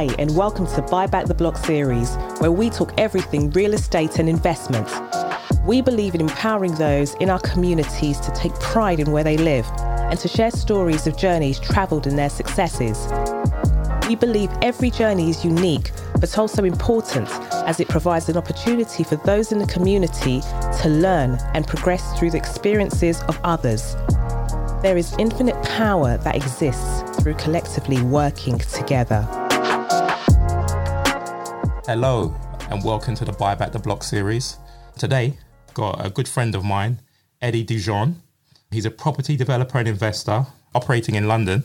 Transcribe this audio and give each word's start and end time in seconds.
Hi, 0.00 0.08
and 0.18 0.34
welcome 0.34 0.66
to 0.68 0.80
Buy 0.80 1.06
Back 1.06 1.26
the 1.26 1.34
Block 1.34 1.58
series, 1.58 2.16
where 2.38 2.50
we 2.50 2.70
talk 2.70 2.94
everything 2.96 3.50
real 3.50 3.74
estate 3.74 4.18
and 4.18 4.30
investment. 4.30 4.88
We 5.66 5.82
believe 5.82 6.14
in 6.14 6.22
empowering 6.22 6.74
those 6.76 7.12
in 7.16 7.28
our 7.28 7.40
communities 7.40 8.18
to 8.20 8.30
take 8.30 8.54
pride 8.60 8.98
in 8.98 9.12
where 9.12 9.24
they 9.24 9.36
live 9.36 9.66
and 9.76 10.18
to 10.18 10.26
share 10.26 10.52
stories 10.52 11.06
of 11.06 11.18
journeys 11.18 11.60
travelled 11.60 12.06
and 12.06 12.16
their 12.16 12.30
successes. 12.30 12.96
We 14.08 14.16
believe 14.16 14.48
every 14.62 14.90
journey 14.90 15.28
is 15.28 15.44
unique, 15.44 15.90
but 16.18 16.38
also 16.38 16.64
important 16.64 17.28
as 17.68 17.78
it 17.78 17.88
provides 17.88 18.30
an 18.30 18.38
opportunity 18.38 19.04
for 19.04 19.16
those 19.16 19.52
in 19.52 19.58
the 19.58 19.66
community 19.66 20.40
to 20.80 20.88
learn 20.88 21.36
and 21.52 21.66
progress 21.66 22.18
through 22.18 22.30
the 22.30 22.38
experiences 22.38 23.20
of 23.24 23.38
others. 23.44 23.96
There 24.80 24.96
is 24.96 25.14
infinite 25.18 25.62
power 25.62 26.16
that 26.16 26.36
exists 26.36 27.02
through 27.22 27.34
collectively 27.34 28.00
working 28.00 28.58
together. 28.60 29.49
Hello, 31.90 32.32
and 32.70 32.84
welcome 32.84 33.16
to 33.16 33.24
the 33.24 33.32
Buy 33.32 33.56
Back 33.56 33.72
the 33.72 33.80
Block 33.80 34.04
series. 34.04 34.58
Today, 34.96 35.36
got 35.74 36.06
a 36.06 36.08
good 36.08 36.28
friend 36.28 36.54
of 36.54 36.62
mine, 36.62 37.00
Eddie 37.42 37.64
Dujon. 37.64 38.14
He's 38.70 38.84
a 38.84 38.92
property 38.92 39.36
developer 39.36 39.76
and 39.76 39.88
investor 39.88 40.46
operating 40.72 41.16
in 41.16 41.26
London, 41.26 41.64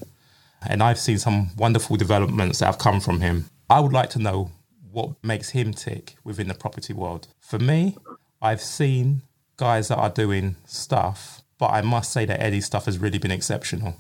and 0.68 0.82
I've 0.82 0.98
seen 0.98 1.20
some 1.20 1.52
wonderful 1.58 1.96
developments 1.96 2.58
that 2.58 2.66
have 2.66 2.80
come 2.80 3.00
from 3.02 3.22
him. 3.22 3.52
I 3.70 3.80
would 3.80 3.94
like 3.94 4.10
to 4.10 4.20
know 4.20 4.50
what 4.92 5.12
makes 5.24 5.52
him 5.52 5.76
tick 5.76 6.16
within 6.24 6.48
the 6.48 6.56
property 6.56 6.92
world. 6.92 7.28
For 7.40 7.60
me, 7.60 7.96
I've 8.42 8.62
seen 8.62 9.22
guys 9.58 9.90
that 9.90 10.00
are 10.00 10.10
doing 10.10 10.56
stuff, 10.66 11.44
but 11.60 11.68
I 11.68 11.82
must 11.82 12.12
say 12.12 12.26
that 12.26 12.42
Eddie's 12.42 12.66
stuff 12.66 12.86
has 12.86 12.98
really 12.98 13.20
been 13.20 13.30
exceptional. 13.30 13.96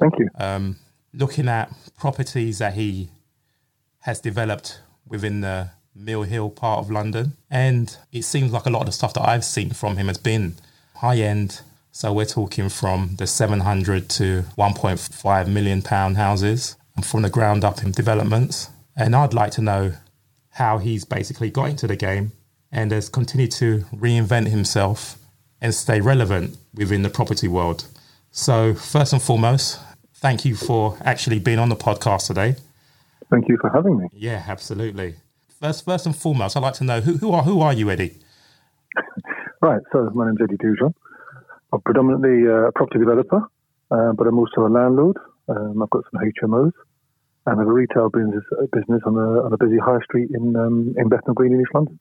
Thank 0.00 0.18
you. 0.18 0.28
Um, 0.40 0.78
looking 1.14 1.46
at 1.46 1.72
properties 1.96 2.58
that 2.58 2.74
he 2.74 3.10
has 4.00 4.20
developed 4.20 4.80
within 5.08 5.40
the 5.40 5.70
Mill 5.94 6.22
Hill 6.22 6.50
part 6.50 6.80
of 6.80 6.90
London. 6.90 7.36
And 7.50 7.96
it 8.12 8.22
seems 8.22 8.52
like 8.52 8.66
a 8.66 8.70
lot 8.70 8.80
of 8.80 8.86
the 8.86 8.92
stuff 8.92 9.14
that 9.14 9.28
I've 9.28 9.44
seen 9.44 9.70
from 9.70 9.96
him 9.96 10.08
has 10.08 10.18
been 10.18 10.54
high 10.96 11.18
end. 11.18 11.60
So 11.92 12.12
we're 12.12 12.26
talking 12.26 12.68
from 12.68 13.16
the 13.16 13.26
700 13.26 14.08
to 14.10 14.44
1.5 14.56 15.48
million 15.48 15.82
pound 15.82 16.16
houses 16.16 16.76
from 17.02 17.22
the 17.22 17.30
ground 17.30 17.64
up 17.64 17.82
in 17.82 17.92
developments. 17.92 18.70
And 18.96 19.14
I'd 19.14 19.34
like 19.34 19.52
to 19.52 19.62
know 19.62 19.94
how 20.50 20.78
he's 20.78 21.04
basically 21.04 21.50
got 21.50 21.70
into 21.70 21.86
the 21.86 21.96
game 21.96 22.32
and 22.70 22.90
has 22.92 23.08
continued 23.08 23.52
to 23.52 23.84
reinvent 23.94 24.48
himself 24.48 25.18
and 25.60 25.74
stay 25.74 26.00
relevant 26.00 26.56
within 26.74 27.02
the 27.02 27.10
property 27.10 27.48
world. 27.48 27.84
So, 28.30 28.74
first 28.74 29.12
and 29.12 29.22
foremost, 29.22 29.80
thank 30.14 30.44
you 30.44 30.54
for 30.54 30.98
actually 31.02 31.38
being 31.38 31.58
on 31.58 31.68
the 31.68 31.76
podcast 31.76 32.26
today. 32.26 32.56
Thank 33.30 33.48
you 33.48 33.58
for 33.60 33.70
having 33.70 33.98
me. 33.98 34.08
Yeah, 34.12 34.44
absolutely. 34.46 35.16
First, 35.60 35.84
first 35.84 36.06
and 36.06 36.14
foremost, 36.16 36.56
I'd 36.56 36.62
like 36.62 36.74
to 36.74 36.84
know 36.84 37.00
who, 37.00 37.16
who 37.18 37.32
are 37.32 37.42
who 37.42 37.60
are 37.60 37.72
you, 37.72 37.90
Eddie? 37.90 38.18
Right. 39.60 39.80
So 39.90 40.08
my 40.14 40.26
name's 40.26 40.38
Eddie 40.40 40.56
Dujon. 40.56 40.94
I'm 41.72 41.80
predominantly 41.80 42.46
uh, 42.46 42.68
a 42.68 42.72
property 42.72 43.00
developer, 43.00 43.42
uh, 43.90 44.12
but 44.12 44.28
I'm 44.28 44.38
also 44.38 44.64
a 44.64 44.70
landlord. 44.70 45.16
Um, 45.48 45.82
I've 45.82 45.90
got 45.90 46.04
some 46.12 46.22
HMOs, 46.22 46.72
and 47.46 47.56
I 47.56 47.58
have 47.58 47.66
a 47.66 47.72
retail 47.72 48.08
business, 48.08 48.44
business 48.72 49.02
on 49.04 49.16
a 49.16 49.44
on 49.44 49.52
a 49.52 49.56
busy 49.56 49.78
high 49.78 49.98
street 50.04 50.30
in 50.32 50.54
um, 50.54 50.94
in 50.96 51.08
Bethnal 51.08 51.34
Green 51.34 51.52
in 51.54 51.60
East 51.60 51.70
London. 51.74 51.98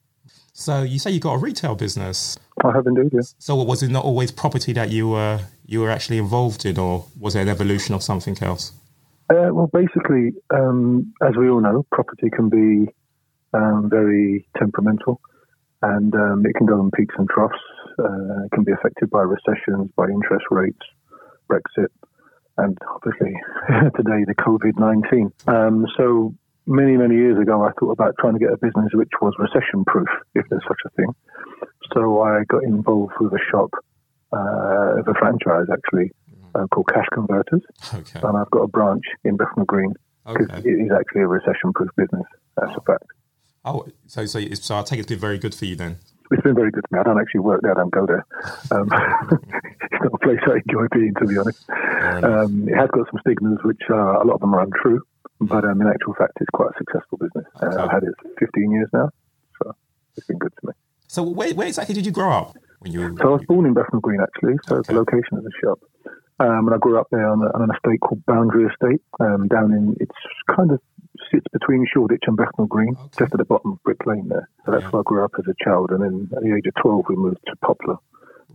So 0.53 0.83
you 0.83 0.99
say 0.99 1.11
you 1.11 1.19
got 1.19 1.33
a 1.33 1.37
retail 1.39 1.75
business. 1.75 2.37
I 2.63 2.71
have 2.73 2.85
indeed, 2.85 3.11
yeah. 3.11 3.21
So 3.39 3.55
was 3.55 3.81
it 3.81 3.89
not 3.89 4.05
always 4.05 4.31
property 4.31 4.73
that 4.73 4.91
you 4.91 5.09
were 5.09 5.39
you 5.65 5.81
were 5.81 5.89
actually 5.89 6.19
involved 6.19 6.65
in, 6.65 6.77
or 6.77 7.05
was 7.19 7.35
it 7.35 7.41
an 7.41 7.49
evolution 7.49 7.95
of 7.95 8.03
something 8.03 8.37
else? 8.41 8.71
Uh, 9.29 9.51
well, 9.51 9.69
basically, 9.73 10.31
um, 10.53 11.13
as 11.21 11.35
we 11.37 11.49
all 11.49 11.59
know, 11.59 11.85
property 11.91 12.29
can 12.33 12.49
be 12.49 12.91
um, 13.53 13.89
very 13.89 14.47
temperamental, 14.57 15.19
and 15.81 16.13
um, 16.15 16.45
it 16.45 16.55
can 16.55 16.65
go 16.65 16.79
in 16.79 16.91
peaks 16.91 17.15
and 17.17 17.27
troughs. 17.29 17.59
Uh, 17.99 18.45
it 18.45 18.51
can 18.53 18.63
be 18.63 18.71
affected 18.71 19.09
by 19.09 19.21
recessions, 19.21 19.89
by 19.97 20.05
interest 20.05 20.45
rates, 20.49 20.79
Brexit, 21.49 21.91
and 22.57 22.77
obviously 22.89 23.33
today 23.97 24.23
the 24.25 24.35
COVID 24.39 24.79
nineteen. 24.79 25.31
Um, 25.47 25.85
so 25.97 26.33
many 26.65 26.95
many 26.95 27.15
years 27.15 27.37
ago, 27.37 27.63
I 27.65 27.71
thought 27.79 27.91
about 27.91 28.15
trying 28.19 28.33
to 28.33 28.39
get 28.39 28.53
a 28.53 28.57
business 28.57 28.91
which 28.93 29.11
was 29.21 29.33
recession 29.39 29.83
proof, 29.85 30.07
if 30.35 30.45
there's 30.49 30.63
such 30.67 30.81
a 30.85 30.89
thing. 30.91 31.13
So 31.93 32.21
I 32.21 32.43
got 32.47 32.63
involved 32.63 33.13
with 33.19 33.33
a 33.33 33.43
shop, 33.51 33.71
uh, 34.31 35.01
a 35.03 35.13
franchise 35.19 35.67
actually, 35.71 36.11
uh, 36.57 36.67
called 36.67 36.87
Cash 36.93 37.05
Converters. 37.13 37.61
Okay. 37.93 38.19
And 38.23 38.37
I've 38.37 38.49
got 38.51 38.61
a 38.61 38.67
branch 38.67 39.03
in 39.23 39.37
Bethnal 39.37 39.65
Green 39.65 39.93
because 40.25 40.47
Okay. 40.49 40.69
it 40.69 40.73
is 40.85 40.91
actually 40.91 41.21
a 41.21 41.27
recession 41.27 41.71
proof 41.73 41.89
business. 41.95 42.25
That's 42.57 42.71
a 42.75 42.81
fact. 42.81 43.03
Oh, 43.65 43.85
so 44.07 44.25
so 44.25 44.39
so 44.53 44.77
I 44.77 44.81
take 44.83 44.99
it's 44.99 45.07
been 45.07 45.19
very 45.19 45.37
good 45.37 45.53
for 45.53 45.65
you 45.65 45.75
then. 45.75 45.97
It's 46.31 46.41
been 46.41 46.55
very 46.55 46.71
good 46.71 46.83
for 46.89 46.95
me. 46.95 46.99
I 46.99 47.03
don't 47.03 47.19
actually 47.19 47.41
work 47.41 47.61
there. 47.61 47.71
I 47.71 47.75
don't 47.75 47.91
go 47.91 48.05
there. 48.05 48.25
Um, 48.71 48.89
it's 48.91 50.03
not 50.03 50.13
a 50.13 50.17
place 50.19 50.39
I 50.45 50.59
enjoy 50.67 50.87
being, 50.91 51.13
to 51.19 51.25
be 51.25 51.37
honest. 51.37 51.59
Um, 52.23 52.67
it 52.67 52.75
has 52.75 52.89
got 52.91 53.07
some 53.09 53.19
stigmas, 53.21 53.59
which 53.63 53.81
uh, 53.89 53.95
a 54.21 54.25
lot 54.25 54.35
of 54.35 54.39
them 54.41 54.53
are 54.53 54.61
untrue. 54.63 55.01
But 55.39 55.63
um, 55.63 55.79
in 55.81 55.87
actual 55.87 56.15
fact, 56.15 56.33
it's 56.41 56.49
quite 56.53 56.69
a 56.71 56.77
successful 56.77 57.17
business. 57.19 57.45
Uh, 57.61 57.83
I've 57.83 57.91
had 57.91 58.03
it 58.03 58.13
15 58.39 58.71
years 58.71 58.89
now, 58.91 59.09
so 59.61 59.73
it's 60.17 60.25
been 60.27 60.37
good 60.39 60.51
to 60.61 60.67
me. 60.67 60.73
So 61.07 61.23
where, 61.23 61.53
where 61.53 61.67
exactly 61.67 61.93
did 61.95 62.05
you 62.05 62.11
grow 62.11 62.31
up 62.31 62.57
when 62.79 62.91
you? 62.91 63.15
So 63.21 63.23
I 63.23 63.31
was 63.31 63.41
born 63.47 63.65
in 63.65 63.73
Bethnal 63.73 64.01
Green, 64.01 64.19
actually. 64.19 64.55
So 64.67 64.77
Okay. 64.77 64.93
the 64.93 64.99
location 64.99 65.37
of 65.37 65.43
the 65.43 65.51
shop. 65.63 65.79
Um, 66.39 66.67
and 66.67 66.75
I 66.75 66.77
grew 66.77 66.99
up 66.99 67.07
there 67.11 67.27
on, 67.27 67.41
a, 67.41 67.47
on 67.55 67.63
an 67.63 67.71
estate 67.75 67.99
called 68.01 68.23
Boundary 68.25 68.65
Estate, 68.71 69.01
um, 69.19 69.47
down 69.47 69.73
in, 69.73 69.95
it's 69.99 70.11
kind 70.55 70.71
of 70.71 70.79
sits 71.31 71.45
between 71.51 71.85
Shoreditch 71.91 72.23
and 72.27 72.37
Bethnal 72.37 72.67
Green, 72.67 72.95
Okay. 72.95 73.09
just 73.25 73.33
at 73.33 73.39
the 73.39 73.45
bottom 73.45 73.71
of 73.73 73.83
Brick 73.83 74.05
Lane 74.05 74.27
there. 74.29 74.47
So 74.65 74.71
that's 74.71 74.83
Yeah. 74.83 74.89
where 74.91 74.99
I 75.01 75.03
grew 75.03 75.23
up 75.25 75.31
as 75.39 75.45
a 75.47 75.55
child. 75.63 75.89
And 75.91 76.01
then 76.03 76.29
at 76.37 76.43
the 76.43 76.53
age 76.55 76.67
of 76.67 76.75
12, 76.75 77.05
we 77.09 77.15
moved 77.15 77.39
to 77.47 77.55
Poplar 77.65 77.97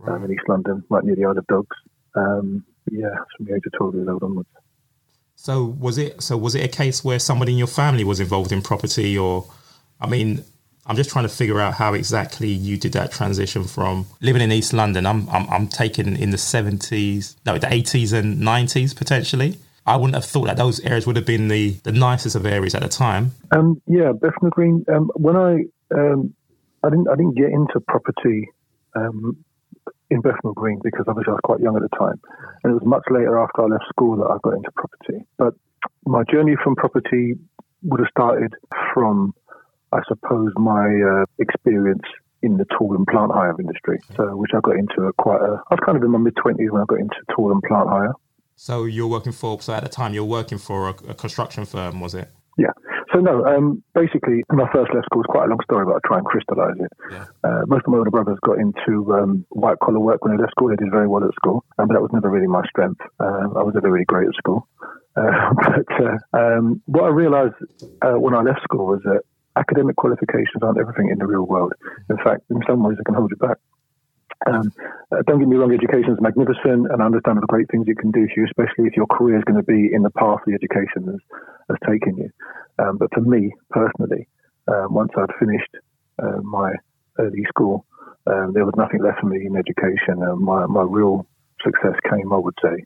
um, 0.07 0.23
in 0.23 0.31
East 0.31 0.47
London, 0.47 0.83
right 0.89 1.03
near 1.03 1.15
the 1.15 1.25
Isle 1.25 1.37
of 1.37 1.47
Dogs. 1.47 1.75
Um, 2.15 2.63
yeah, 2.91 3.09
from 3.35 3.45
the 3.47 3.55
age 3.55 3.63
of 3.65 3.73
12 3.73 3.95
years 3.95 4.07
old 4.07 4.23
onwards. 4.23 4.49
So 5.35 5.65
was 5.65 5.97
it 5.97 6.21
so 6.21 6.37
was 6.37 6.55
it 6.55 6.63
a 6.63 6.67
case 6.69 7.03
where 7.03 7.19
somebody 7.19 7.51
in 7.53 7.57
your 7.57 7.67
family 7.67 8.03
was 8.05 8.19
involved 8.21 8.51
in 8.51 8.61
property 8.61 9.17
or 9.17 9.45
I 9.99 10.07
mean 10.07 10.43
I'm 10.85 10.95
just 10.95 11.09
trying 11.09 11.23
to 11.23 11.29
figure 11.29 11.59
out 11.59 11.75
how 11.75 11.93
exactly 11.93 12.49
you 12.49 12.77
did 12.77 12.93
that 12.93 13.11
transition 13.11 13.63
from 13.63 14.05
living 14.21 14.41
in 14.41 14.51
East 14.51 14.73
London. 14.73 15.05
I'm 15.05 15.29
I'm, 15.29 15.49
I'm 15.49 15.67
taking 15.67 16.17
in 16.17 16.31
the 16.31 16.37
70s, 16.37 17.35
no, 17.45 17.57
the 17.57 17.67
80s 17.67 18.13
and 18.13 18.37
90s 18.37 18.95
potentially. 18.95 19.57
I 19.85 19.97
wouldn't 19.97 20.15
have 20.15 20.25
thought 20.25 20.45
that 20.45 20.57
those 20.57 20.79
areas 20.81 21.05
would 21.05 21.17
have 21.17 21.25
been 21.25 21.49
the, 21.49 21.71
the 21.83 21.91
nicest 21.91 22.35
of 22.37 22.45
areas 22.45 22.73
at 22.73 22.81
the 22.81 22.87
time. 22.87 23.31
Um, 23.51 23.81
yeah, 23.85 24.13
Bethnal 24.13 24.49
Green. 24.49 24.85
Um, 24.87 25.11
when 25.15 25.35
I 25.35 25.65
um, 25.93 26.33
I 26.83 26.89
didn't 26.89 27.07
I 27.09 27.15
didn't 27.15 27.35
get 27.35 27.49
into 27.49 27.79
property 27.87 28.49
um, 28.95 29.43
in 30.09 30.21
Bethnal 30.21 30.53
Green 30.53 30.79
because 30.83 31.05
obviously 31.07 31.31
I 31.31 31.33
was 31.33 31.41
quite 31.43 31.59
young 31.59 31.75
at 31.75 31.81
the 31.81 31.97
time, 31.97 32.19
and 32.63 32.71
it 32.71 32.73
was 32.73 32.85
much 32.85 33.03
later 33.09 33.39
after 33.39 33.63
I 33.63 33.65
left 33.65 33.85
school 33.89 34.17
that 34.17 34.29
I 34.29 34.37
got 34.43 34.55
into 34.55 34.71
property. 34.71 35.25
But 35.37 35.53
my 36.05 36.23
journey 36.31 36.55
from 36.61 36.75
property 36.75 37.35
would 37.83 37.99
have 37.99 38.09
started 38.09 38.53
from, 38.93 39.33
I 39.93 40.01
suppose, 40.07 40.51
my 40.57 40.85
uh, 40.85 41.25
experience 41.39 42.03
in 42.41 42.57
the 42.57 42.65
tool 42.77 42.95
and 42.95 43.07
plant 43.07 43.31
hire 43.31 43.55
industry. 43.59 43.99
So, 44.17 44.35
which 44.35 44.51
I 44.53 44.59
got 44.61 44.75
into 44.75 45.07
at 45.07 45.15
quite 45.17 45.41
a. 45.41 45.61
I 45.69 45.75
was 45.75 45.79
kind 45.85 45.97
of 45.97 46.03
in 46.03 46.11
my 46.11 46.19
mid 46.19 46.35
twenties 46.35 46.71
when 46.71 46.81
I 46.81 46.85
got 46.85 46.99
into 46.99 47.15
tool 47.35 47.51
and 47.51 47.61
plant 47.63 47.89
hire. 47.89 48.13
So 48.55 48.85
you're 48.85 49.07
working 49.07 49.31
for 49.31 49.59
so 49.61 49.73
at 49.73 49.83
the 49.83 49.89
time 49.89 50.13
you're 50.13 50.23
working 50.25 50.57
for 50.57 50.89
a, 50.89 50.95
a 51.09 51.13
construction 51.13 51.65
firm, 51.65 51.99
was 51.99 52.13
it? 52.13 52.29
Yeah. 52.57 52.71
So 53.11 53.19
no, 53.19 53.45
um, 53.45 53.83
basically, 53.95 54.43
when 54.47 54.61
I 54.61 54.71
first 54.71 54.93
left 54.93 55.05
school, 55.05 55.21
it's 55.21 55.31
quite 55.31 55.45
a 55.45 55.49
long 55.49 55.59
story, 55.63 55.85
but 55.85 55.93
I'll 55.93 56.05
try 56.05 56.17
and 56.17 56.25
crystallise 56.25 56.77
it. 56.79 56.91
Yeah. 57.11 57.25
Uh, 57.43 57.61
most 57.67 57.85
of 57.85 57.91
my 57.91 57.97
older 57.97 58.11
brothers 58.11 58.37
got 58.45 58.59
into 58.59 59.13
um, 59.13 59.45
white 59.49 59.79
collar 59.79 59.99
work 59.99 60.23
when 60.23 60.35
they 60.35 60.41
left 60.41 60.51
school. 60.51 60.69
They 60.69 60.75
did 60.75 60.91
very 60.91 61.07
well 61.07 61.23
at 61.23 61.33
school, 61.35 61.65
um, 61.77 61.87
but 61.87 61.95
that 61.95 62.01
was 62.01 62.11
never 62.13 62.29
really 62.29 62.47
my 62.47 62.63
strength. 62.67 63.01
Uh, 63.19 63.49
I 63.55 63.63
was 63.63 63.73
never 63.73 63.91
really 63.91 64.05
great 64.05 64.27
at 64.27 64.35
school. 64.35 64.67
Uh, 65.15 65.53
but 65.55 65.87
uh, 66.01 66.37
um, 66.37 66.81
what 66.85 67.05
I 67.05 67.09
realised 67.09 67.55
uh, 68.01 68.19
when 68.19 68.33
I 68.33 68.41
left 68.41 68.61
school 68.63 68.85
was 68.85 69.01
that 69.05 69.21
academic 69.55 69.95
qualifications 69.95 70.61
aren't 70.61 70.79
everything 70.79 71.09
in 71.09 71.19
the 71.19 71.25
real 71.25 71.43
world. 71.43 71.73
In 72.09 72.17
fact, 72.17 72.43
in 72.49 72.61
some 72.67 72.83
ways, 72.83 72.97
they 72.97 73.03
can 73.03 73.15
hold 73.15 73.31
you 73.31 73.37
back. 73.37 73.57
Um, 74.45 74.73
uh, 75.11 75.21
don't 75.25 75.39
get 75.39 75.47
me 75.47 75.55
wrong, 75.55 75.73
education 75.73 76.11
is 76.11 76.19
magnificent, 76.19 76.91
and 76.91 77.01
I 77.01 77.05
understand 77.05 77.37
the 77.37 77.47
great 77.47 77.69
things 77.71 77.85
it 77.87 77.97
can 77.97 78.11
do 78.11 78.27
for 78.27 78.41
you, 78.41 78.45
especially 78.45 78.87
if 78.87 78.97
your 78.97 79.05
career 79.07 79.37
is 79.37 79.43
going 79.45 79.57
to 79.57 79.63
be 79.63 79.93
in 79.93 80.03
the 80.03 80.09
path 80.09 80.39
the 80.45 80.53
education 80.53 81.05
has, 81.05 81.19
has 81.69 81.77
taken 81.89 82.17
you. 82.17 82.29
Um, 82.77 82.97
but 82.97 83.13
for 83.13 83.21
me 83.21 83.53
personally, 83.69 84.27
um, 84.67 84.93
once 84.93 85.11
I'd 85.15 85.33
finished 85.39 85.69
uh, 86.21 86.41
my 86.41 86.73
early 87.19 87.45
school, 87.47 87.85
um, 88.27 88.51
there 88.53 88.65
was 88.65 88.73
nothing 88.75 89.01
left 89.01 89.21
for 89.21 89.27
me 89.27 89.45
in 89.45 89.55
education. 89.55 90.21
Uh, 90.21 90.35
my 90.35 90.65
my 90.65 90.81
real 90.81 91.25
success 91.63 91.95
came, 92.09 92.33
I 92.33 92.37
would 92.37 92.55
say, 92.61 92.83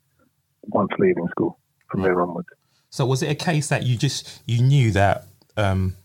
once 0.63 0.91
leaving 0.99 1.27
school. 1.29 1.57
From 1.89 2.01
there 2.01 2.21
onwards. 2.21 2.49
So 2.89 3.05
was 3.05 3.23
it 3.23 3.31
a 3.31 3.35
case 3.35 3.69
that 3.69 3.85
you 3.85 3.95
just 3.97 4.41
you 4.45 4.61
knew 4.61 4.91
that 4.91 5.25
um, 5.55 5.95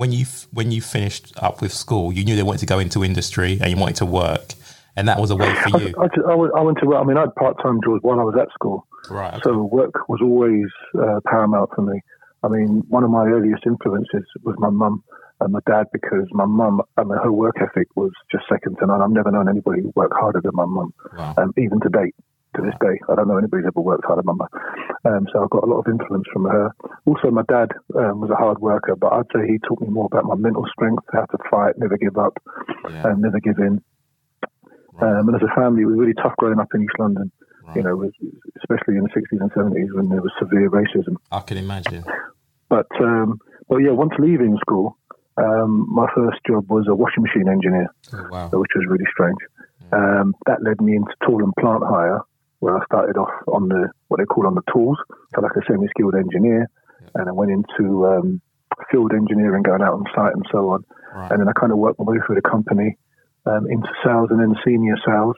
when 0.00 0.12
you 0.12 0.24
when 0.50 0.72
you 0.72 0.80
finished 0.80 1.30
up 1.36 1.60
with 1.60 1.74
school, 1.74 2.10
you 2.10 2.24
knew 2.24 2.34
they 2.34 2.42
wanted 2.42 2.60
to 2.60 2.66
go 2.74 2.78
into 2.78 3.04
industry 3.04 3.58
and 3.60 3.70
you 3.70 3.76
wanted 3.76 3.96
to 3.96 4.06
work, 4.06 4.54
and 4.96 5.06
that 5.08 5.20
was 5.20 5.30
a 5.30 5.36
way 5.36 5.54
for 5.56 5.78
you, 5.78 5.94
I, 5.98 6.32
I 6.32 6.34
went, 6.34 6.54
I 6.56 6.60
went 6.62 6.78
to 6.78 6.86
work. 6.86 7.02
I 7.02 7.04
mean, 7.04 7.18
I 7.18 7.20
had 7.20 7.34
part 7.34 7.62
time 7.62 7.80
jobs 7.84 8.02
while 8.02 8.18
I 8.18 8.22
was 8.24 8.34
at 8.40 8.48
school. 8.54 8.86
right? 9.10 9.34
okay. 9.34 9.42
So 9.44 9.62
work 9.64 10.08
was 10.08 10.20
always 10.22 10.68
uh, 10.98 11.20
paramount 11.26 11.68
for 11.76 11.82
me. 11.82 12.00
I 12.42 12.48
mean, 12.48 12.82
one 12.88 13.04
of 13.04 13.10
my 13.10 13.26
earliest 13.26 13.66
influences 13.66 14.24
was 14.42 14.56
my 14.58 14.70
mum 14.70 15.04
and 15.40 15.52
my 15.52 15.60
dad 15.66 15.88
because 15.92 16.26
my 16.30 16.46
mum, 16.46 16.80
I 16.96 17.04
mean, 17.04 17.18
her 17.18 17.30
work 17.30 17.56
ethic 17.60 17.88
was 17.94 18.12
just 18.32 18.44
second 18.50 18.76
to 18.78 18.86
none. 18.86 19.02
I've 19.02 19.10
never 19.10 19.30
known 19.30 19.50
anybody 19.50 19.82
work 19.94 20.12
harder 20.14 20.40
than 20.42 20.52
my 20.54 20.64
mum, 20.64 20.94
wow. 21.14 21.34
um, 21.36 21.52
even 21.58 21.78
to 21.80 21.90
date. 21.90 22.14
To 22.56 22.62
this 22.62 22.74
day, 22.80 22.98
I 23.08 23.14
don't 23.14 23.28
know 23.28 23.38
anybody 23.38 23.62
anybody's 23.62 23.70
ever 23.70 23.80
worked 23.80 24.04
harder 24.04 24.22
than 24.22 24.36
my 24.36 24.44
mum. 24.44 24.48
Um, 25.04 25.26
so 25.32 25.42
I've 25.42 25.50
got 25.50 25.62
a 25.62 25.70
lot 25.70 25.78
of 25.78 25.86
influence 25.86 26.26
from 26.32 26.44
her. 26.44 26.74
Also, 27.06 27.30
my 27.30 27.46
dad 27.46 27.70
um, 27.94 28.20
was 28.20 28.30
a 28.30 28.34
hard 28.34 28.58
worker, 28.58 28.96
but 28.96 29.12
I'd 29.12 29.30
say 29.32 29.46
he 29.46 29.58
taught 29.66 29.80
me 29.80 29.88
more 29.88 30.06
about 30.06 30.24
my 30.24 30.34
mental 30.34 30.66
strength, 30.72 31.04
how 31.12 31.26
to 31.26 31.38
fight, 31.48 31.78
never 31.78 31.96
give 31.96 32.18
up, 32.18 32.42
yeah. 32.90 33.06
and 33.06 33.22
never 33.22 33.38
give 33.38 33.58
in. 33.58 33.80
Right. 34.94 35.18
Um, 35.18 35.28
and 35.28 35.36
as 35.36 35.46
a 35.46 35.54
family, 35.54 35.84
we 35.84 35.94
were 35.94 36.02
really 36.02 36.14
tough 36.14 36.34
growing 36.38 36.58
up 36.58 36.68
in 36.74 36.82
East 36.82 36.98
London. 36.98 37.30
Right. 37.62 37.76
You 37.76 37.82
know, 37.82 38.10
especially 38.58 38.98
in 38.98 39.04
the 39.04 39.14
60s 39.14 39.40
and 39.40 39.52
70s 39.52 39.94
when 39.94 40.08
there 40.08 40.20
was 40.20 40.32
severe 40.38 40.68
racism. 40.70 41.16
I 41.30 41.40
can 41.40 41.56
imagine. 41.56 42.04
But 42.68 42.88
um, 43.00 43.38
but 43.68 43.78
yeah, 43.78 43.92
once 43.92 44.12
leaving 44.18 44.56
school, 44.60 44.96
um, 45.36 45.86
my 45.88 46.06
first 46.14 46.38
job 46.46 46.68
was 46.68 46.86
a 46.88 46.94
washing 46.94 47.22
machine 47.22 47.48
engineer, 47.48 47.88
oh, 48.12 48.28
wow. 48.30 48.48
which 48.52 48.70
was 48.74 48.86
really 48.88 49.06
strange. 49.12 49.38
Um, 49.92 50.34
that 50.46 50.62
led 50.62 50.80
me 50.80 50.96
into 50.96 51.12
tool 51.26 51.42
and 51.42 51.52
plant 51.58 51.82
hire, 51.84 52.20
where 52.60 52.76
I 52.76 52.84
started 52.84 53.16
off 53.16 53.32
on 53.48 53.68
the 53.68 53.90
what 54.08 54.20
they 54.20 54.26
call 54.26 54.46
on 54.46 54.54
the 54.54 54.64
tools, 54.72 54.96
so 55.34 55.40
like 55.40 55.56
a 55.56 55.64
semi-skilled 55.66 56.14
engineer, 56.14 56.68
and 57.14 57.28
I 57.28 57.32
went 57.32 57.50
into 57.50 58.06
um, 58.06 58.40
field 58.90 59.12
engineering, 59.12 59.62
going 59.62 59.82
out 59.82 59.94
on 59.94 60.04
site 60.14 60.34
and 60.34 60.44
so 60.52 60.70
on. 60.70 60.84
Right. 61.14 61.32
And 61.32 61.40
then 61.40 61.48
I 61.48 61.52
kind 61.58 61.72
of 61.72 61.78
worked 61.78 61.98
my 61.98 62.04
way 62.04 62.18
through 62.24 62.36
the 62.36 62.48
company 62.48 62.96
um, 63.46 63.66
into 63.68 63.88
sales 64.04 64.28
and 64.30 64.40
then 64.40 64.54
senior 64.64 64.96
sales, 65.04 65.36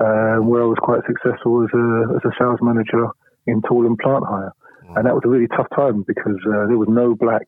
uh, 0.00 0.42
where 0.42 0.62
I 0.62 0.70
was 0.70 0.78
quite 0.82 1.00
successful 1.06 1.64
as 1.64 1.70
a 1.72 2.16
as 2.16 2.22
a 2.26 2.34
sales 2.38 2.58
manager 2.60 3.08
in 3.46 3.62
tool 3.66 3.86
and 3.86 3.98
plant 3.98 4.24
hire. 4.28 4.52
And 4.96 5.04
that 5.04 5.14
was 5.14 5.22
a 5.26 5.28
really 5.28 5.48
tough 5.48 5.68
time 5.76 6.02
because 6.06 6.40
uh, 6.48 6.66
there 6.66 6.78
was 6.78 6.88
no 6.88 7.14
black 7.14 7.44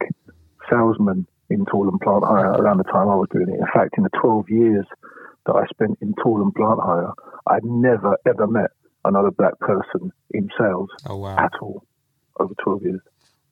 salesman 0.69 1.27
in 1.49 1.65
tool 1.73 1.89
and 1.89 1.99
plant 2.01 2.25
hire 2.25 2.53
around 2.53 2.79
the 2.79 2.85
time 2.85 3.09
I 3.09 3.17
was 3.17 3.29
doing 3.33 3.49
it. 3.49 3.59
In 3.59 3.67
fact, 3.73 3.97
in 3.97 4.05
the 4.05 4.11
12 4.21 4.51
years 4.51 4.85
that 5.47 5.55
I 5.57 5.65
spent 5.73 5.99
in 6.03 6.15
tool 6.23 6.43
and 6.43 6.55
plant 6.55 6.81
hire, 6.83 7.13
I'd 7.47 7.65
never 7.65 8.17
ever 8.27 8.47
met 8.47 8.71
another 9.05 9.31
black 9.31 9.59
person 9.59 10.13
in 10.31 10.51
sales 10.59 10.89
oh, 11.07 11.17
wow. 11.17 11.37
at 11.39 11.53
all 11.61 11.85
over 12.39 12.55
12 12.63 12.83
years. 12.83 13.01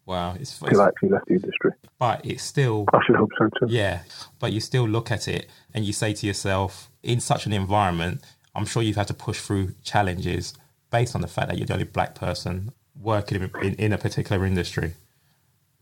Wow, 0.07 0.37
it's, 0.41 0.61
it's 0.63 0.79
I 0.79 0.89
actually 0.89 1.11
left 1.11 1.27
the 1.27 1.35
industry. 1.35 1.73
But 1.99 2.25
it's 2.25 2.43
still. 2.43 2.87
I 2.95 3.01
should 3.07 3.17
hope 3.17 3.31
so 3.39 3.51
too. 3.59 3.67
Yeah, 3.69 4.01
but 4.39 4.53
you 4.53 4.61
still 4.61 4.89
look 4.89 5.11
at 5.11 5.29
it 5.29 5.51
and 5.75 5.85
you 5.85 5.93
say 5.93 6.15
to 6.15 6.27
yourself, 6.27 6.91
in 7.03 7.21
such 7.21 7.45
an 7.45 7.53
environment, 7.53 8.23
I'm 8.55 8.65
sure 8.65 8.83
you've 8.83 8.97
had 8.97 9.09
to 9.09 9.15
push 9.15 9.41
through 9.41 9.75
challenges 9.85 10.55
based 10.91 11.15
on 11.15 11.21
the 11.21 11.29
fact 11.29 11.49
that 11.49 11.59
you're 11.59 11.67
the 11.67 11.75
only 11.75 11.85
black 11.85 12.15
person 12.15 12.73
working 12.99 13.43
in, 13.43 13.51
in, 13.63 13.75
in 13.75 13.93
a 13.93 13.99
particular 13.99 14.47
industry. 14.47 14.95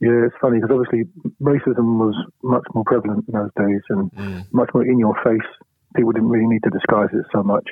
Yeah, 0.01 0.27
it's 0.27 0.35
funny 0.41 0.61
because 0.61 0.77
obviously 0.77 1.09
racism 1.41 1.99
was 1.99 2.15
much 2.43 2.65
more 2.75 2.85
prevalent 2.85 3.25
in 3.29 3.33
those 3.33 3.51
days 3.57 3.81
and 3.89 4.13
mm. 4.13 4.45
much 4.53 4.71
more 4.75 4.85
in 4.85 4.99
your 4.99 5.15
face. 5.25 5.49
People 5.95 6.13
didn't 6.13 6.29
really 6.29 6.47
need 6.47 6.63
to 6.65 6.71
disguise 6.71 7.09
it 7.13 7.25
so 7.33 7.43
much. 7.43 7.67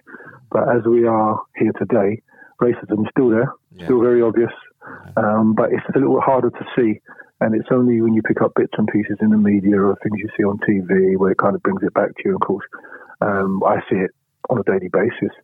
But 0.54 0.70
as 0.70 0.86
we 0.86 1.04
are 1.04 1.42
here 1.58 1.72
today, 1.72 2.22
racism 2.62 3.02
is 3.02 3.10
still 3.10 3.28
there, 3.28 3.52
yeah. 3.74 3.86
still 3.86 4.00
very 4.00 4.22
obvious, 4.22 4.52
um, 5.16 5.52
but 5.52 5.72
it's 5.72 5.82
a 5.96 5.98
little 5.98 6.20
harder 6.20 6.50
to 6.50 6.64
see. 6.78 7.00
And 7.40 7.56
it's 7.56 7.68
only 7.72 8.00
when 8.00 8.14
you 8.14 8.22
pick 8.22 8.40
up 8.40 8.52
bits 8.54 8.72
and 8.78 8.86
pieces 8.86 9.18
in 9.20 9.30
the 9.30 9.36
media 9.36 9.82
or 9.82 9.98
things 10.00 10.14
you 10.22 10.30
see 10.36 10.44
on 10.44 10.58
TV 10.58 11.18
where 11.18 11.32
it 11.32 11.38
kind 11.38 11.56
of 11.56 11.62
brings 11.64 11.82
it 11.82 11.92
back 11.92 12.14
to 12.14 12.22
you. 12.24 12.36
Of 12.36 12.42
course, 12.42 12.64
um, 13.20 13.60
I 13.66 13.80
see 13.90 13.96
it 13.96 14.12
on 14.48 14.60
a 14.60 14.62
daily 14.62 14.88
basis. 14.88 15.34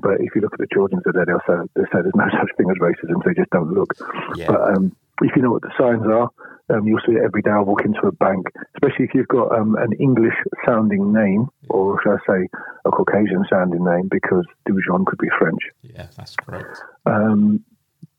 But 0.00 0.20
if 0.20 0.34
you 0.34 0.42
look 0.42 0.52
at 0.52 0.58
the 0.58 0.66
children 0.74 1.00
today, 1.06 1.22
they'll 1.24 1.46
say, 1.46 1.62
they 1.76 1.84
say 1.84 2.02
there's 2.02 2.18
no 2.18 2.26
such 2.34 2.50
thing 2.58 2.66
as 2.68 2.76
racism. 2.82 3.22
They 3.24 3.34
just 3.34 3.50
don't 3.50 3.72
look. 3.72 3.94
Yeah. 4.34 4.48
But 4.48 4.76
um, 4.76 4.96
if 5.22 5.36
you 5.36 5.42
know 5.42 5.50
what 5.50 5.62
the 5.62 5.72
signs 5.78 6.04
are, 6.06 6.30
um, 6.68 6.86
you'll 6.86 7.00
see 7.06 7.12
it 7.12 7.22
every 7.24 7.42
day. 7.42 7.50
I 7.50 7.60
walk 7.60 7.84
into 7.84 8.06
a 8.06 8.12
bank, 8.12 8.46
especially 8.74 9.04
if 9.06 9.14
you've 9.14 9.28
got 9.28 9.52
um, 9.52 9.76
an 9.76 9.92
English 10.00 10.34
sounding 10.64 11.12
name, 11.12 11.48
or 11.70 12.00
should 12.02 12.14
I 12.14 12.18
say 12.26 12.48
a 12.84 12.90
Caucasian 12.90 13.44
sounding 13.48 13.84
name, 13.84 14.08
because 14.10 14.44
Dujon 14.68 15.06
could 15.06 15.18
be 15.18 15.28
French. 15.38 15.60
Yeah, 15.82 16.08
that's 16.16 16.34
correct. 16.34 16.82
Um, 17.06 17.64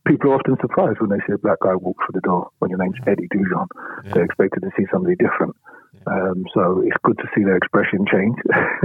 people 0.07 0.31
are 0.31 0.35
often 0.35 0.55
surprised 0.61 0.99
when 1.01 1.09
they 1.09 1.19
see 1.27 1.33
a 1.33 1.37
black 1.37 1.59
guy 1.61 1.75
walk 1.75 1.97
through 1.97 2.13
the 2.13 2.21
door 2.21 2.49
when 2.59 2.69
your 2.71 2.79
name's 2.79 2.97
Eddie 3.05 3.27
Dujon. 3.27 3.67
Yeah. 4.05 4.13
They're 4.13 4.25
expected 4.25 4.61
to 4.61 4.71
see 4.77 4.85
somebody 4.91 5.15
different. 5.15 5.55
Yeah. 5.93 6.13
Um, 6.13 6.45
so 6.53 6.83
it's 6.85 6.97
good 7.03 7.17
to 7.17 7.27
see 7.35 7.43
their 7.43 7.57
expression 7.57 8.05
change. 8.09 8.35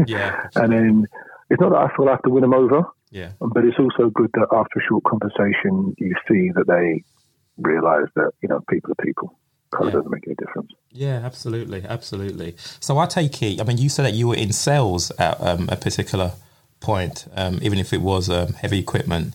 yeah. 0.06 0.48
and 0.56 0.72
then 0.72 1.06
it's 1.50 1.60
not 1.60 1.70
that 1.70 1.78
I 1.78 1.96
feel 1.96 2.08
I 2.08 2.12
have 2.12 2.22
to 2.22 2.30
win 2.30 2.42
them 2.42 2.54
over. 2.54 2.82
Yeah. 3.10 3.32
But 3.40 3.64
it's 3.64 3.78
also 3.78 4.10
good 4.10 4.30
that 4.34 4.48
after 4.52 4.80
a 4.80 4.82
short 4.88 5.04
conversation, 5.04 5.94
you 5.98 6.14
see 6.26 6.50
that 6.56 6.66
they 6.66 7.04
realise 7.62 8.08
that 8.16 8.32
you 8.42 8.48
know 8.48 8.60
people 8.68 8.92
are 8.92 9.04
people. 9.04 9.38
Colour 9.70 9.86
yeah. 9.86 9.92
doesn't 9.94 10.10
make 10.10 10.26
any 10.26 10.36
difference. 10.36 10.70
Yeah, 10.90 11.20
absolutely, 11.24 11.82
absolutely. 11.88 12.56
So 12.80 12.98
I 12.98 13.06
take 13.06 13.42
it. 13.42 13.60
I 13.60 13.64
mean, 13.64 13.78
you 13.78 13.88
said 13.88 14.04
that 14.04 14.14
you 14.14 14.28
were 14.28 14.36
in 14.36 14.52
sales 14.52 15.10
at 15.12 15.40
um, 15.40 15.68
a 15.70 15.76
particular 15.76 16.32
point, 16.80 17.26
um, 17.34 17.58
even 17.62 17.78
if 17.78 17.92
it 17.92 18.02
was 18.02 18.28
um, 18.28 18.52
heavy 18.52 18.78
equipment. 18.78 19.34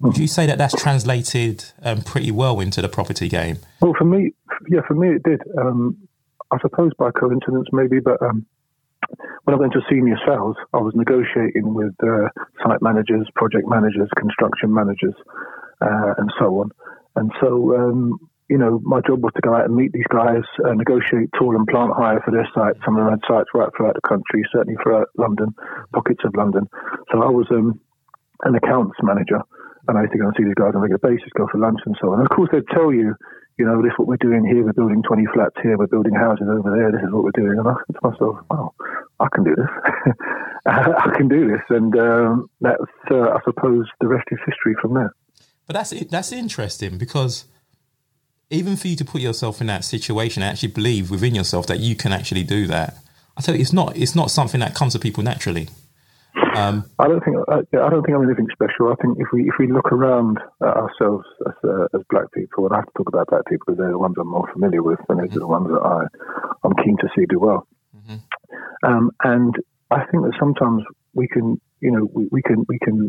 Would 0.00 0.18
you 0.18 0.26
say 0.26 0.44
that 0.46 0.58
that's 0.58 0.74
translated 0.74 1.64
um, 1.82 2.02
pretty 2.02 2.30
well 2.30 2.60
into 2.60 2.82
the 2.82 2.90
property 2.90 3.28
game? 3.28 3.56
Well, 3.80 3.94
for 3.96 4.04
me, 4.04 4.34
yeah, 4.68 4.80
for 4.86 4.94
me 4.94 5.08
it 5.16 5.22
did. 5.22 5.40
Um, 5.56 5.96
I 6.50 6.58
suppose 6.60 6.92
by 6.98 7.10
coincidence, 7.10 7.68
maybe, 7.72 8.00
but 8.00 8.20
um, 8.20 8.44
when 9.44 9.54
I 9.54 9.58
went 9.58 9.72
to 9.74 9.80
senior 9.88 10.16
sales, 10.26 10.56
I 10.72 10.78
was 10.78 10.94
negotiating 10.94 11.74
with 11.74 11.94
uh, 12.02 12.28
site 12.62 12.82
managers, 12.82 13.28
project 13.34 13.66
managers, 13.66 14.08
construction 14.18 14.74
managers, 14.74 15.14
uh, 15.80 16.14
and 16.18 16.30
so 16.38 16.60
on. 16.60 16.70
And 17.16 17.30
so, 17.40 17.76
um, 17.76 18.18
you 18.48 18.58
know, 18.58 18.80
my 18.84 19.00
job 19.06 19.22
was 19.22 19.32
to 19.36 19.40
go 19.40 19.54
out 19.54 19.64
and 19.64 19.74
meet 19.74 19.92
these 19.92 20.08
guys, 20.12 20.44
uh, 20.64 20.74
negotiate 20.74 21.30
tool 21.38 21.56
and 21.56 21.66
plant 21.66 21.92
hire 21.96 22.20
for 22.24 22.30
their 22.30 22.48
sites. 22.54 22.78
Some 22.84 22.96
of 22.96 23.04
them 23.04 23.10
had 23.16 23.24
sites 23.26 23.48
right 23.54 23.70
throughout 23.76 23.94
the 23.94 24.06
country, 24.06 24.44
certainly 24.52 24.76
throughout 24.82 25.08
London, 25.16 25.54
pockets 25.94 26.20
of 26.24 26.34
London. 26.36 26.68
So 27.12 27.22
I 27.22 27.30
was 27.30 27.46
um, 27.50 27.80
an 28.44 28.54
accounts 28.54 28.98
manager, 29.02 29.40
and 29.88 29.96
I 29.96 30.02
used 30.02 30.12
to 30.12 30.18
go 30.18 30.26
and 30.28 30.34
see 30.36 30.44
these 30.44 30.60
guys 30.60 30.76
on 30.76 30.82
a 30.82 30.86
regular 30.86 31.00
basis, 31.00 31.32
go 31.36 31.48
for 31.50 31.58
lunch 31.58 31.80
and 31.86 31.96
so 32.00 32.12
on. 32.12 32.20
And 32.20 32.28
of 32.28 32.36
course, 32.36 32.50
they'd 32.52 32.68
tell 32.68 32.92
you, 32.92 33.14
you 33.58 33.64
know, 33.64 33.80
this 33.80 33.92
is 33.92 33.98
what 33.98 34.08
we're 34.08 34.20
doing 34.20 34.44
here. 34.44 34.64
We're 34.64 34.76
building 34.76 35.02
20 35.02 35.24
flats 35.32 35.56
here. 35.62 35.78
We're 35.78 35.86
building 35.86 36.14
houses 36.14 36.48
over 36.50 36.74
there. 36.74 36.90
This 36.90 37.06
is 37.06 37.12
what 37.12 37.24
we're 37.24 37.38
doing. 37.38 37.56
And 37.58 37.68
I 37.68 37.74
said 37.86 37.96
to 37.96 38.10
myself, 38.10 38.36
wow, 38.50 38.74
I 39.20 39.28
can 39.32 39.44
do 39.44 39.54
this. 39.54 39.72
I 40.66 41.10
can 41.16 41.28
do 41.28 41.48
this. 41.48 41.62
And 41.70 41.94
um, 41.96 42.50
that's, 42.60 42.92
uh, 43.10 43.30
I 43.30 43.38
suppose, 43.44 43.86
the 44.00 44.08
rest 44.08 44.26
is 44.32 44.38
history 44.44 44.74
from 44.82 44.94
there. 44.94 45.14
But 45.66 45.74
that's 45.74 45.90
that's 46.06 46.32
interesting 46.32 46.98
because 46.98 47.44
even 48.50 48.76
for 48.76 48.88
you 48.88 48.96
to 48.96 49.04
put 49.04 49.20
yourself 49.20 49.60
in 49.60 49.66
that 49.68 49.84
situation 49.84 50.42
and 50.42 50.50
actually 50.50 50.72
believe 50.72 51.10
within 51.10 51.34
yourself 51.34 51.66
that 51.66 51.80
you 51.80 51.96
can 51.96 52.12
actually 52.12 52.42
do 52.42 52.66
that, 52.66 52.98
I 53.36 53.40
tell 53.40 53.54
you, 53.54 53.60
it's 53.60 53.72
not 53.72 53.96
it's 53.96 54.14
not 54.14 54.30
something 54.30 54.60
that 54.60 54.74
comes 54.74 54.92
to 54.92 54.98
people 54.98 55.22
naturally. 55.22 55.68
Um, 56.56 56.88
I 56.98 57.08
don't 57.08 57.24
think 57.24 57.36
I, 57.48 57.58
I, 57.58 57.90
don't 57.90 58.04
think 58.04 58.16
I'm 58.16 58.24
anything 58.24 58.48
special. 58.52 58.92
I 58.92 58.94
think 59.02 59.18
if 59.18 59.28
we 59.32 59.48
if 59.48 59.54
we 59.58 59.70
look 59.70 59.92
around 59.92 60.38
at 60.62 60.76
ourselves 60.76 61.24
as, 61.46 61.54
uh, 61.64 61.86
as 61.94 62.02
black 62.10 62.30
people, 62.32 62.66
and 62.66 62.74
I 62.74 62.78
have 62.78 62.86
to 62.86 62.92
talk 62.96 63.08
about 63.08 63.28
black 63.28 63.46
people 63.46 63.64
because 63.66 63.78
they're 63.78 63.90
the 63.90 63.98
ones 63.98 64.14
I'm 64.18 64.28
more 64.28 64.48
familiar 64.52 64.82
with, 64.82 65.00
and 65.08 65.18
they're 65.18 65.26
mm-hmm. 65.26 65.38
the 65.38 65.46
ones 65.46 65.68
that 65.68 65.80
I 65.80 66.06
I'm 66.62 66.74
keen 66.84 66.96
to 66.98 67.08
see 67.16 67.26
do 67.26 67.40
well. 67.40 67.66
Mm-hmm. 67.96 68.88
Um, 68.88 69.10
and 69.24 69.54
I 69.90 70.04
think 70.06 70.24
that 70.24 70.34
sometimes 70.38 70.84
we 71.14 71.26
can, 71.26 71.60
you 71.80 71.90
know, 71.90 72.08
we, 72.12 72.28
we 72.30 72.42
can 72.42 72.64
we 72.68 72.78
can 72.78 73.08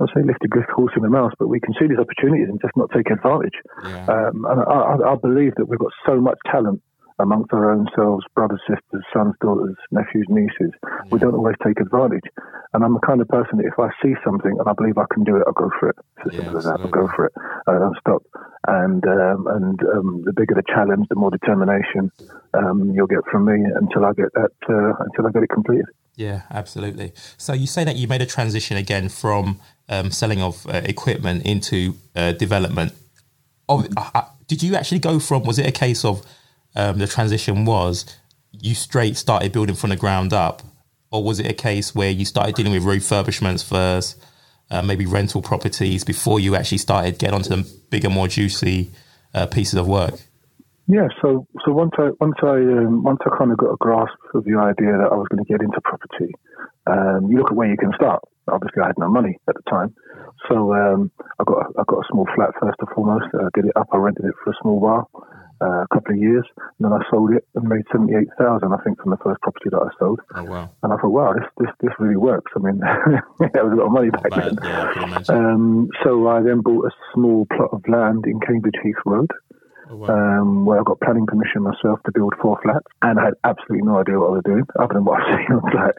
I'll 0.00 0.08
say 0.14 0.22
lift 0.22 0.44
a 0.44 0.48
good 0.48 0.64
horse 0.70 0.92
in 0.96 1.02
the 1.02 1.10
mouth, 1.10 1.32
but 1.38 1.48
we 1.48 1.60
can 1.60 1.74
see 1.74 1.86
these 1.88 1.98
opportunities 1.98 2.48
and 2.48 2.60
just 2.60 2.76
not 2.76 2.90
take 2.94 3.10
advantage. 3.10 3.58
Yeah. 3.82 4.06
Um, 4.06 4.46
and 4.46 4.62
I, 4.62 5.12
I, 5.12 5.16
believe 5.16 5.54
that 5.56 5.66
we've 5.66 5.78
got 5.78 5.90
so 6.06 6.20
much 6.20 6.38
talent 6.46 6.80
amongst 7.18 7.52
our 7.52 7.72
own 7.72 7.88
selves, 7.96 8.24
brothers, 8.34 8.60
sisters, 8.68 9.02
sons, 9.12 9.34
daughters, 9.40 9.74
nephews, 9.90 10.26
nieces. 10.30 10.70
Yeah. 10.70 11.10
We 11.10 11.18
don't 11.18 11.34
always 11.34 11.56
take 11.66 11.80
advantage. 11.80 12.30
And 12.74 12.84
I'm 12.84 12.94
the 12.94 13.02
kind 13.02 13.20
of 13.20 13.28
person 13.28 13.58
that 13.58 13.66
if 13.66 13.78
I 13.78 13.90
see 14.02 14.14
something 14.24 14.54
and 14.54 14.68
I 14.68 14.72
believe 14.72 14.98
I 14.98 15.06
can 15.12 15.24
do 15.24 15.36
it, 15.36 15.42
I'll 15.46 15.58
go 15.58 15.70
for 15.80 15.90
it. 15.90 15.96
It's 16.18 16.30
as 16.30 16.36
simple 16.38 16.58
as 16.58 16.64
that. 16.64 16.78
I'll 16.78 16.94
go 16.94 17.08
for 17.16 17.26
it. 17.26 17.32
I 17.66 17.72
don't 17.72 17.96
stop. 17.98 18.22
And 18.68 19.02
um, 19.02 19.46
and 19.50 19.80
um, 19.82 20.22
the 20.24 20.32
bigger 20.32 20.54
the 20.54 20.62
challenge, 20.68 21.06
the 21.08 21.16
more 21.16 21.30
determination 21.30 22.12
um, 22.54 22.92
you'll 22.94 23.06
get 23.10 23.24
from 23.30 23.46
me 23.46 23.66
until 23.74 24.04
I 24.04 24.12
get 24.12 24.30
that 24.34 24.54
uh, 24.68 24.92
until 25.02 25.26
I 25.26 25.30
get 25.32 25.42
it 25.42 25.50
completed. 25.50 25.86
Yeah, 26.18 26.42
absolutely. 26.50 27.12
So 27.36 27.52
you 27.52 27.68
say 27.68 27.84
that 27.84 27.94
you 27.94 28.08
made 28.08 28.20
a 28.22 28.26
transition 28.26 28.76
again 28.76 29.08
from 29.08 29.60
um, 29.88 30.10
selling 30.10 30.42
of 30.42 30.66
uh, 30.66 30.80
equipment 30.84 31.46
into 31.46 31.94
uh, 32.16 32.32
development. 32.32 32.92
Uh, 33.68 33.84
uh, 33.96 34.22
did 34.48 34.60
you 34.60 34.74
actually 34.74 34.98
go 34.98 35.20
from? 35.20 35.44
Was 35.44 35.60
it 35.60 35.66
a 35.66 35.70
case 35.70 36.04
of 36.04 36.26
um, 36.74 36.98
the 36.98 37.06
transition 37.06 37.64
was 37.64 38.04
you 38.50 38.74
straight 38.74 39.16
started 39.16 39.52
building 39.52 39.76
from 39.76 39.90
the 39.90 39.96
ground 39.96 40.32
up, 40.32 40.62
or 41.12 41.22
was 41.22 41.38
it 41.38 41.46
a 41.46 41.54
case 41.54 41.94
where 41.94 42.10
you 42.10 42.24
started 42.24 42.56
dealing 42.56 42.72
with 42.72 42.82
refurbishments 42.82 43.64
first, 43.64 44.20
uh, 44.72 44.82
maybe 44.82 45.06
rental 45.06 45.40
properties 45.40 46.02
before 46.02 46.40
you 46.40 46.56
actually 46.56 46.78
started 46.78 47.16
getting 47.20 47.36
onto 47.36 47.50
the 47.50 47.62
bigger, 47.90 48.10
more 48.10 48.26
juicy 48.26 48.90
uh, 49.34 49.46
pieces 49.46 49.74
of 49.74 49.86
work? 49.86 50.14
Yeah, 50.88 51.08
so 51.20 51.46
so 51.64 51.72
once 51.72 51.92
I 51.98 52.10
once 52.18 52.40
I 52.42 52.56
um, 52.56 53.02
once 53.02 53.20
I 53.24 53.36
kind 53.36 53.52
of 53.52 53.58
got 53.58 53.72
a 53.72 53.76
grasp 53.78 54.16
of 54.34 54.44
the 54.44 54.56
idea 54.56 54.96
that 54.96 55.12
I 55.12 55.16
was 55.16 55.28
going 55.28 55.44
to 55.44 55.48
get 55.48 55.60
into 55.60 55.80
property, 55.84 56.32
um, 56.86 57.30
you 57.30 57.38
look 57.38 57.50
at 57.52 57.56
where 57.56 57.68
you 57.68 57.76
can 57.76 57.92
start 57.94 58.22
obviously 58.50 58.82
I 58.82 58.88
had 58.88 58.98
no 58.98 59.08
money 59.08 59.38
at 59.48 59.54
the 59.54 59.70
time, 59.70 59.94
so 60.48 60.74
um, 60.74 61.10
I 61.38 61.44
got 61.44 61.66
I 61.78 61.82
got 61.86 62.04
a 62.04 62.08
small 62.10 62.26
flat 62.34 62.50
first 62.60 62.78
and 62.80 62.88
foremost. 62.94 63.26
I 63.34 63.48
did 63.54 63.66
it 63.66 63.76
up. 63.76 63.88
I 63.92 63.96
rented 63.96 64.24
it 64.24 64.34
for 64.42 64.50
a 64.50 64.54
small 64.62 64.80
while, 64.80 65.10
uh, 65.60 65.84
a 65.84 65.88
couple 65.92 66.14
of 66.14 66.20
years, 66.20 66.44
and 66.56 66.80
then 66.80 66.92
I 66.92 67.02
sold 67.10 67.32
it 67.32 67.46
and 67.54 67.68
made 67.68 67.84
seventy 67.92 68.14
eight 68.14 68.28
thousand. 68.38 68.72
I 68.72 68.82
think 68.82 69.00
from 69.00 69.10
the 69.10 69.20
first 69.22 69.40
property 69.42 69.68
that 69.70 69.78
I 69.78 69.90
sold. 69.98 70.20
Oh 70.34 70.44
wow! 70.44 70.70
And 70.82 70.92
I 70.92 70.96
thought, 70.96 71.12
wow, 71.12 71.34
this 71.34 71.48
this 71.58 71.70
this 71.80 71.92
really 71.98 72.16
works. 72.16 72.50
I 72.56 72.60
mean, 72.60 72.78
that 72.80 73.64
was 73.64 73.72
a 73.72 73.76
lot 73.76 73.86
of 73.86 73.92
money 73.92 74.10
back 74.10 74.30
then. 74.30 74.58
Yeah, 74.62 75.22
um, 75.28 75.88
so 76.02 76.28
I 76.28 76.42
then 76.42 76.60
bought 76.60 76.86
a 76.86 76.90
small 77.14 77.46
plot 77.54 77.70
of 77.72 77.82
land 77.88 78.24
in 78.26 78.40
Cambridge 78.40 78.78
Heath 78.82 79.02
Road. 79.04 79.30
Oh, 79.90 79.96
wow. 79.96 80.08
um, 80.08 80.66
where 80.66 80.80
I 80.80 80.82
got 80.82 81.00
planning 81.00 81.26
permission 81.26 81.62
myself 81.62 82.00
to 82.04 82.12
build 82.12 82.34
four 82.42 82.60
flats, 82.62 82.86
and 83.02 83.18
I 83.18 83.26
had 83.26 83.34
absolutely 83.44 83.86
no 83.86 83.98
idea 83.98 84.18
what 84.18 84.28
I 84.28 84.30
was 84.30 84.42
doing 84.44 84.66
other 84.78 84.94
than 84.94 85.04
what 85.04 85.20
I've 85.22 85.38
seen 85.38 85.56
on 85.56 85.62
the 85.64 85.70
flat. 85.70 85.94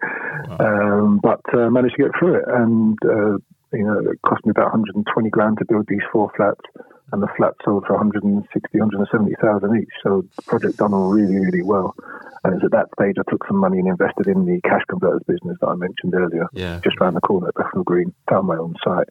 Wow. 0.49 0.57
Um, 0.59 1.19
but 1.21 1.41
uh, 1.53 1.69
managed 1.69 1.95
to 1.95 2.03
get 2.03 2.11
through 2.19 2.35
it, 2.35 2.45
and 2.47 2.97
uh, 3.03 3.37
you 3.73 3.85
know, 3.85 3.99
it 3.99 4.21
cost 4.23 4.45
me 4.45 4.51
about 4.51 4.71
120 4.73 5.29
grand 5.29 5.57
to 5.59 5.65
build 5.65 5.85
these 5.87 6.05
four 6.11 6.31
flats, 6.35 6.61
and 7.11 7.21
the 7.21 7.27
flats 7.37 7.57
sold 7.63 7.85
for 7.85 7.93
160, 7.93 8.45
170,000 8.77 9.81
each. 9.81 9.89
So 10.03 10.25
the 10.35 10.41
project 10.43 10.77
done 10.77 10.93
really, 10.93 11.37
really 11.37 11.63
well. 11.63 11.95
And 12.43 12.55
it's 12.55 12.63
at 12.63 12.71
that 12.71 12.87
stage 12.97 13.15
I 13.19 13.29
took 13.29 13.45
some 13.47 13.57
money 13.57 13.79
and 13.79 13.87
invested 13.87 14.27
in 14.27 14.45
the 14.45 14.61
cash 14.61 14.83
converters 14.89 15.23
business 15.27 15.57
that 15.61 15.67
I 15.67 15.75
mentioned 15.75 16.15
earlier, 16.15 16.47
yeah. 16.53 16.79
just 16.83 16.97
around 17.01 17.15
the 17.15 17.21
corner 17.21 17.49
at 17.49 17.55
Bethnal 17.55 17.83
Green. 17.83 18.13
Found 18.29 18.47
my 18.47 18.57
own 18.57 18.75
site, 18.83 19.09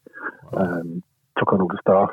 wow. 0.52 0.62
um, 0.62 1.02
took 1.38 1.52
on 1.52 1.60
all 1.60 1.68
the 1.68 1.78
staff, 1.80 2.10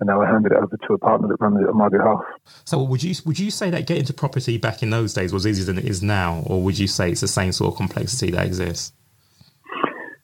and 0.00 0.06
now 0.06 0.20
I 0.20 0.26
handed 0.26 0.52
it 0.52 0.58
over 0.58 0.76
to 0.76 0.94
a 0.94 0.98
partner 0.98 1.28
that 1.28 1.40
runs 1.40 1.60
it 1.60 1.68
on 1.68 1.76
my 1.76 1.88
behalf. 1.88 2.20
So 2.64 2.82
would 2.82 3.02
you 3.02 3.14
would 3.24 3.38
you 3.38 3.50
say 3.50 3.70
that 3.70 3.86
getting 3.86 4.04
to 4.04 4.14
property 4.14 4.58
back 4.58 4.82
in 4.82 4.90
those 4.90 5.14
days 5.14 5.32
was 5.32 5.46
easier 5.46 5.64
than 5.64 5.78
it 5.78 5.84
is 5.84 6.02
now, 6.02 6.42
or 6.46 6.62
would 6.62 6.78
you 6.78 6.86
say 6.86 7.10
it's 7.10 7.20
the 7.20 7.28
same 7.28 7.52
sort 7.52 7.72
of 7.72 7.76
complexity 7.76 8.30
that 8.32 8.46
exists? 8.46 8.92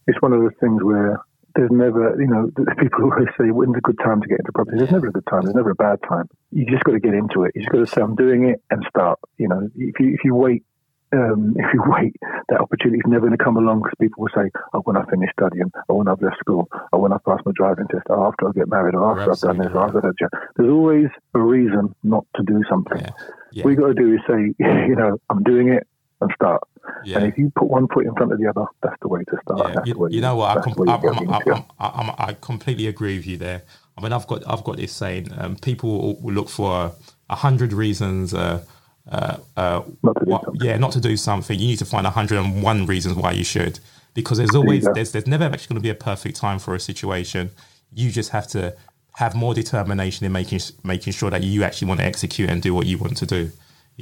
It's 0.07 0.21
one 0.23 0.33
of 0.33 0.41
those 0.41 0.55
things 0.61 0.83
where 0.83 1.21
there's 1.57 1.71
never, 1.71 2.15
you 2.21 2.29
know, 2.29 2.51
people 2.79 3.05
always 3.05 3.29
say, 3.39 3.51
when's 3.51 3.75
a 3.77 3.81
good 3.81 3.99
time 4.05 4.21
to 4.21 4.29
get 4.29 4.41
into 4.41 4.53
property? 4.53 4.77
There's 4.79 4.91
never 4.91 5.09
a 5.09 5.13
good 5.13 5.27
time. 5.29 5.43
There's 5.43 5.55
never 5.55 5.71
a 5.71 5.75
bad 5.75 5.99
time. 6.07 6.29
You 6.53 6.67
just 6.67 6.85
got 6.85 6.93
to 6.93 7.01
get 7.01 7.15
into 7.15 7.45
it. 7.45 7.53
You 7.55 7.63
just 7.63 7.73
got 7.73 7.79
to 7.79 7.87
say, 7.87 8.03
I'm 8.03 8.15
doing 8.15 8.45
it 8.45 8.63
and 8.71 8.85
start. 8.89 9.19
You 9.39 9.49
know, 9.49 9.69
if 9.75 9.99
you, 9.99 10.13
if 10.13 10.21
you 10.23 10.35
wait, 10.35 10.65
um, 11.13 11.55
if 11.59 11.67
you 11.73 11.83
wait, 11.87 12.17
that 12.49 12.61
opportunity 12.61 12.99
is 12.99 13.07
never 13.07 13.27
going 13.27 13.37
to 13.37 13.43
come 13.43 13.57
along 13.57 13.83
because 13.83 13.95
people 14.01 14.23
will 14.23 14.31
say, 14.35 14.51
oh, 14.75 14.81
when 14.81 14.97
I 14.97 15.05
finish 15.07 15.31
studying, 15.33 15.71
or 15.89 15.99
when 15.99 16.09
I've 16.09 16.21
left 16.23 16.39
school, 16.39 16.69
or 16.93 17.01
when 17.01 17.13
I 17.13 17.19
pass 17.25 17.41
my 17.45 17.53
driving 17.55 17.87
test, 17.89 18.05
or 18.09 18.27
after 18.27 18.49
I 18.49 18.53
get 18.53 18.69
married, 18.69 18.95
or 18.95 19.19
after 19.19 19.33
I've 19.33 19.57
done 19.57 19.59
this, 19.65 19.75
or 19.75 19.85
after 19.85 20.01
that. 20.01 20.15
There's 20.57 20.71
always 20.71 21.09
a 21.35 21.41
reason 21.41 21.95
not 22.03 22.27
to 22.37 22.43
do 22.43 22.63
something. 22.69 22.99
Yeah. 23.01 23.11
Yeah. 23.53 23.65
What 23.65 23.71
you 23.71 23.77
got 23.77 23.87
to 23.89 23.95
do 23.95 24.15
is 24.15 24.21
say, 24.27 24.55
you 24.59 24.97
know, 24.97 25.19
I'm 25.31 25.43
doing 25.43 25.69
it 25.69 25.87
and 26.21 26.31
start. 26.35 26.63
Yeah. 27.05 27.19
And 27.19 27.27
if 27.27 27.39
you 27.39 27.51
put 27.55 27.69
one 27.69 27.89
foot 27.89 28.07
in 28.07 28.15
front 28.15 28.33
of 28.33 28.39
the 28.39 28.49
other, 28.49 28.67
that's 28.83 28.97
the 29.01 29.09
way 29.09 29.25
to 29.25 29.37
start. 29.43 29.73
Yeah. 29.75 29.81
You, 29.85 30.09
you, 30.11 30.21
know 30.21 30.37
what? 30.37 30.59
I, 30.59 30.61
com- 30.61 30.89
I'm, 30.89 31.65
I'm, 31.79 32.15
i 32.19 32.37
completely 32.41 32.87
agree 32.87 33.17
with 33.17 33.27
you 33.27 33.37
there. 33.37 33.63
I 33.99 34.03
mean, 34.03 34.13
I've 34.13 34.27
got 34.27 34.43
I've 34.47 34.63
got 34.63 34.77
this 34.77 34.93
saying: 34.93 35.31
um, 35.39 35.57
people 35.57 36.21
will 36.21 36.33
look 36.33 36.49
for 36.49 36.93
a 37.31 37.35
hundred 37.35 37.73
reasons. 37.73 38.35
Uh, 38.35 38.63
uh, 39.11 39.37
uh, 39.57 39.83
not 40.03 40.45
yeah, 40.55 40.77
not 40.77 40.93
to 40.93 41.01
do 41.01 41.17
something. 41.17 41.59
You 41.59 41.69
need 41.69 41.79
to 41.79 41.85
find 41.85 42.07
hundred 42.07 42.39
and 42.39 42.63
one 42.63 42.87
reasons 42.87 43.17
why 43.17 43.33
you 43.33 43.45
should, 43.45 43.79
because 44.15 44.39
there's 44.39 44.55
always 44.55 44.85
yeah. 44.85 44.91
there's 44.95 45.13
there's 45.13 45.27
never 45.27 45.45
actually 45.45 45.75
going 45.75 45.83
to 45.83 45.87
be 45.87 45.91
a 45.91 45.95
perfect 45.95 46.37
time 46.37 46.59
for 46.59 46.75
a 46.75 46.81
situation. 46.81 47.51
You 47.93 48.11
just 48.11 48.31
have 48.31 48.47
to 48.49 48.77
have 49.17 49.35
more 49.35 49.55
determination 49.55 50.27
in 50.27 50.33
making 50.33 50.61
making 50.85 51.13
sure 51.13 51.31
that 51.31 51.43
you 51.43 51.63
actually 51.63 51.89
want 51.89 52.01
to 52.01 52.07
execute 52.07 52.51
and 52.51 52.61
do 52.61 52.75
what 52.75 52.87
you 52.87 52.99
want 52.99 53.17
to 53.19 53.27
do. 53.27 53.51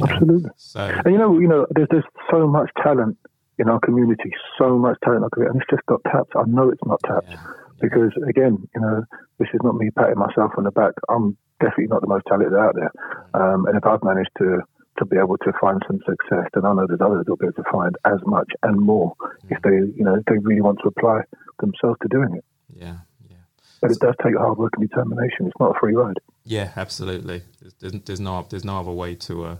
Absolutely. 0.03 0.51
So, 0.57 0.81
and 0.81 1.13
you 1.13 1.19
know, 1.19 1.39
you 1.39 1.49
know, 1.49 1.67
there's 1.71 1.89
there's 1.91 2.05
so 2.31 2.49
much 2.49 2.71
talent 2.83 3.17
in 3.59 3.69
our 3.69 3.79
community, 3.81 4.33
so 4.59 4.77
much 4.77 4.99
talent, 5.05 5.25
and 5.37 5.61
it's 5.61 5.71
just 5.71 5.83
not 5.89 6.01
tapped. 6.11 6.33
I 6.35 6.43
know 6.47 6.71
it's 6.71 6.85
not 6.85 7.01
tapped 7.07 7.31
yeah. 7.31 7.39
because, 7.81 8.11
again, 8.29 8.59
you 8.75 8.81
know, 8.81 9.05
this 9.39 9.49
is 9.55 9.61
not 9.63 9.77
me 9.77 9.91
patting 9.97 10.19
myself 10.19 10.51
on 10.59 10.65
the 10.65 10.73
back. 10.73 10.95
I'm 11.09 11.37
definitely 11.61 11.87
not 11.87 12.01
the 12.01 12.09
most 12.09 12.25
talented 12.27 12.59
out 12.59 12.75
there, 12.75 12.91
um, 13.35 13.67
and 13.67 13.77
if 13.77 13.87
I've 13.87 14.03
managed 14.03 14.31
to 14.39 14.63
to 14.99 15.05
be 15.05 15.17
able 15.17 15.39
to 15.39 15.53
find 15.61 15.83
some 15.87 16.01
success, 16.07 16.49
then 16.55 16.65
I 16.65 16.73
know 16.73 16.87
there's 16.87 17.01
others 17.01 17.25
that'll 17.25 17.37
be 17.37 17.47
able 17.47 17.63
to 17.63 17.71
find 17.71 17.97
as 18.05 18.21
much 18.25 18.51
and 18.63 18.81
more 18.81 19.15
if 19.49 19.61
they, 19.63 19.71
you 19.71 20.05
know, 20.05 20.15
if 20.15 20.25
they 20.27 20.39
really 20.39 20.61
want 20.61 20.79
to 20.83 20.89
apply 20.89 21.23
themselves 21.61 21.99
to 22.03 22.09
doing 22.09 22.37
it. 22.37 22.45
Yeah. 22.75 22.99
yeah. 23.29 23.37
But 23.81 23.93
it 23.93 23.99
does 23.99 24.15
take 24.23 24.37
hard 24.37 24.59
work 24.59 24.73
and 24.77 24.89
determination. 24.89 25.47
It's 25.47 25.61
not 25.61 25.77
a 25.77 25.79
free 25.79 25.95
ride. 25.95 26.19
Yeah, 26.45 26.71
absolutely. 26.77 27.43
There's, 27.61 27.75
there's, 27.75 27.93
there's 28.05 28.21
no 28.21 28.47
there's 28.49 28.65
no 28.65 28.79
other 28.81 28.93
way 28.93 29.15
to 29.15 29.45
uh, 29.45 29.57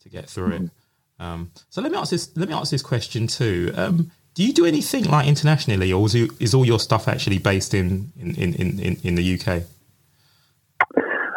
to 0.00 0.08
get 0.08 0.28
through 0.28 0.50
mm-hmm. 0.50 0.64
it. 0.64 0.70
Um, 1.18 1.50
so 1.68 1.82
let 1.82 1.92
me 1.92 1.98
ask 1.98 2.10
this. 2.10 2.34
Let 2.36 2.48
me 2.48 2.54
ask 2.54 2.70
this 2.70 2.82
question 2.82 3.26
too. 3.26 3.72
Um, 3.76 4.10
do 4.34 4.44
you 4.44 4.52
do 4.52 4.64
anything 4.64 5.04
like 5.04 5.26
internationally, 5.26 5.92
or 5.92 6.06
is, 6.06 6.14
you, 6.14 6.30
is 6.38 6.54
all 6.54 6.64
your 6.64 6.78
stuff 6.78 7.08
actually 7.08 7.38
based 7.38 7.74
in 7.74 8.12
in, 8.18 8.34
in, 8.36 8.54
in, 8.54 8.96
in 9.02 9.14
the 9.16 9.38
UK? 9.38 9.64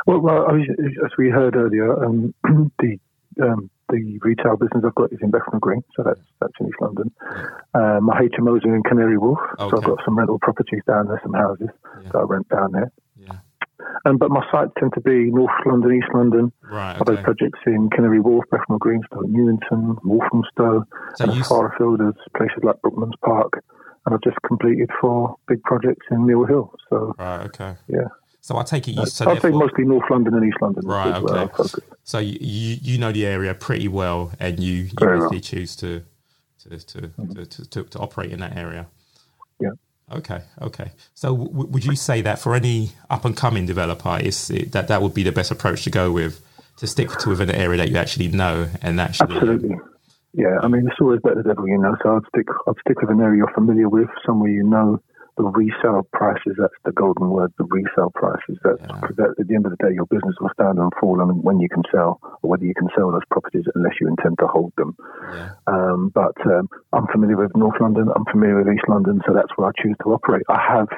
Well, 0.06 0.20
well, 0.20 0.52
as 0.52 1.12
we 1.18 1.30
heard 1.30 1.56
earlier, 1.56 2.04
um, 2.06 2.34
the 2.80 3.00
um, 3.42 3.70
the 3.90 4.20
retail 4.22 4.58
business 4.58 4.84
I've 4.86 4.96
got 4.96 5.12
is 5.12 5.20
in 5.22 5.32
Bethnal 5.32 5.60
Green, 5.60 5.84
so 5.96 6.04
that's 6.04 6.22
that's 6.40 6.54
in 6.60 6.68
East 6.68 6.82
London. 6.82 7.12
Uh, 7.74 8.00
my 8.02 8.22
HMOs 8.22 8.66
are 8.66 8.76
in 8.76 8.84
Canary 8.84 9.18
Wharf, 9.18 9.40
okay. 9.60 9.70
so 9.70 9.78
I've 9.78 9.84
got 9.84 10.00
some 10.06 10.18
rental 10.18 10.40
properties 10.40 10.82
down 10.88 11.08
there, 11.08 11.20
some 11.24 11.34
houses 11.34 11.70
yeah. 12.02 12.10
that 12.12 12.18
I 12.18 12.24
rent 12.24 12.50
down 12.50 12.72
there. 12.72 12.92
Um, 14.06 14.18
but 14.18 14.30
my 14.30 14.46
sites 14.52 14.72
tend 14.80 14.94
to 14.94 15.02
be 15.02 15.32
North 15.32 15.52
London, 15.66 15.96
East 15.96 16.14
London. 16.14 16.52
Right. 16.64 17.00
Okay. 17.00 17.14
I've 17.14 17.24
projects 17.24 17.60
in 17.66 17.90
Canary 17.90 18.20
Wharf, 18.20 18.46
Bethnal 18.52 18.80
Green, 18.80 19.02
Stoke 19.08 19.28
Newington, 19.28 19.98
Walthamstow, 20.04 20.86
so 21.16 21.24
and 21.24 21.32
as 21.32 21.48
far 21.48 21.74
afield 21.74 22.02
as 22.02 22.14
places 22.36 22.64
like 22.64 22.82
Brookman's 22.82 23.16
Park. 23.24 23.64
And 24.06 24.14
I've 24.14 24.22
just 24.22 24.38
completed 24.46 24.90
four 25.00 25.38
big 25.48 25.64
projects 25.64 26.06
in 26.12 26.26
Mill 26.26 26.44
Hill. 26.46 26.74
So, 26.90 27.16
right, 27.18 27.46
okay. 27.46 27.76
Yeah. 27.88 28.08
So 28.44 28.58
I 28.58 28.64
take 28.64 28.90
it 28.90 28.92
you. 28.92 29.06
So 29.06 29.32
I'd 29.32 29.42
say 29.42 29.52
mostly 29.52 29.86
North 29.86 30.04
London 30.12 30.34
and 30.34 30.46
East 30.46 30.58
London. 30.62 30.86
Right. 30.86 31.16
Okay. 31.16 31.64
So 32.04 32.20
you, 32.20 32.36
you 32.82 32.98
know 32.98 33.14
the 33.14 33.26
area 33.26 33.54
pretty 33.54 33.88
well, 33.88 34.34
and 34.38 34.60
you 34.60 34.84
you 34.84 34.92
well. 35.00 35.30
choose 35.40 35.78
to 35.78 36.04
to 36.64 36.78
to, 36.78 36.98
mm-hmm. 37.00 37.32
to, 37.42 37.70
to, 37.70 37.84
to, 37.84 38.00
operate 38.00 38.34
in 38.34 38.42
that 38.42 38.58
area. 38.58 38.88
Yeah. 39.62 39.70
Okay, 40.12 40.42
okay. 40.62 40.92
So 41.14 41.38
w- 41.38 41.68
would 41.68 41.86
you 41.86 41.96
say 41.96 42.22
that 42.22 42.38
for 42.38 42.54
any 42.54 42.92
up 43.10 43.24
and 43.24 43.36
coming 43.36 43.66
developer, 43.66 44.20
is 44.22 44.50
that 44.50 44.90
that 44.90 45.02
would 45.02 45.14
be 45.14 45.24
the 45.24 45.32
best 45.32 45.50
approach 45.50 45.86
to 45.86 45.90
go 45.90 46.12
with, 46.12 46.42
to 46.78 46.86
stick 46.88 47.10
to 47.20 47.30
within 47.30 47.50
an 47.50 47.56
area 47.56 47.78
that 47.78 47.90
you 47.90 47.96
actually 47.96 48.28
know 48.28 48.68
and 48.82 49.00
actually 49.00 49.36
absolutely. 49.36 49.78
Yeah, 50.34 50.58
I 50.62 50.68
mean 50.68 50.86
it's 50.86 51.00
always 51.00 51.22
better 51.22 51.44
than 51.44 51.52
ever, 51.52 51.66
you 51.66 51.78
know. 51.78 51.96
So 52.04 52.18
I'd 52.18 52.28
stick 52.28 52.48
I'd 52.68 52.76
stick 52.82 53.00
with 53.00 53.10
an 53.10 53.22
area 53.22 53.38
you're 53.38 53.54
familiar 53.54 53.88
with, 53.88 54.10
somewhere 54.26 54.50
you 54.50 54.64
know, 54.64 55.02
the 55.38 55.44
resale 55.44 56.08
prices, 56.14 56.54
that's 56.58 56.74
the 56.86 56.92
golden 56.92 57.30
word, 57.30 57.54
the 57.58 57.66
resale 57.66 58.12
prices. 58.14 58.58
That's 58.64 58.82
yeah. 58.82 59.02
that, 59.18 59.36
at 59.40 59.48
the 59.48 59.56
end 59.56 59.66
of 59.66 59.72
the 59.72 59.82
day, 59.82 59.94
your 59.94 60.06
business 60.06 60.36
will 60.40 60.52
stand 60.54 60.78
and 60.78 60.92
fall 61.00 61.22
on 61.22 61.42
when 61.42 61.60
you 61.60 61.70
can 61.70 61.84
sell 61.92 62.20
or 62.42 62.50
whether 62.50 62.66
you 62.66 62.74
can 62.74 62.90
sell 62.96 63.12
those 63.12 63.26
properties 63.32 63.66
unless 63.76 63.94
you 64.00 64.08
intend 64.08 64.38
to 64.40 64.48
hold 64.48 64.74
them. 64.78 64.96
Yeah. 65.34 65.52
Um, 65.68 66.12
but 66.14 66.38
um, 66.46 66.70
I'm 66.94 67.08
familiar 67.08 67.38
with 67.38 67.56
North 67.56 67.80
London, 67.82 68.10
I'm 68.16 68.26
familiar 68.32 68.58
with 68.58 68.74
East 68.74 68.88
London, 68.88 69.22
so 69.26 69.34
that's 69.34 69.52
where 69.56 69.70
I 69.70 69.72
choose 69.82 69.96
to 70.04 70.14
operate. 70.14 70.44
I 70.50 70.62
have 70.62 70.90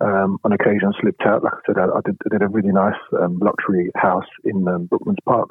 um, 0.00 0.38
on 0.44 0.52
occasion 0.52 0.92
slipped 1.00 1.22
out. 1.22 1.44
Like 1.44 1.54
I 1.54 1.60
said, 1.66 1.78
I, 1.78 1.84
I, 1.84 2.00
did, 2.04 2.16
I 2.26 2.28
did, 2.32 2.42
a 2.42 2.48
really 2.48 2.72
nice 2.72 3.00
um, 3.20 3.38
luxury 3.38 3.90
house 3.96 4.28
in 4.44 4.66
um, 4.68 4.86
Brookman's 4.86 5.20
Park 5.24 5.48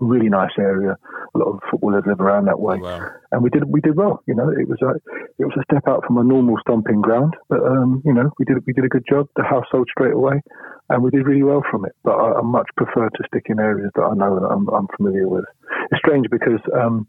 really 0.00 0.28
nice 0.28 0.52
area. 0.58 0.96
A 1.34 1.38
lot 1.38 1.48
of 1.48 1.60
footballers 1.70 2.04
live 2.06 2.20
around 2.20 2.46
that 2.46 2.60
way, 2.60 2.76
oh, 2.80 2.84
wow. 2.84 3.10
and 3.32 3.42
we 3.42 3.50
did 3.50 3.64
we 3.68 3.80
did 3.80 3.96
well. 3.96 4.22
You 4.26 4.34
know, 4.34 4.48
it 4.48 4.68
was 4.68 4.78
a 4.82 4.96
it 5.38 5.44
was 5.44 5.56
a 5.58 5.64
step 5.70 5.84
out 5.86 6.04
from 6.06 6.18
a 6.18 6.24
normal 6.24 6.56
stomping 6.60 7.00
ground, 7.00 7.34
but 7.48 7.60
um, 7.60 8.02
you 8.04 8.12
know 8.12 8.30
we 8.38 8.44
did 8.44 8.64
we 8.66 8.72
did 8.72 8.84
a 8.84 8.88
good 8.88 9.04
job. 9.08 9.28
The 9.36 9.44
house 9.44 9.64
sold 9.70 9.88
straight 9.90 10.14
away, 10.14 10.40
and 10.88 11.02
we 11.02 11.10
did 11.10 11.26
really 11.26 11.42
well 11.42 11.62
from 11.70 11.84
it. 11.84 11.92
But 12.04 12.16
I, 12.16 12.38
I 12.38 12.42
much 12.42 12.68
prefer 12.76 13.08
to 13.08 13.24
stick 13.26 13.46
in 13.46 13.60
areas 13.60 13.90
that 13.94 14.02
I 14.02 14.14
know 14.14 14.36
and 14.36 14.46
I'm, 14.46 14.68
I'm 14.68 14.88
familiar 14.96 15.28
with. 15.28 15.44
It's 15.90 15.98
strange 15.98 16.26
because 16.30 16.60
um, 16.74 17.06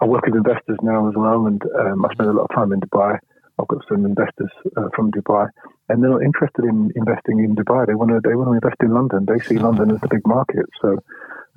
I 0.00 0.06
work 0.06 0.24
with 0.26 0.34
investors 0.34 0.78
now 0.82 1.08
as 1.08 1.14
well, 1.16 1.46
and 1.46 1.62
um, 1.78 2.04
I 2.04 2.12
spend 2.12 2.30
a 2.30 2.32
lot 2.32 2.48
of 2.50 2.54
time 2.54 2.72
in 2.72 2.80
Dubai. 2.80 3.18
I've 3.60 3.68
got 3.68 3.84
some 3.88 4.04
investors 4.06 4.50
uh, 4.76 4.88
from 4.94 5.10
Dubai, 5.12 5.48
and 5.88 6.02
they're 6.02 6.10
not 6.10 6.22
interested 6.22 6.64
in 6.64 6.90
investing 6.96 7.40
in 7.40 7.54
Dubai. 7.54 7.86
They 7.86 7.94
want 7.94 8.10
to 8.10 8.20
they 8.26 8.34
want 8.34 8.48
to 8.48 8.54
invest 8.54 8.80
in 8.80 8.94
London. 8.94 9.26
They 9.26 9.38
see 9.44 9.58
London 9.58 9.90
as 9.90 10.00
the 10.00 10.08
big 10.08 10.26
market. 10.26 10.66
So 10.80 10.98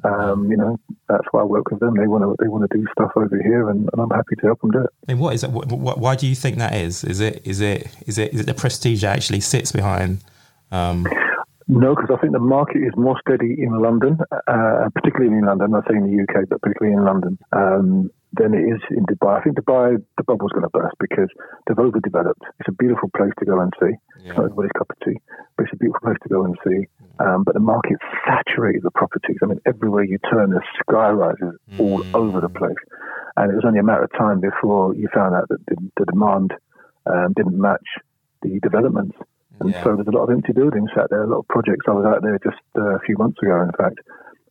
um, 0.04 0.52
you 0.52 0.58
know, 0.58 0.80
that's 1.08 1.26
why 1.32 1.42
I 1.42 1.44
work 1.44 1.72
with 1.72 1.80
them. 1.80 1.96
They 1.96 2.08
want 2.08 2.24
to 2.24 2.36
they 2.44 2.50
want 2.50 2.70
to 2.70 2.78
do 2.78 2.86
stuff 2.92 3.12
over 3.16 3.42
here, 3.42 3.70
and, 3.70 3.90
and 3.92 4.02
I'm 4.02 4.10
happy 4.10 4.36
to 4.36 4.48
help 4.48 4.62
them 4.62 4.72
do 4.72 4.80
it. 4.80 4.90
And 5.08 5.20
what 5.20 5.34
is 5.34 5.44
it? 5.44 5.52
What, 5.52 5.72
what, 5.72 5.98
why 5.98 6.16
do 6.16 6.28
you 6.28 6.36
think 6.36 6.58
that 6.58 6.76
is? 6.76 7.04
Is 7.04 7.20
it 7.20 7.42
is 7.46 7.62
it 7.62 7.88
is 8.06 8.18
it 8.18 8.34
is 8.34 8.42
it 8.42 8.48
the 8.48 8.54
prestige 8.54 9.02
that 9.02 9.16
actually 9.16 9.40
sits 9.40 9.72
behind? 9.72 10.20
Um... 10.72 11.08
No, 11.66 11.96
because 11.96 12.14
I 12.14 12.20
think 12.20 12.34
the 12.34 12.40
market 12.40 12.80
is 12.80 12.92
more 12.98 13.18
steady 13.26 13.56
in 13.58 13.82
London, 13.82 14.18
uh, 14.48 14.90
particularly 14.94 15.34
in 15.38 15.46
London. 15.46 15.68
I'm 15.68 15.72
not 15.72 15.86
saying 15.90 16.04
the 16.04 16.24
UK, 16.24 16.50
but 16.50 16.62
particularly 16.62 16.98
in 16.98 17.06
London. 17.06 17.40
Um, 17.54 18.12
than 18.34 18.54
it 18.54 18.66
is 18.66 18.82
in 18.90 19.06
Dubai. 19.06 19.40
I 19.40 19.44
think 19.44 19.58
Dubai, 19.58 20.02
the 20.18 20.24
bubble's 20.24 20.52
going 20.52 20.64
to 20.64 20.70
burst 20.70 20.96
because 21.00 21.30
they've 21.68 21.78
overdeveloped. 21.78 22.42
It's 22.60 22.70
a 22.70 22.72
beautiful 22.72 23.10
place 23.16 23.32
to 23.40 23.46
go 23.46 23.60
and 23.60 23.72
see. 23.80 23.94
Yeah. 24.22 24.30
It's 24.30 24.38
not 24.38 24.46
everybody's 24.46 24.72
cup 24.78 24.90
of 24.90 24.98
tea, 25.06 25.20
but 25.56 25.64
it's 25.64 25.74
a 25.74 25.78
beautiful 25.78 26.02
place 26.02 26.18
to 26.24 26.30
go 26.30 26.44
and 26.46 26.58
see. 26.66 26.88
Um, 27.20 27.44
but 27.44 27.54
the 27.54 27.60
market's 27.60 28.02
saturated 28.26 28.84
with 28.84 28.94
properties. 28.94 29.38
I 29.44 29.46
mean, 29.46 29.62
everywhere 29.66 30.04
you 30.04 30.18
turn, 30.32 30.50
there's 30.50 30.66
sky 30.82 31.10
rises 31.10 31.54
mm. 31.72 31.80
all 31.80 32.04
over 32.16 32.42
the 32.42 32.50
place. 32.50 32.82
And 33.38 33.52
it 33.52 33.56
was 33.56 33.66
only 33.66 33.80
a 33.80 33.84
matter 33.84 34.04
of 34.04 34.12
time 34.14 34.40
before 34.40 34.96
you 34.96 35.10
found 35.14 35.36
out 35.36 35.48
that 35.50 35.64
the, 35.68 35.76
the 35.98 36.06
demand 36.06 36.54
um, 37.06 37.34
didn't 37.36 37.60
match 37.60 37.86
the 38.42 38.60
developments. 38.62 39.18
And 39.60 39.70
Yeah. 39.70 39.84
so 39.84 39.96
there's 39.96 40.08
a 40.08 40.12
lot 40.12 40.24
of 40.24 40.32
empty 40.32 40.54
buildings 40.54 40.90
sat 40.96 41.10
there, 41.10 41.24
a 41.24 41.28
lot 41.28 41.40
of 41.40 41.48
projects. 41.48 41.86
I 41.88 41.92
was 41.92 42.06
out 42.06 42.24
there 42.24 42.40
just 42.44 42.62
uh, 42.78 42.96
a 42.96 43.00
few 43.00 43.18
months 43.18 43.38
ago, 43.42 43.62
in 43.62 43.72
fact, 43.78 44.00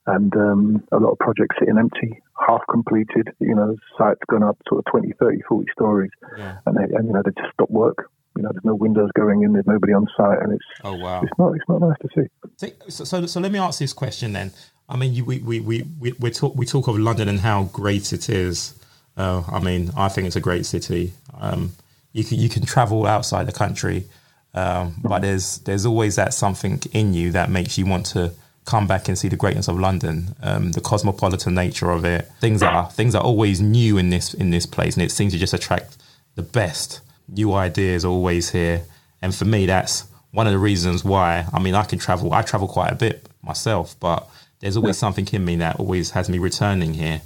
and 0.06 0.34
um, 0.36 0.82
a 0.92 0.96
lot 0.98 1.12
of 1.12 1.18
projects 1.18 1.56
sitting 1.58 1.78
empty, 1.78 2.20
half 2.46 2.60
completed, 2.70 3.28
you 3.38 3.54
know, 3.54 3.76
sites 3.96 4.20
gone 4.28 4.42
up 4.42 4.58
sort 4.68 4.80
of 4.80 4.84
20, 4.90 5.12
30, 5.20 5.42
40 5.48 5.66
stories, 5.72 6.10
Yeah. 6.36 6.58
and, 6.66 6.76
they, 6.76 6.82
and 6.94 7.06
you 7.06 7.12
know, 7.12 7.22
they 7.24 7.30
just 7.40 7.52
stopped 7.54 7.70
work. 7.70 8.10
You 8.36 8.42
know, 8.42 8.48
there's 8.52 8.64
no 8.64 8.74
windows 8.74 9.10
going 9.14 9.42
in, 9.42 9.52
there's 9.52 9.66
nobody 9.66 9.92
on 9.92 10.08
site, 10.16 10.38
and 10.42 10.52
it's 10.54 10.64
Oh 10.82 10.94
wow. 10.94 11.20
it's 11.22 11.32
not 11.38 11.54
it's 11.54 11.68
not 11.68 11.80
nice 11.82 11.96
to 12.00 12.08
see. 12.16 12.68
So, 12.88 13.04
so, 13.04 13.26
so 13.26 13.40
let 13.40 13.52
me 13.52 13.58
ask 13.58 13.78
this 13.78 13.92
question 13.92 14.32
then. 14.32 14.52
I 14.88 14.96
mean, 14.96 15.12
you, 15.14 15.24
we, 15.24 15.38
we, 15.38 15.60
we, 15.60 15.84
we, 16.00 16.12
we 16.18 16.30
talk, 16.30 16.54
we 16.56 16.66
talk 16.66 16.88
of 16.88 16.98
London 16.98 17.28
and 17.28 17.40
how 17.40 17.64
great 17.64 18.12
it 18.12 18.28
is. 18.28 18.74
Uh, 19.16 19.42
I 19.50 19.60
mean, 19.60 19.90
I 19.96 20.08
think 20.08 20.26
it's 20.26 20.36
a 20.36 20.40
great 20.40 20.66
city. 20.66 21.12
Um, 21.38 21.72
you 22.12 22.24
can, 22.24 22.38
you 22.38 22.48
can 22.48 22.64
travel 22.64 23.06
outside 23.06 23.46
the 23.46 23.52
country, 23.52 24.06
um, 24.54 24.96
but 25.02 25.20
there's, 25.20 25.58
there's 25.58 25.86
always 25.86 26.16
that 26.16 26.34
something 26.34 26.80
in 26.92 27.14
you 27.14 27.32
that 27.32 27.50
makes 27.50 27.78
you 27.78 27.86
want 27.86 28.06
to 28.06 28.32
come 28.64 28.86
back 28.86 29.08
and 29.08 29.18
see 29.18 29.28
the 29.28 29.36
greatness 29.36 29.68
of 29.68 29.78
London, 29.78 30.34
um, 30.42 30.72
the 30.72 30.80
cosmopolitan 30.80 31.54
nature 31.54 31.90
of 31.90 32.04
it. 32.04 32.30
Things 32.40 32.62
are, 32.62 32.88
things 32.90 33.14
are 33.14 33.22
always 33.22 33.60
new 33.60 33.98
in 33.98 34.10
this, 34.10 34.34
in 34.34 34.50
this 34.50 34.66
place, 34.66 34.94
and 34.96 35.02
it 35.04 35.10
seems 35.10 35.32
to 35.32 35.38
just 35.38 35.52
attract 35.54 35.96
the 36.36 36.42
best. 36.42 37.00
New 37.28 37.52
ideas 37.54 38.04
are 38.04 38.08
always 38.08 38.50
here. 38.50 38.82
And 39.20 39.34
for 39.34 39.44
me, 39.44 39.66
that's 39.66 40.04
one 40.32 40.46
of 40.46 40.52
the 40.52 40.58
reasons 40.58 41.04
why. 41.04 41.46
I 41.52 41.60
mean, 41.60 41.74
I 41.74 41.84
can 41.84 41.98
travel. 41.98 42.32
I 42.32 42.42
travel 42.42 42.68
quite 42.68 42.92
a 42.92 42.96
bit 42.96 43.28
myself, 43.42 43.96
but 44.00 44.28
there's 44.60 44.76
always 44.76 44.96
something 44.98 45.26
in 45.32 45.44
me 45.44 45.56
that 45.56 45.78
always 45.80 46.10
has 46.12 46.28
me 46.28 46.38
returning 46.38 46.94
here. 46.94 47.20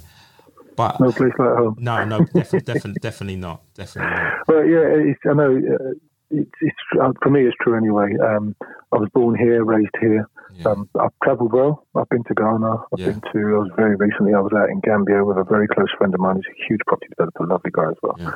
But 0.75 0.99
No 0.99 1.11
place 1.11 1.33
like 1.39 1.57
home. 1.57 1.75
no, 1.79 2.05
no, 2.05 2.19
definitely, 2.19 2.59
definitely, 2.61 2.93
definitely 3.01 3.35
not. 3.37 3.61
Definitely 3.73 4.11
not. 4.11 4.47
Well, 4.47 4.65
yeah, 4.65 5.09
it's, 5.11 5.19
I 5.27 5.33
know 5.33 5.55
uh, 5.57 5.93
it's, 6.29 6.51
it's 6.61 6.77
uh, 7.01 7.11
for 7.23 7.29
me. 7.31 7.47
It's 7.47 7.57
true 7.61 7.75
anyway. 7.75 8.15
Um, 8.23 8.55
I 8.91 8.97
was 8.97 9.09
born 9.13 9.35
here, 9.35 9.63
raised 9.63 9.89
here. 9.99 10.27
Yeah. 10.57 10.71
Um, 10.71 10.89
I've 10.99 11.13
travelled 11.23 11.53
well. 11.53 11.85
I've 11.95 12.09
been 12.09 12.23
to 12.25 12.33
Ghana. 12.33 12.71
I've 12.91 12.99
Yeah. 12.99 13.05
been 13.07 13.21
to. 13.21 13.39
I 13.55 13.59
was 13.59 13.71
very 13.75 13.95
recently. 13.95 14.33
I 14.33 14.39
was 14.39 14.51
out 14.53 14.69
in 14.69 14.79
Gambia 14.79 15.23
with 15.23 15.37
a 15.37 15.43
very 15.43 15.67
close 15.67 15.91
friend 15.97 16.13
of 16.13 16.19
mine. 16.19 16.37
He's 16.37 16.45
a 16.47 16.67
huge 16.67 16.81
property 16.87 17.07
developer, 17.09 17.45
lovely 17.45 17.71
guy 17.71 17.89
as 17.89 17.97
well. 18.01 18.15
Yeah. 18.17 18.31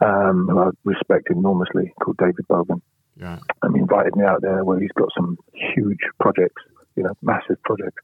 Um, 0.00 0.46
who 0.48 0.58
I 0.60 0.70
respect 0.84 1.30
enormously. 1.30 1.92
Called 2.00 2.16
David 2.18 2.46
Bogan. 2.48 2.80
Yeah. 3.16 3.38
and 3.62 3.76
he 3.76 3.80
invited 3.80 4.16
me 4.16 4.24
out 4.24 4.42
there 4.42 4.64
where 4.64 4.80
he's 4.80 4.90
got 4.92 5.08
some 5.16 5.38
huge 5.52 6.00
projects, 6.18 6.60
you 6.96 7.04
know, 7.04 7.12
massive 7.22 7.62
projects. 7.62 8.02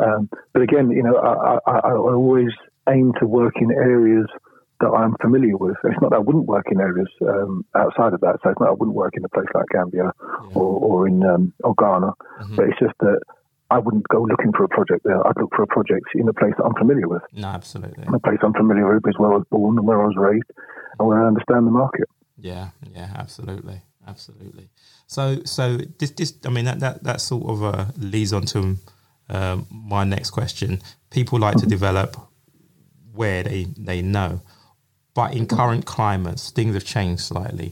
Um, 0.00 0.28
but 0.52 0.62
again, 0.62 0.90
you 0.90 1.04
know, 1.04 1.16
I, 1.16 1.58
I, 1.70 1.78
I 1.78 1.92
always 1.92 2.50
aim 2.88 3.12
to 3.20 3.26
work 3.26 3.54
in 3.60 3.70
areas 3.70 4.26
that 4.80 4.88
I'm 4.88 5.14
familiar 5.20 5.56
with. 5.56 5.76
It's 5.84 6.00
not 6.00 6.10
that 6.10 6.16
I 6.16 6.20
wouldn't 6.20 6.46
work 6.46 6.66
in 6.70 6.80
areas 6.80 7.08
um, 7.22 7.64
outside 7.74 8.12
of 8.14 8.20
that. 8.20 8.40
So 8.42 8.50
it's 8.50 8.60
not 8.60 8.66
that 8.66 8.74
I 8.74 8.78
wouldn't 8.78 8.96
work 8.96 9.14
in 9.16 9.24
a 9.24 9.28
place 9.28 9.48
like 9.54 9.66
Gambia 9.72 10.12
or, 10.54 10.78
or 10.80 11.08
in 11.08 11.22
um, 11.24 11.52
or 11.62 11.74
Ghana, 11.78 12.12
but 12.56 12.66
it's 12.66 12.78
just 12.78 12.94
that 13.00 13.20
I 13.70 13.78
wouldn't 13.78 14.08
go 14.08 14.22
looking 14.22 14.52
for 14.52 14.64
a 14.64 14.68
project 14.68 15.04
there. 15.04 15.24
I'd 15.26 15.36
look 15.36 15.54
for 15.54 15.62
a 15.62 15.66
project 15.66 16.06
in 16.14 16.28
a 16.28 16.32
place 16.32 16.54
that 16.58 16.64
I'm 16.64 16.74
familiar 16.74 17.06
with. 17.06 17.22
No, 17.32 17.48
absolutely. 17.48 18.04
A 18.12 18.18
place 18.18 18.38
I'm 18.42 18.52
familiar 18.52 18.92
with 18.92 19.06
is 19.06 19.18
where 19.18 19.32
I 19.32 19.36
was 19.36 19.46
born 19.50 19.78
and 19.78 19.86
where 19.86 20.02
I 20.02 20.06
was 20.06 20.16
raised 20.16 20.50
and 20.98 21.08
where 21.08 21.22
I 21.22 21.28
understand 21.28 21.66
the 21.66 21.70
market. 21.70 22.08
Yeah, 22.36 22.70
yeah, 22.92 23.10
absolutely, 23.14 23.82
absolutely. 24.08 24.70
So, 25.06 25.40
so 25.44 25.76
this, 25.98 26.10
this, 26.10 26.34
I 26.44 26.48
mean, 26.48 26.64
that 26.64 26.80
that 26.80 27.04
that 27.04 27.20
sort 27.20 27.48
of 27.48 27.62
uh, 27.62 27.84
leads 27.96 28.32
on 28.32 28.46
to 28.46 28.76
um, 29.28 29.66
my 29.70 30.04
next 30.04 30.30
question. 30.30 30.80
People 31.10 31.38
like 31.38 31.56
to 31.56 31.66
develop 31.66 32.16
where 33.12 33.42
they 33.42 33.64
they 33.76 34.02
know, 34.02 34.40
but 35.20 35.34
in 35.38 35.46
current 35.46 35.84
climates, 35.84 36.50
things 36.50 36.72
have 36.74 36.86
changed 36.96 37.22
slightly. 37.32 37.70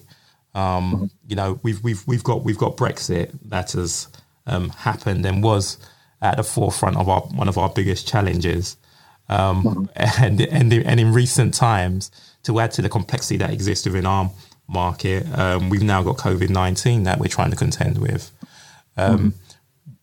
Um, 0.55 1.11
you 1.29 1.37
know, 1.41 1.51
we've 1.65 1.81
we've 1.87 2.03
we've 2.11 2.25
got 2.31 2.39
we've 2.47 2.63
got 2.65 2.77
Brexit 2.77 3.29
that 3.53 3.73
has 3.73 4.09
um, 4.53 4.69
happened 4.89 5.25
and 5.25 5.43
was 5.43 5.79
at 6.21 6.37
the 6.37 6.43
forefront 6.43 6.97
of 6.99 7.09
our 7.09 7.23
one 7.41 7.49
of 7.49 7.57
our 7.57 7.71
biggest 7.79 8.03
challenges. 8.13 8.77
Um, 9.31 9.89
and 9.97 10.37
and 10.43 10.73
and 10.73 11.01
in 11.01 11.11
recent 11.23 11.55
times, 11.55 12.11
to 12.43 12.61
add 12.61 12.71
to 12.73 12.83
the 12.83 12.91
complexity 12.99 13.39
that 13.39 13.51
exists 13.51 13.87
within 13.87 14.07
our 14.07 14.31
market, 14.67 15.21
um, 15.39 15.71
we've 15.71 15.89
now 15.95 16.03
got 16.03 16.17
COVID 16.19 16.51
nineteen 16.51 17.05
that 17.05 17.19
we're 17.19 17.35
trying 17.39 17.51
to 17.51 17.57
contend 17.57 17.97
with. 17.99 18.31
Um, 18.97 19.35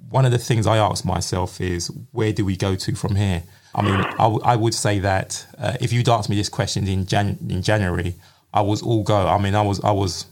One 0.10 0.26
of 0.26 0.32
the 0.32 0.44
things 0.50 0.66
I 0.66 0.78
ask 0.78 1.04
myself 1.06 1.60
is, 1.60 1.92
where 2.12 2.34
do 2.34 2.44
we 2.46 2.56
go 2.56 2.76
to 2.76 2.96
from 2.96 3.16
here? 3.16 3.42
I 3.76 3.82
mean, 3.82 3.96
I, 3.96 4.24
w- 4.24 4.42
I 4.44 4.56
would 4.56 4.74
say 4.74 5.00
that 5.00 5.46
uh, 5.58 5.76
if 5.82 5.92
you'd 5.92 6.08
asked 6.08 6.30
me 6.30 6.38
this 6.38 6.50
question 6.50 6.88
in 6.88 7.06
Jan- 7.06 7.38
in 7.50 7.62
January, 7.62 8.16
I 8.54 8.62
was 8.62 8.82
all 8.82 9.04
go. 9.04 9.28
I 9.28 9.38
mean, 9.38 9.54
I 9.54 9.62
was 9.62 9.84
I 9.84 9.92
was 9.92 10.26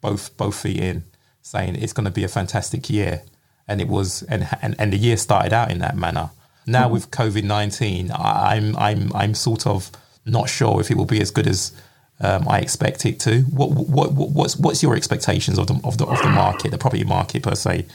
both 0.00 0.36
both 0.36 0.54
feet 0.60 0.80
in, 0.80 1.02
saying 1.42 1.74
it's 1.76 1.92
going 1.92 2.04
to 2.04 2.12
be 2.12 2.22
a 2.22 2.28
fantastic 2.28 2.88
year, 2.88 3.22
and 3.66 3.80
it 3.80 3.88
was, 3.88 4.22
and 4.22 4.48
and, 4.62 4.76
and 4.78 4.92
the 4.92 4.96
year 4.96 5.16
started 5.16 5.52
out 5.52 5.72
in 5.72 5.78
that 5.80 5.96
manner. 5.96 6.30
Now 6.66 6.88
with 6.88 7.10
COVID 7.10 7.42
nineteen, 7.42 8.12
I'm 8.14 8.76
I'm 8.76 9.12
I'm 9.12 9.34
sort 9.34 9.66
of 9.66 9.90
not 10.24 10.48
sure 10.48 10.80
if 10.80 10.90
it 10.90 10.96
will 10.96 11.04
be 11.04 11.20
as 11.20 11.32
good 11.32 11.48
as 11.48 11.72
um, 12.20 12.46
I 12.48 12.60
expect 12.60 13.04
it 13.06 13.18
to. 13.20 13.40
What 13.42 13.72
what 13.72 14.12
what 14.12 14.30
what's 14.30 14.56
what's 14.56 14.82
your 14.84 14.94
expectations 14.94 15.58
of 15.58 15.66
the 15.66 15.80
of 15.82 15.98
the 15.98 16.06
of 16.06 16.22
the 16.22 16.28
market, 16.30 16.70
the 16.70 16.78
property 16.78 17.04
market 17.04 17.42
per 17.42 17.56
se, 17.56 17.86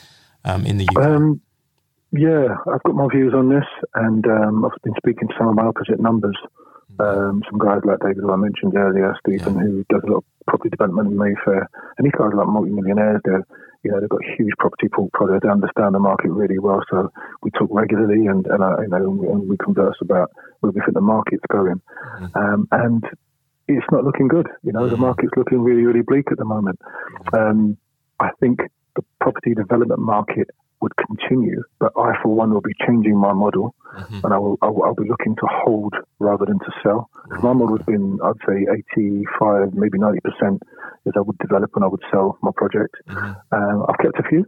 um, 0.43 0.65
in 0.65 0.77
the 0.77 0.87
UK? 0.89 0.97
Um, 1.05 1.41
yeah, 2.11 2.55
I've 2.71 2.83
got 2.83 2.95
my 2.95 3.07
views 3.13 3.33
on 3.35 3.49
this, 3.49 3.65
and 3.95 4.25
um, 4.25 4.65
I've 4.65 4.81
been 4.83 4.95
speaking 4.97 5.27
to 5.27 5.33
some 5.37 5.49
of 5.49 5.55
my 5.55 5.65
opposite 5.65 5.99
numbers. 5.99 6.37
Um, 6.99 7.43
some 7.49 7.59
guys 7.59 7.79
like 7.85 7.99
David, 7.99 8.17
who 8.17 8.31
I 8.31 8.35
mentioned 8.35 8.75
earlier, 8.75 9.15
Stephen, 9.25 9.57
who 9.57 9.85
does 9.89 10.01
a 10.03 10.11
lot 10.11 10.17
of 10.17 10.23
property 10.47 10.69
development 10.69 11.09
in 11.09 11.17
Mayfair, 11.17 11.69
and 11.97 12.05
these 12.05 12.11
guys 12.17 12.33
are 12.33 12.35
like 12.35 12.47
multi-millionaires. 12.47 13.21
They're, 13.23 13.45
you 13.83 13.91
know, 13.91 14.01
they've 14.01 14.09
got 14.09 14.19
huge 14.37 14.51
property 14.59 14.89
portfolio. 14.89 15.39
They 15.41 15.49
understand 15.49 15.95
the 15.95 15.99
market 15.99 16.31
really 16.31 16.59
well. 16.59 16.81
So 16.89 17.11
we 17.41 17.51
talk 17.51 17.69
regularly, 17.71 18.25
and 18.25 18.45
and 18.47 18.63
I, 18.63 18.81
you 18.81 18.87
know, 18.89 18.97
and 18.97 19.19
we, 19.19 19.27
and 19.27 19.49
we 19.49 19.57
converse 19.57 19.97
about 20.01 20.31
where 20.59 20.71
we 20.71 20.81
think 20.81 20.93
the 20.93 21.01
market's 21.01 21.45
going, 21.49 21.79
um, 22.35 22.67
and 22.71 23.03
it's 23.69 23.85
not 23.91 24.03
looking 24.03 24.27
good. 24.27 24.47
You 24.63 24.73
know, 24.73 24.89
the 24.89 24.97
market's 24.97 25.31
looking 25.37 25.61
really, 25.61 25.83
really 25.83 26.01
bleak 26.01 26.31
at 26.31 26.37
the 26.37 26.45
moment. 26.45 26.79
Um, 27.31 27.77
I 28.19 28.31
think 28.41 28.59
the 28.95 29.03
property 29.21 29.53
development 29.53 30.01
market 30.01 30.49
would 30.81 30.93
continue, 30.97 31.63
but 31.79 31.91
I, 31.97 32.13
for 32.21 32.29
one, 32.33 32.53
will 32.53 32.61
be 32.61 32.73
changing 32.87 33.17
my 33.17 33.33
model, 33.33 33.75
and 34.23 34.33
I 34.33 34.37
will, 34.37 34.57
I 34.61 34.67
will 34.67 34.83
I'll 34.83 34.95
be 34.95 35.07
looking 35.09 35.35
to 35.35 35.47
hold 35.47 35.93
rather 36.19 36.45
than 36.45 36.59
to 36.59 36.71
sell. 36.83 37.09
'Cause 37.29 37.43
my 37.43 37.53
model 37.53 37.77
has 37.77 37.85
been, 37.85 38.19
I'd 38.23 38.41
say, 38.47 38.65
85, 38.71 39.73
maybe 39.73 39.97
90 39.97 40.19
percent 40.21 40.63
is 41.05 41.13
I 41.15 41.21
would 41.21 41.37
develop 41.39 41.71
and 41.75 41.83
I 41.83 41.87
would 41.87 42.01
sell 42.11 42.37
my 42.41 42.51
project. 42.55 42.95
Um, 43.51 43.85
I've 43.87 43.97
kept 43.97 44.19
a 44.19 44.23
few, 44.23 44.45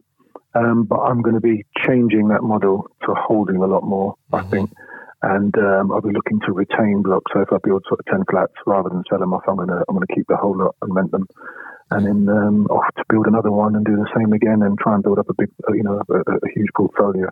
um, 0.55 0.83
but 0.83 0.99
I'm 0.99 1.21
going 1.21 1.35
to 1.35 1.41
be 1.41 1.63
changing 1.85 2.27
that 2.29 2.43
model 2.43 2.87
to 3.05 3.13
holding 3.13 3.57
a 3.57 3.67
lot 3.67 3.83
more. 3.83 4.15
I 4.33 4.41
think. 4.51 4.71
And 5.23 5.55
um, 5.59 5.91
I'll 5.91 6.01
be 6.01 6.11
looking 6.11 6.39
to 6.47 6.51
retain 6.51 7.03
blocks. 7.03 7.31
So 7.31 7.41
if 7.41 7.53
I 7.53 7.57
build 7.63 7.83
sort 7.87 7.99
of 7.99 8.05
ten 8.07 8.23
flats 8.29 8.53
rather 8.65 8.89
than 8.89 9.03
sell 9.07 9.19
them 9.19 9.33
off, 9.35 9.43
I'm 9.47 9.55
gonna 9.57 9.83
I'm 9.87 9.95
gonna 9.95 10.07
keep 10.15 10.25
the 10.27 10.35
whole 10.37 10.57
lot 10.57 10.75
and 10.81 10.95
rent 10.95 11.11
them, 11.11 11.27
and 11.91 12.05
then 12.05 12.29
um, 12.35 12.65
off 12.67 12.85
to 12.97 13.03
build 13.09 13.27
another 13.27 13.51
one 13.51 13.75
and 13.75 13.85
do 13.85 13.95
the 13.95 14.07
same 14.15 14.33
again 14.33 14.61
and 14.63 14.77
try 14.79 14.93
and 14.95 15.03
build 15.03 15.19
up 15.19 15.29
a 15.29 15.33
big, 15.33 15.49
uh, 15.67 15.73
you 15.73 15.83
know, 15.83 16.01
a, 16.09 16.31
a 16.31 16.49
huge 16.55 16.69
portfolio 16.75 17.27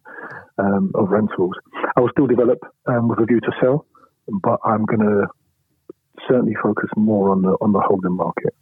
um, 0.57 0.91
of 0.95 1.09
rentals. 1.09 1.55
I 1.95 2.01
will 2.01 2.09
still 2.09 2.27
develop 2.27 2.59
um, 2.85 3.07
with 3.07 3.19
a 3.19 3.25
view 3.25 3.39
to 3.41 3.51
sell, 3.61 3.85
but 4.43 4.59
I'm 4.63 4.85
gonna 4.85 5.27
certainly 6.27 6.55
focus 6.61 6.89
more 6.95 7.31
on 7.31 7.41
the 7.41 7.55
on 7.61 7.71
the 7.71 7.79
holding 7.79 8.15
market 8.15 8.53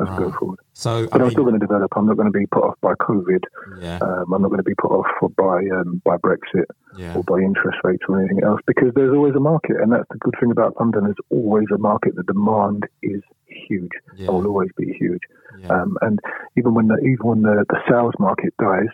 as 0.00 0.08
we 0.08 0.16
go 0.24 0.32
forward. 0.38 0.58
So, 0.72 1.06
But 1.08 1.20
I 1.20 1.24
I'm 1.24 1.30
still 1.30 1.44
going 1.44 1.58
to 1.60 1.64
develop. 1.66 1.92
I'm 1.96 2.06
not 2.06 2.16
going 2.16 2.32
to 2.32 2.38
be 2.38 2.46
put 2.46 2.64
off 2.64 2.76
by 2.80 2.94
COVID. 2.94 3.44
yeah, 3.78 3.98
Um, 4.00 4.32
I'm 4.32 4.40
not 4.42 4.48
going 4.48 4.58
to 4.58 4.64
be 4.64 4.74
put 4.74 4.90
off 4.90 5.06
by 5.36 5.58
um, 5.76 6.00
by 6.04 6.16
Brexit 6.16 6.64
yeah, 6.96 7.14
or 7.14 7.22
by 7.22 7.38
interest 7.40 7.78
rates 7.84 8.02
or 8.08 8.18
anything 8.18 8.42
else 8.42 8.60
because 8.66 8.92
there's 8.94 9.14
always 9.14 9.34
a 9.34 9.40
market, 9.40 9.76
and 9.80 9.92
that's 9.92 10.08
the 10.10 10.18
good 10.18 10.34
thing 10.40 10.50
about 10.50 10.78
London. 10.80 11.04
There's 11.04 11.16
always 11.30 11.66
a 11.74 11.78
market. 11.78 12.16
The 12.16 12.22
demand 12.22 12.86
is 13.02 13.20
huge. 13.68 13.90
Yeah. 14.16 14.26
It 14.28 14.32
will 14.32 14.46
always 14.46 14.70
be 14.76 14.92
huge. 14.98 15.22
yeah, 15.60 15.68
Um, 15.68 15.96
and 16.00 16.18
even 16.56 16.74
when 16.74 16.88
the 16.88 16.98
even 16.98 17.26
when 17.26 17.42
the, 17.42 17.64
the 17.68 17.78
sales 17.88 18.14
market 18.18 18.54
dies, 18.60 18.88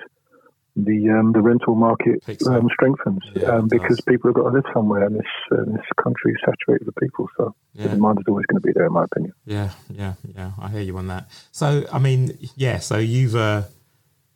the 0.77 1.11
um, 1.11 1.33
the 1.33 1.41
rental 1.41 1.75
market 1.75 2.23
um, 2.47 2.69
strengthens 2.73 3.21
Yeah, 3.35 3.49
um, 3.57 3.69
because 3.69 4.01
people 4.03 4.29
have 4.29 4.37
got 4.37 4.51
to 4.51 4.55
live 4.57 4.65
somewhere, 4.73 5.05
and 5.07 5.17
this 5.17 5.27
uh, 5.51 5.65
this 5.67 5.85
country 6.03 6.33
is 6.33 6.39
saturated 6.45 6.87
with 6.87 6.95
people. 6.97 7.29
So 7.37 7.55
the 7.75 7.89
demand 7.89 8.19
is 8.21 8.25
always 8.29 8.47
going 8.47 8.61
to 8.63 8.67
be 8.67 8.73
there, 8.73 8.87
in 8.87 8.93
my 8.93 9.05
opinion. 9.05 9.33
yeah, 9.45 9.71
yeah, 9.91 10.15
yeah. 10.37 10.53
I 10.61 10.69
hear 10.69 10.83
you 10.83 10.97
on 10.97 11.09
that. 11.09 11.29
So, 11.53 11.85
I 11.93 11.99
mean, 11.99 12.37
yeah. 12.57 12.79
So 12.79 12.99
you've, 12.99 13.35
uh, 13.35 13.63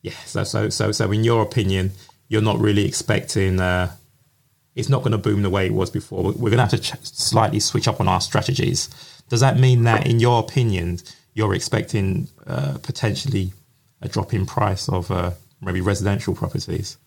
yeah. 0.02 0.12
So, 0.26 0.42
so, 0.44 0.68
so, 0.68 0.90
so, 0.92 1.12
in 1.12 1.22
your 1.22 1.42
opinion, 1.42 1.92
you're 2.28 2.42
not 2.42 2.58
really 2.58 2.86
expecting. 2.86 3.60
Uh, 3.60 3.92
it's 4.74 4.88
not 4.88 5.00
going 5.02 5.12
to 5.12 5.18
boom 5.18 5.42
the 5.42 5.50
way 5.50 5.66
it 5.66 5.74
was 5.74 5.90
before. 5.90 6.24
We're 6.24 6.50
going 6.50 6.56
to 6.56 6.62
have 6.62 6.70
to 6.70 6.78
ch- 6.78 6.94
slightly 7.04 7.60
switch 7.60 7.86
up 7.86 8.00
on 8.00 8.08
our 8.08 8.20
strategies. 8.20 8.88
Does 9.32 9.40
that 9.40 9.56
mean 9.58 9.84
that, 9.84 10.06
in 10.06 10.20
your 10.20 10.40
opinion, 10.40 10.98
you're 11.32 11.54
expecting 11.54 12.28
uh, 12.46 12.76
potentially 12.82 13.54
a 14.02 14.08
drop 14.08 14.34
in 14.34 14.44
price 14.44 14.90
of 14.90 15.10
uh, 15.10 15.30
maybe 15.62 15.80
residential 15.80 16.34
properties? 16.34 16.98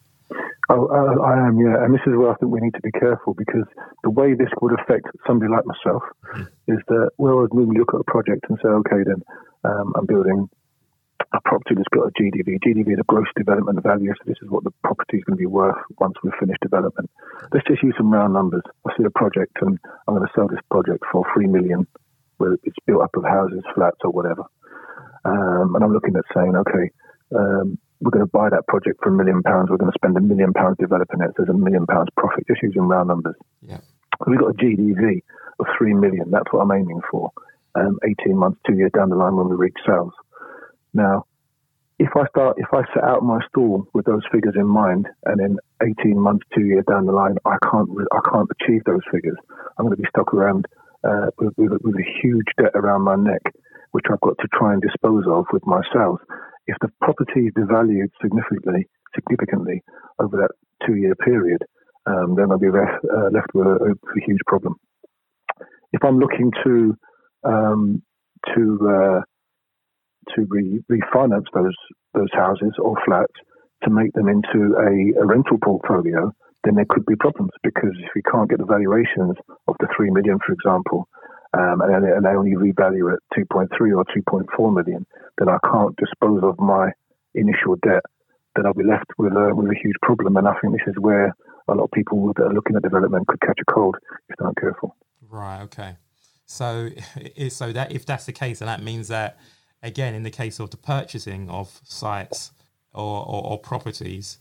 Oh, 0.74 0.88
uh, 0.88 1.22
I 1.22 1.48
am, 1.48 1.60
yeah. 1.60 1.84
And 1.86 1.94
this 1.94 2.02
is 2.08 2.18
where 2.18 2.32
I 2.32 2.36
think 2.38 2.52
we 2.52 2.62
need 2.62 2.74
to 2.74 2.82
be 2.82 2.92
careful 2.92 3.36
because 3.36 3.68
the 4.02 4.10
way 4.10 4.34
this 4.34 4.50
would 4.60 4.74
affect 4.80 5.06
somebody 5.28 5.52
like 5.52 5.66
myself 5.68 6.02
is 6.68 6.80
that, 6.88 7.12
well, 7.20 7.44
as 7.44 7.54
normally 7.54 7.78
look 7.78 7.94
at 7.94 8.00
a 8.00 8.12
project 8.12 8.46
and 8.50 8.58
say, 8.64 8.70
okay, 8.70 9.04
then 9.06 9.22
Um, 9.66 9.94
I'm 9.96 10.06
building 10.06 10.50
a 11.34 11.42
property 11.42 11.76
that's 11.76 11.88
got 11.90 12.08
a 12.08 12.12
GDV. 12.12 12.60
GDV 12.66 12.94
is 12.94 13.00
a 13.00 13.08
gross 13.08 13.28
development 13.36 13.82
value, 13.82 14.14
so 14.18 14.24
this 14.26 14.38
is 14.42 14.50
what 14.50 14.64
the 14.64 14.72
property 14.84 15.18
is 15.18 15.24
going 15.24 15.38
to 15.38 15.42
be 15.42 15.46
worth 15.46 15.78
once 16.00 16.16
we've 16.24 16.34
finished 16.40 16.62
development. 16.62 17.10
Let's 17.52 17.68
just 17.68 17.84
use 17.84 17.96
some 17.98 18.12
round 18.12 18.34
numbers. 18.34 18.62
I 18.86 18.96
see 18.96 19.04
a 19.04 19.10
project 19.10 19.58
and 19.62 19.80
I'm 20.08 20.16
going 20.16 20.28
to 20.28 20.34
sell 20.36 20.48
this 20.48 20.60
project 20.70 21.04
for 21.12 21.26
three 21.34 21.48
million, 21.48 21.88
where 22.38 22.54
it's 22.64 22.78
built 22.86 23.04
up 23.04 23.16
of 23.16 23.24
houses, 23.24 23.64
flats, 23.74 23.98
or 24.04 24.12
whatever. 24.12 24.44
Um, 25.26 25.76
and 25.76 25.84
I'm 25.84 25.94
looking 25.94 26.16
at 26.16 26.24
saying, 26.34 26.56
okay, 26.56 26.92
um, 27.36 27.78
we're 28.02 28.12
going 28.12 28.26
to 28.26 28.32
buy 28.32 28.50
that 28.50 28.68
project 28.68 29.00
for 29.02 29.10
a 29.10 29.12
million 29.12 29.42
pounds. 29.42 29.70
We're 29.70 29.78
going 29.78 29.92
to 29.92 29.98
spend 29.98 30.18
a 30.18 30.22
million 30.22 30.54
pounds 30.54 30.78
developing 30.80 31.22
it. 31.22 31.32
So 31.36 31.44
there's 31.44 31.56
a 31.56 31.58
million 31.58 31.86
pounds 31.88 32.10
profit, 32.18 32.46
just 32.48 32.62
using 32.62 32.84
round 32.84 33.08
numbers. 33.08 33.36
Yeah. 33.62 33.80
We've 34.28 34.40
got 34.40 34.52
a 34.52 34.54
GDV 34.54 35.22
of 35.60 35.66
three 35.78 35.94
million. 35.94 36.30
That's 36.32 36.52
what 36.52 36.62
I'm 36.62 36.72
aiming 36.72 37.02
for. 37.10 37.32
Um, 37.76 38.00
18 38.26 38.38
months, 38.38 38.60
two 38.66 38.76
years 38.76 38.92
down 38.96 39.10
the 39.10 39.16
line 39.16 39.36
when 39.36 39.50
we 39.50 39.56
reach 39.56 39.76
sales. 39.86 40.14
Now, 40.94 41.26
if 42.00 42.10
I 42.16 42.26
start, 42.28 42.58
if 42.58 42.68
I 42.74 42.84
set 42.94 43.04
out 43.04 43.24
my 43.24 43.40
stall 43.50 43.88
with 43.94 44.06
those 44.06 44.24
figures 44.32 44.56
in 44.56 44.68
mind, 44.68 45.08
and 45.26 45.40
then 45.40 45.58
18 45.82 46.20
months, 46.20 46.46
two 46.54 46.66
years 46.66 46.84
down 46.88 47.06
the 47.06 47.12
line, 47.12 47.36
I 47.46 47.58
can't, 47.70 47.90
I 48.12 48.20
can't 48.32 48.50
achieve 48.60 48.84
those 48.86 49.02
figures. 49.12 49.38
I'm 49.78 49.86
going 49.86 49.96
to 49.96 50.02
be 50.02 50.08
stuck 50.10 50.34
around 50.34 50.66
uh, 51.06 51.28
with, 51.38 51.54
with, 51.58 51.72
with, 51.84 51.96
a 51.96 52.12
huge 52.22 52.48
debt 52.58 52.72
around 52.76 53.02
my 53.02 53.16
neck, 53.16 53.42
which 53.92 54.06
I've 54.12 54.22
got 54.22 54.38
to 54.40 54.48
try 54.54 54.74
and 54.74 54.82
dispose 54.82 55.24
of 55.28 55.46
with 55.54 55.66
my 55.66 55.82
sales. 55.94 56.20
If 56.68 56.78
the 56.82 56.90
property 57.02 57.48
is 57.48 57.54
devalued 57.54 58.10
significantly, 58.22 58.88
significantly 59.14 59.84
over 60.20 60.38
that 60.38 60.52
two-year 60.86 61.16
period, 61.16 61.62
um, 62.08 62.36
then 62.36 62.52
I'll 62.52 62.60
be 62.60 62.70
left, 62.70 63.06
uh, 63.06 63.30
left 63.32 63.54
with 63.54 63.68
a, 63.68 63.94
a, 63.94 64.26
huge 64.26 64.42
problem. 64.48 64.76
If 65.92 66.04
I'm 66.04 66.20
looking 66.20 66.52
to 66.64 66.98
um, 67.44 68.02
to 68.54 68.78
uh, 68.84 69.22
to 70.36 70.46
re- 70.50 70.84
refinance 70.92 71.46
those 71.54 71.76
those 72.14 72.30
houses 72.34 72.74
or 72.80 72.96
flats 73.06 73.34
to 73.84 73.90
make 73.90 74.14
them 74.14 74.28
into 74.28 74.76
a, 74.76 75.22
a, 75.22 75.26
rental 75.26 75.58
portfolio, 75.64 76.32
then 76.66 76.76
there 76.76 76.86
could 76.90 77.06
be 77.06 77.16
problems 77.16 77.52
because 77.64 77.94
if 78.00 78.10
we 78.16 78.22
can't 78.24 78.50
get 78.50 78.60
the 78.60 78.66
valuations 78.66 79.38
of 79.68 79.76
the 79.80 79.88
three 79.96 80.10
million, 80.10 80.40
for 80.46 80.54
example, 80.54 81.08
um, 81.58 81.82
and, 81.82 82.06
and 82.06 82.26
they 82.26 82.30
only 82.30 82.56
revalue 82.56 83.14
at 83.14 83.20
2.3 83.38 83.70
or 83.96 84.04
2.4 84.06 84.76
million, 84.76 85.06
then 85.38 85.48
I 85.48 85.58
can't 85.72 85.96
dispose 85.96 86.42
of 86.44 86.60
my 86.60 86.92
initial 87.34 87.76
debt. 87.82 88.04
Then 88.56 88.66
I'll 88.66 88.74
be 88.74 88.84
left 88.84 89.12
with 89.18 89.34
a, 89.34 89.54
with 89.56 89.70
a 89.70 89.76
huge 89.82 89.96
problem. 90.02 90.36
And 90.38 90.48
I 90.48 90.54
think 90.60 90.74
this 90.74 90.88
is 90.88 90.96
where 91.00 91.34
a 91.68 91.74
lot 91.74 91.86
of 91.86 91.92
people 91.92 92.34
that 92.36 92.44
are 92.44 92.54
looking 92.54 92.76
at 92.76 92.84
development 92.84 93.28
could 93.28 93.40
catch 93.42 93.60
a 93.62 93.72
cold 93.72 93.96
if 94.30 94.36
they're 94.38 94.48
not 94.48 94.58
careful. 94.58 94.96
Right. 95.30 95.62
Okay. 95.64 95.96
So, 96.46 96.90
so 97.50 97.72
that 97.72 97.92
if 97.92 98.06
that's 98.06 98.26
the 98.26 98.34
case, 98.34 98.62
and 98.62 98.68
that 98.68 98.84
means 98.84 99.08
that 99.08 99.38
again, 99.82 100.14
in 100.14 100.24
the 100.24 100.32
case 100.32 100.60
of 100.60 100.72
the 100.72 100.78
purchasing 100.78 101.50
of 101.50 101.80
sites 101.84 102.52
or, 102.94 103.26
or, 103.26 103.44
or 103.46 103.60
properties, 103.60 104.40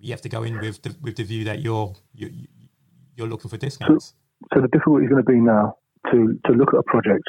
you 0.00 0.12
have 0.12 0.22
to 0.22 0.28
go 0.28 0.42
in 0.42 0.58
with 0.60 0.82
the 0.82 0.94
with 1.02 1.16
the 1.16 1.24
view 1.24 1.44
that 1.44 1.60
you're 1.60 1.94
you, 2.14 2.30
you're 3.16 3.28
looking 3.28 3.50
for 3.50 3.56
discounts. 3.56 4.14
So, 4.52 4.56
so 4.56 4.60
the 4.62 4.68
difficulty 4.68 5.04
is 5.04 5.10
going 5.10 5.24
to 5.24 5.30
be 5.30 5.40
now 5.40 5.76
to 6.12 6.38
to 6.46 6.52
look 6.52 6.74
at 6.74 6.80
a 6.80 6.82
project. 6.84 7.24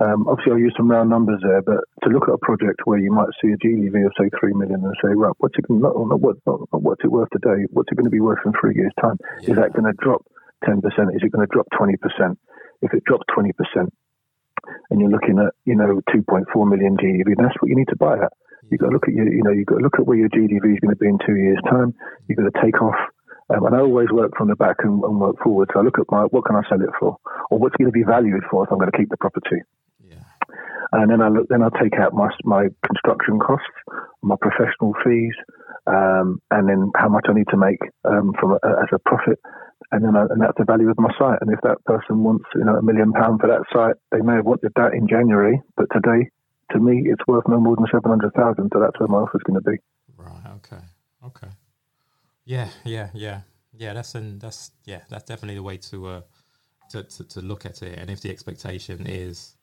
Um, 0.00 0.26
obviously, 0.28 0.52
I'll 0.52 0.58
use 0.58 0.72
some 0.78 0.90
round 0.90 1.10
numbers 1.10 1.40
there, 1.42 1.60
but 1.60 1.84
to 2.04 2.08
look 2.08 2.24
at 2.24 2.32
a 2.32 2.38
project 2.38 2.80
where 2.86 2.98
you 2.98 3.12
might 3.12 3.28
see 3.42 3.52
a 3.52 3.58
GDV 3.58 4.06
of 4.06 4.12
say 4.18 4.30
three 4.40 4.54
million 4.54 4.80
and 4.82 4.94
say, 5.04 5.12
right, 5.12 5.32
what's 5.38 5.54
it 5.58 5.66
not, 5.68 5.92
not, 5.92 6.20
what, 6.20 6.36
not, 6.46 6.60
what's 6.72 7.04
it 7.04 7.12
worth 7.12 7.28
today? 7.30 7.68
What's 7.68 7.92
it 7.92 7.96
going 7.96 8.08
to 8.08 8.10
be 8.10 8.20
worth 8.20 8.38
in 8.46 8.52
three 8.58 8.74
years' 8.74 8.92
time? 9.00 9.18
Yeah. 9.42 9.50
Is 9.50 9.56
that 9.56 9.74
going 9.74 9.84
to 9.84 9.92
drop 10.00 10.24
ten 10.64 10.80
percent? 10.80 11.12
Is 11.14 11.20
it 11.22 11.32
going 11.32 11.46
to 11.46 11.52
drop 11.52 11.66
twenty 11.76 11.96
percent? 11.96 12.38
If 12.80 12.94
it 12.94 13.04
drops 13.04 13.24
twenty 13.34 13.52
percent, 13.52 13.92
and 14.90 15.00
you're 15.00 15.10
looking 15.10 15.38
at 15.38 15.52
you 15.64 15.76
know 15.76 16.00
2.4 16.08 16.48
million 16.68 16.96
GDV, 16.96 17.36
that's 17.36 17.54
what 17.60 17.68
you 17.68 17.76
need 17.76 17.88
to 17.88 17.96
buy 17.96 18.14
at. 18.14 18.32
You've 18.70 18.80
got 18.80 18.88
to 18.88 18.92
look 18.92 19.08
at 19.08 19.14
your, 19.14 19.32
you 19.32 19.42
know, 19.42 19.50
you've 19.50 19.66
got 19.66 19.78
to 19.78 19.84
look 19.84 19.98
at 19.98 20.06
where 20.06 20.16
your 20.16 20.28
GDV 20.28 20.74
is 20.74 20.80
going 20.80 20.94
to 20.94 20.96
be 20.96 21.08
in 21.08 21.18
two 21.26 21.36
years' 21.36 21.60
time. 21.68 21.94
You've 22.28 22.38
got 22.38 22.52
to 22.52 22.62
take 22.62 22.80
off 22.80 22.96
um, 23.50 23.66
and 23.66 23.74
I 23.74 23.80
always 23.80 24.08
work 24.10 24.32
from 24.36 24.48
the 24.48 24.56
back 24.56 24.76
and, 24.80 25.02
and, 25.02 25.20
work 25.20 25.36
forward. 25.42 25.70
So 25.72 25.80
I 25.80 25.82
look 25.82 25.98
at 25.98 26.06
my 26.10 26.22
what 26.30 26.44
can 26.44 26.56
I 26.56 26.62
sell 26.68 26.80
it 26.80 26.90
for, 26.98 27.16
or 27.50 27.58
what's 27.58 27.74
going 27.76 27.90
to 27.90 27.92
be 27.92 28.04
valued 28.04 28.42
for 28.50 28.64
if 28.64 28.70
I'm 28.70 28.78
going 28.78 28.90
to 28.90 28.96
keep 28.96 29.10
the 29.10 29.16
property. 29.16 29.62
Yeah. 29.98 30.22
And 30.92 31.10
then 31.10 31.20
I 31.20 31.28
look, 31.28 31.48
then 31.48 31.62
I 31.62 31.68
take 31.82 31.94
out 31.98 32.14
my 32.14 32.30
my 32.44 32.68
construction 32.86 33.38
costs, 33.40 33.66
my 34.22 34.36
professional 34.40 34.94
fees, 35.02 35.34
um, 35.86 36.40
and 36.50 36.68
then 36.68 36.92
how 36.94 37.08
much 37.08 37.26
I 37.28 37.32
need 37.32 37.48
to 37.50 37.56
make 37.56 37.80
um, 38.04 38.34
from 38.38 38.52
a, 38.52 38.58
as 38.62 38.90
a 38.92 38.98
profit, 39.00 39.38
and 39.90 40.04
then 40.04 40.14
I, 40.14 40.30
and 40.30 40.40
that's 40.40 40.58
the 40.58 40.64
value 40.64 40.88
of 40.88 40.98
my 40.98 41.10
site. 41.18 41.38
And 41.40 41.50
if 41.50 41.58
that 41.62 41.82
person 41.86 42.22
wants 42.22 42.44
you 42.54 42.64
know 42.64 42.76
a 42.76 42.82
million 42.82 43.12
pound 43.12 43.40
for 43.40 43.48
that 43.48 43.66
site, 43.74 43.98
they 44.12 44.22
may 44.22 44.34
have 44.38 44.46
wanted 44.46 44.72
that 44.76 44.94
in 44.94 45.08
January, 45.08 45.60
but 45.76 45.86
today, 45.92 46.30
to 46.72 46.78
me, 46.78 47.02
it's 47.06 47.26
worth 47.26 47.46
no 47.48 47.60
more 47.60 47.76
than 47.76 47.86
seven 47.92 48.10
hundred 48.10 48.32
thousand. 48.34 48.70
So 48.72 48.80
that's 48.80 48.98
where 48.98 49.08
my 49.08 49.18
offer 49.18 49.36
is 49.36 49.42
going 49.42 49.62
to 49.62 49.70
be. 49.70 49.76
Right. 50.16 50.46
Okay. 50.56 50.82
Okay. 51.26 51.48
Yeah, 52.44 52.68
yeah, 52.84 53.10
yeah, 53.14 53.40
yeah. 53.76 53.92
That's 53.92 54.14
and 54.14 54.40
that's 54.40 54.70
yeah, 54.84 55.00
that's 55.08 55.24
definitely 55.24 55.56
the 55.56 55.62
way 55.62 55.76
to 55.76 56.06
uh 56.06 56.20
to, 56.90 57.04
to, 57.04 57.24
to 57.24 57.40
look 57.40 57.66
at 57.66 57.82
it. 57.82 57.98
And 57.98 58.10
if 58.10 58.20
the 58.20 58.30
expectation 58.30 59.06
is 59.06 59.54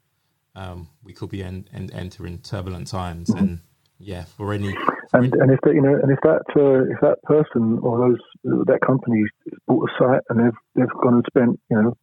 um, 0.56 0.90
we 1.04 1.14
could 1.14 1.30
be 1.30 1.44
en- 1.44 1.68
en- 1.74 1.92
entering 1.94 2.40
turbulent 2.40 2.88
times, 2.88 3.30
mm-hmm. 3.30 3.44
and 3.44 3.60
yeah, 4.00 4.26
for 4.26 4.54
any 4.54 4.76
and 5.14 5.34
and 5.36 5.52
if 5.52 5.60
that 5.62 5.74
you 5.74 5.82
know 5.82 5.98
and 6.02 6.12
if 6.12 6.20
that 6.24 6.44
uh, 6.56 6.92
if 6.92 7.00
that 7.02 7.22
person 7.24 7.80
or 7.82 8.10
those 8.10 8.66
that 8.66 8.80
company 8.86 9.24
bought 9.68 9.90
a 9.90 9.94
site 10.00 10.22
and 10.30 10.40
they've 10.40 10.58
they've 10.76 11.02
gone 11.02 11.16
and 11.16 11.26
spent 11.28 11.60
you 11.70 11.82
know 11.82 11.98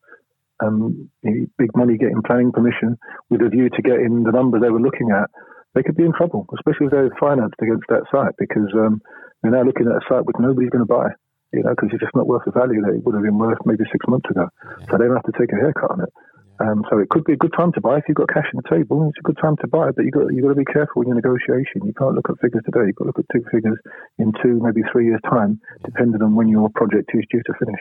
um, 0.63 1.11
big 1.23 1.71
money 1.77 1.97
getting 1.97 2.23
planning 2.23 2.53
permission 2.53 2.99
with 3.31 3.43
a 3.43 3.49
view 3.49 3.69
to 3.71 3.83
getting 3.83 4.25
the 4.25 4.33
number 4.33 4.61
they 4.61 4.71
were 4.71 4.81
looking 4.81 5.11
at, 5.11 5.31
they 5.75 5.83
could 5.83 5.97
be 5.97 6.05
in 6.05 6.13
trouble, 6.13 6.47
especially 6.55 6.87
if 6.87 6.93
they're 6.93 7.11
financed 7.19 7.59
against 7.61 7.85
that 7.89 8.07
site 8.11 8.35
because 8.39 8.71
um, 8.75 9.03
they're 9.43 9.53
now 9.53 9.63
looking 9.63 9.87
at 9.87 9.99
a 9.99 10.05
site 10.09 10.25
which 10.25 10.37
nobody's 10.39 10.71
going 10.71 10.87
to 10.87 10.91
buy, 10.91 11.11
you 11.53 11.63
know, 11.63 11.75
because 11.75 11.91
it's 11.93 12.03
just 12.03 12.15
not 12.15 12.27
worth 12.27 12.47
the 12.47 12.53
value 12.53 12.81
that 12.83 12.95
it 12.95 13.03
would 13.03 13.15
have 13.15 13.25
been 13.25 13.39
worth 13.39 13.59
maybe 13.67 13.85
six 13.91 14.07
months 14.07 14.31
ago. 14.31 14.47
Yeah. 14.47 14.87
So 14.91 14.99
they 14.99 15.11
don't 15.11 15.19
have 15.19 15.31
to 15.31 15.39
take 15.39 15.51
a 15.51 15.59
haircut 15.59 15.91
on 15.91 16.01
it. 16.03 16.13
Um, 16.61 16.85
so 16.89 16.99
it 16.99 17.09
could 17.09 17.25
be 17.25 17.33
a 17.33 17.37
good 17.37 17.53
time 17.59 17.73
to 17.73 17.81
buy 17.81 17.99
if 17.99 18.05
you've 18.07 18.17
got 18.17 18.29
cash 18.29 18.47
on 18.55 18.63
the 18.63 18.71
table. 18.71 19.11
It's 19.11 19.19
a 19.19 19.27
good 19.27 19.39
time 19.43 19.57
to 19.61 19.67
buy, 19.67 19.91
but 19.91 20.05
you've 20.05 20.15
got 20.15 20.31
you've 20.33 20.45
got 20.45 20.55
to 20.55 20.63
be 20.63 20.65
careful 20.65 21.03
in 21.03 21.09
your 21.09 21.17
negotiation. 21.17 21.83
You 21.83 21.93
can't 21.99 22.15
look 22.15 22.31
at 22.31 22.39
figures 22.39 22.63
today. 22.65 22.87
You've 22.87 22.95
got 22.95 23.05
to 23.05 23.11
look 23.11 23.19
at 23.19 23.27
two 23.35 23.45
figures 23.51 23.77
in 24.19 24.33
two, 24.41 24.61
maybe 24.63 24.83
three 24.93 25.07
years' 25.07 25.21
time, 25.29 25.61
depending 25.85 26.23
on 26.23 26.37
when 26.37 26.47
your 26.47 26.71
project 26.71 27.11
is 27.13 27.25
due 27.29 27.43
to 27.43 27.53
finish. 27.59 27.81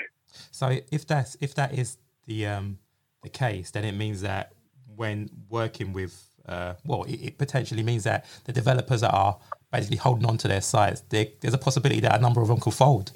So 0.50 0.80
if 0.92 1.06
that's 1.06 1.38
if 1.40 1.54
that 1.54 1.78
is 1.78 1.98
the 2.26 2.48
um, 2.48 2.80
the 3.22 3.30
case, 3.30 3.72
then 3.72 3.86
it 3.86 3.94
means 3.94 4.22
that 4.22 4.54
when 4.96 5.30
working 5.50 5.94
with 5.94 6.28
uh, 6.46 6.74
well, 6.86 7.04
it, 7.04 7.20
it, 7.22 7.38
potentially 7.38 7.84
means 7.84 8.04
that 8.04 8.26
the 8.44 8.52
developers 8.52 9.02
that 9.02 9.14
are 9.14 9.38
basically 9.72 9.98
holding 9.98 10.26
on 10.26 10.38
to 10.38 10.48
their 10.48 10.62
sites, 10.62 11.02
they, 11.10 11.34
there's 11.40 11.54
a 11.54 11.58
possibility 11.58 12.02
that 12.02 12.16
a 12.16 12.22
number 12.22 12.42
of 12.42 12.50
them 12.50 12.60
could 12.60 12.74
fold. 12.74 13.14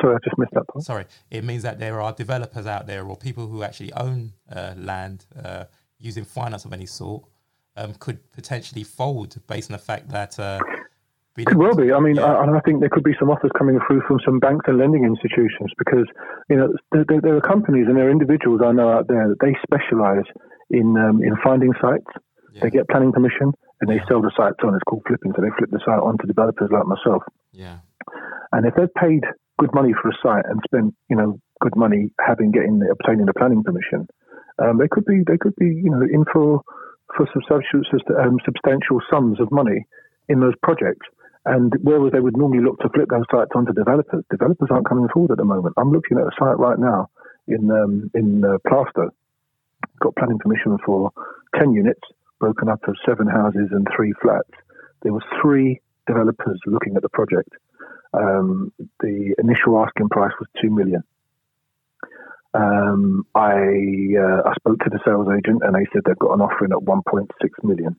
Sorry, 0.00 0.14
I 0.14 0.18
just 0.22 0.38
missed 0.38 0.52
that 0.52 0.66
part. 0.68 0.84
Sorry, 0.84 1.04
it 1.30 1.42
means 1.42 1.64
that 1.64 1.80
there 1.80 2.00
are 2.00 2.12
developers 2.12 2.66
out 2.66 2.86
there 2.86 3.04
or 3.04 3.16
people 3.16 3.48
who 3.48 3.64
actually 3.64 3.92
own 3.94 4.32
uh, 4.50 4.74
land 4.76 5.26
uh, 5.42 5.64
using 5.98 6.24
finance 6.24 6.64
of 6.64 6.72
any 6.72 6.86
sort 6.86 7.24
um, 7.76 7.94
could 7.94 8.30
potentially 8.30 8.84
fold 8.84 9.36
based 9.46 9.70
on 9.70 9.72
the 9.72 9.82
fact 9.82 10.08
that. 10.10 10.38
Could 11.44 11.58
well 11.58 11.76
be. 11.76 11.92
I 11.92 12.00
mean, 12.00 12.16
yeah. 12.16 12.24
I, 12.24 12.56
I, 12.56 12.60
think 12.60 12.80
there 12.80 12.88
could 12.88 13.04
be 13.04 13.14
some 13.18 13.30
offers 13.30 13.50
coming 13.56 13.78
through 13.86 14.02
from 14.08 14.18
some 14.24 14.38
banks 14.38 14.66
and 14.66 14.78
lending 14.78 15.04
institutions 15.04 15.70
because 15.78 16.06
you 16.48 16.56
know 16.56 16.72
there, 16.92 17.04
there, 17.08 17.20
there 17.20 17.36
are 17.36 17.40
companies 17.40 17.86
and 17.86 17.96
there 17.96 18.08
are 18.08 18.10
individuals 18.10 18.60
I 18.64 18.72
know 18.72 18.90
out 18.90 19.08
there 19.08 19.28
that 19.28 19.40
they 19.40 19.54
specialise 19.62 20.26
in 20.70 20.96
um, 20.96 21.22
in 21.22 21.36
finding 21.42 21.72
sites. 21.80 22.10
Yeah. 22.54 22.64
They 22.64 22.70
get 22.70 22.88
planning 22.88 23.12
permission 23.12 23.52
and 23.80 23.90
they 23.90 24.00
sell 24.08 24.22
the 24.22 24.32
sites 24.36 24.58
on. 24.64 24.74
It's 24.74 24.84
called 24.88 25.04
flipping. 25.06 25.32
So 25.36 25.42
they 25.42 25.52
flip 25.56 25.70
the 25.70 25.80
site 25.84 26.00
on 26.00 26.18
to 26.18 26.26
developers 26.26 26.70
like 26.72 26.86
myself. 26.86 27.22
Yeah. 27.52 27.78
And 28.52 28.66
if 28.66 28.74
they've 28.74 28.92
paid 28.94 29.22
good 29.58 29.74
money 29.74 29.92
for 29.92 30.08
a 30.08 30.16
site 30.22 30.44
and 30.48 30.60
spent, 30.64 30.94
you 31.10 31.16
know, 31.16 31.38
good 31.60 31.76
money 31.76 32.10
having 32.18 32.50
getting 32.50 32.80
obtaining 32.90 33.26
the 33.26 33.34
planning 33.34 33.62
permission, 33.62 34.08
um, 34.58 34.78
they 34.78 34.88
could 34.90 35.04
be 35.04 35.22
they 35.26 35.38
could 35.38 35.54
be 35.56 35.66
you 35.66 35.90
know 35.90 36.02
in 36.02 36.24
for 36.32 36.62
for 37.16 37.28
substantial 37.32 37.82
um, 38.18 38.38
substantial 38.44 39.00
sums 39.10 39.40
of 39.40 39.50
money 39.50 39.86
in 40.28 40.40
those 40.40 40.54
projects. 40.62 41.06
And 41.48 41.72
whereas 41.80 42.12
they 42.12 42.20
would 42.20 42.36
normally 42.36 42.62
look 42.62 42.78
to 42.80 42.90
flip 42.90 43.08
those 43.08 43.24
sites 43.30 43.52
onto 43.54 43.72
developers, 43.72 44.22
developers 44.30 44.68
aren't 44.70 44.86
coming 44.86 45.08
forward 45.08 45.30
at 45.30 45.38
the 45.38 45.48
moment. 45.48 45.74
I'm 45.78 45.90
looking 45.90 46.18
at 46.18 46.24
a 46.24 46.36
site 46.38 46.58
right 46.58 46.78
now 46.78 47.08
in 47.48 47.70
um, 47.70 48.10
in 48.14 48.44
uh, 48.44 48.58
Plaistow, 48.68 49.08
got 50.00 50.14
planning 50.16 50.38
permission 50.38 50.76
for 50.84 51.10
ten 51.56 51.72
units 51.72 52.04
broken 52.38 52.68
up 52.68 52.86
of 52.86 52.96
seven 53.06 53.26
houses 53.26 53.68
and 53.72 53.88
three 53.96 54.12
flats. 54.20 54.50
There 55.02 55.12
was 55.12 55.22
three 55.40 55.80
developers 56.06 56.60
looking 56.66 56.96
at 56.96 57.02
the 57.02 57.08
project. 57.08 57.50
Um, 58.12 58.70
the 59.00 59.34
initial 59.38 59.82
asking 59.82 60.10
price 60.10 60.32
was 60.38 60.48
two 60.60 60.70
million. 60.70 61.02
Um, 62.52 63.26
I 63.34 63.56
uh, 64.20 64.42
I 64.44 64.52
spoke 64.60 64.80
to 64.80 64.90
the 64.90 65.00
sales 65.02 65.28
agent 65.32 65.62
and 65.64 65.74
they 65.74 65.86
said 65.92 66.02
they've 66.04 66.18
got 66.18 66.34
an 66.34 66.42
offer 66.42 66.66
in 66.66 66.72
at 66.72 66.78
1.6 66.78 67.28
million. 67.62 67.96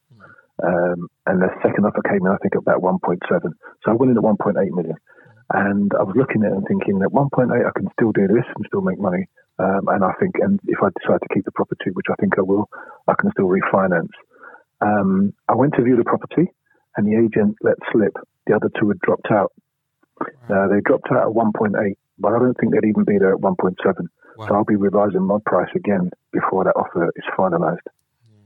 Um, 0.63 1.07
and 1.25 1.41
the 1.41 1.49
second 1.63 1.85
offer 1.85 2.01
came 2.03 2.25
in, 2.25 2.31
I 2.31 2.37
think, 2.41 2.55
at 2.55 2.63
about 2.63 2.81
1.7. 2.81 3.19
So 3.83 3.91
I 3.91 3.93
went 3.93 4.11
in 4.11 4.17
at 4.17 4.23
1.8 4.23 4.55
million. 4.71 4.97
And 5.51 5.91
I 5.97 6.03
was 6.03 6.15
looking 6.15 6.43
at 6.43 6.51
it 6.51 6.57
and 6.57 6.67
thinking 6.67 6.99
that 6.99 7.09
1.8, 7.09 7.49
I 7.49 7.71
can 7.73 7.89
still 7.93 8.11
do 8.11 8.27
this 8.27 8.45
and 8.55 8.65
still 8.67 8.81
make 8.81 8.99
money. 8.99 9.25
Um, 9.57 9.87
and 9.87 10.03
I 10.03 10.13
think, 10.19 10.35
and 10.39 10.59
if 10.67 10.77
I 10.81 10.89
decide 11.01 11.19
to 11.25 11.33
keep 11.33 11.45
the 11.45 11.51
property, 11.51 11.89
which 11.93 12.05
I 12.11 12.15
think 12.21 12.37
I 12.37 12.41
will, 12.41 12.69
I 13.07 13.13
can 13.19 13.31
still 13.31 13.49
refinance. 13.49 14.13
Um, 14.81 15.33
I 15.49 15.55
went 15.55 15.73
to 15.75 15.81
view 15.81 15.97
the 15.97 16.03
property, 16.03 16.51
and 16.95 17.07
the 17.07 17.17
agent 17.17 17.57
let 17.61 17.75
slip 17.91 18.13
the 18.47 18.55
other 18.55 18.69
two 18.79 18.89
had 18.89 18.99
dropped 18.99 19.31
out. 19.31 19.51
Uh, 20.49 20.67
they 20.67 20.81
dropped 20.85 21.09
out 21.11 21.27
at 21.29 21.33
1.8, 21.33 21.71
but 22.19 22.33
I 22.33 22.39
don't 22.39 22.57
think 22.59 22.73
they'd 22.73 22.87
even 22.87 23.03
be 23.03 23.17
there 23.17 23.33
at 23.33 23.41
1.7. 23.41 23.75
Wow. 24.37 24.47
So 24.47 24.55
I'll 24.55 24.65
be 24.65 24.75
revising 24.75 25.23
my 25.23 25.37
price 25.45 25.69
again 25.75 26.09
before 26.31 26.63
that 26.63 26.75
offer 26.75 27.09
is 27.15 27.23
finalised. 27.37 27.85
Yeah. 28.27 28.37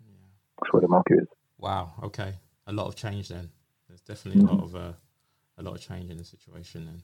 Yeah. 0.00 0.14
That's 0.60 0.72
where 0.72 0.82
the 0.82 0.88
market 0.88 1.20
is. 1.22 1.28
Wow. 1.58 1.92
Okay. 2.04 2.34
A 2.66 2.72
lot 2.72 2.86
of 2.86 2.96
change 2.96 3.28
then. 3.28 3.50
There's 3.88 4.00
definitely 4.00 4.42
mm-hmm. 4.42 4.54
a 4.54 4.58
lot 4.58 4.64
of 4.64 4.76
uh, 4.76 4.92
a 5.58 5.62
lot 5.62 5.74
of 5.74 5.80
change 5.80 6.10
in 6.10 6.16
the 6.16 6.24
situation 6.24 6.86
then. 6.86 7.02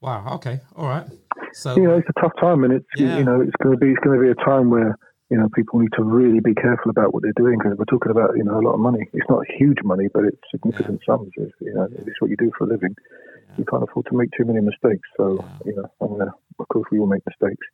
Wow. 0.00 0.34
Okay. 0.34 0.60
All 0.76 0.88
right. 0.88 1.06
So 1.52 1.76
you 1.76 1.84
know, 1.84 1.96
it's 1.96 2.08
a 2.08 2.20
tough 2.20 2.32
time, 2.40 2.64
and 2.64 2.72
it's 2.72 2.86
yeah. 2.96 3.18
you 3.18 3.24
know, 3.24 3.40
it's 3.40 3.56
going 3.62 3.78
to 3.78 3.78
be 3.78 3.90
it's 3.90 4.00
going 4.00 4.18
to 4.18 4.22
be 4.22 4.30
a 4.30 4.44
time 4.44 4.70
where 4.70 4.96
you 5.30 5.36
know 5.36 5.48
people 5.54 5.80
need 5.80 5.92
to 5.96 6.02
really 6.02 6.40
be 6.40 6.54
careful 6.54 6.90
about 6.90 7.12
what 7.12 7.22
they're 7.22 7.36
doing 7.36 7.58
because 7.58 7.76
we're 7.78 7.84
talking 7.84 8.10
about 8.10 8.36
you 8.36 8.44
know 8.44 8.58
a 8.58 8.62
lot 8.62 8.74
of 8.74 8.80
money. 8.80 9.08
It's 9.12 9.28
not 9.28 9.44
huge 9.58 9.78
money, 9.82 10.08
but 10.12 10.24
it's 10.24 10.38
significant 10.50 11.00
yeah. 11.06 11.14
sums. 11.14 11.30
You 11.36 11.74
know, 11.74 11.88
it's 11.90 12.20
what 12.20 12.30
you 12.30 12.36
do 12.36 12.50
for 12.56 12.64
a 12.64 12.68
living. 12.68 12.94
Yeah. 12.96 13.54
You 13.58 13.64
can't 13.64 13.82
afford 13.82 14.06
to 14.06 14.16
make 14.16 14.30
too 14.36 14.44
many 14.44 14.60
mistakes. 14.60 15.08
So 15.16 15.44
you 15.64 15.74
know, 15.74 15.90
I'm 16.00 16.08
gonna, 16.08 16.32
of 16.58 16.68
course, 16.68 16.86
we 16.90 16.98
all 16.98 17.06
make 17.06 17.22
mistakes, 17.26 17.66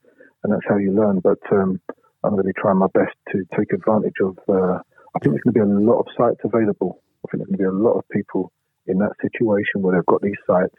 and 0.42 0.52
that's 0.52 0.64
how 0.68 0.76
you 0.76 0.92
learn. 0.92 1.20
But 1.20 1.40
um, 1.52 1.80
I'm 2.22 2.30
going 2.30 2.42
to 2.42 2.46
be 2.46 2.54
trying 2.58 2.78
my 2.78 2.88
best 2.94 3.14
to 3.32 3.44
take 3.56 3.72
advantage 3.72 4.16
of. 4.22 4.38
Uh, 4.48 4.80
I 5.14 5.18
think 5.20 5.34
there's 5.34 5.46
going 5.46 5.54
to 5.54 5.60
be 5.64 5.84
a 5.84 5.90
lot 5.90 6.00
of 6.00 6.06
sites 6.16 6.40
available. 6.44 7.00
I 7.24 7.30
think 7.30 7.44
there's 7.44 7.56
going 7.56 7.58
to 7.58 7.64
be 7.70 7.76
a 7.76 7.82
lot 7.84 7.98
of 7.98 8.08
people 8.10 8.52
in 8.86 8.98
that 8.98 9.14
situation 9.22 9.80
where 9.80 9.94
they've 9.94 10.06
got 10.06 10.20
these 10.20 10.38
sites 10.46 10.76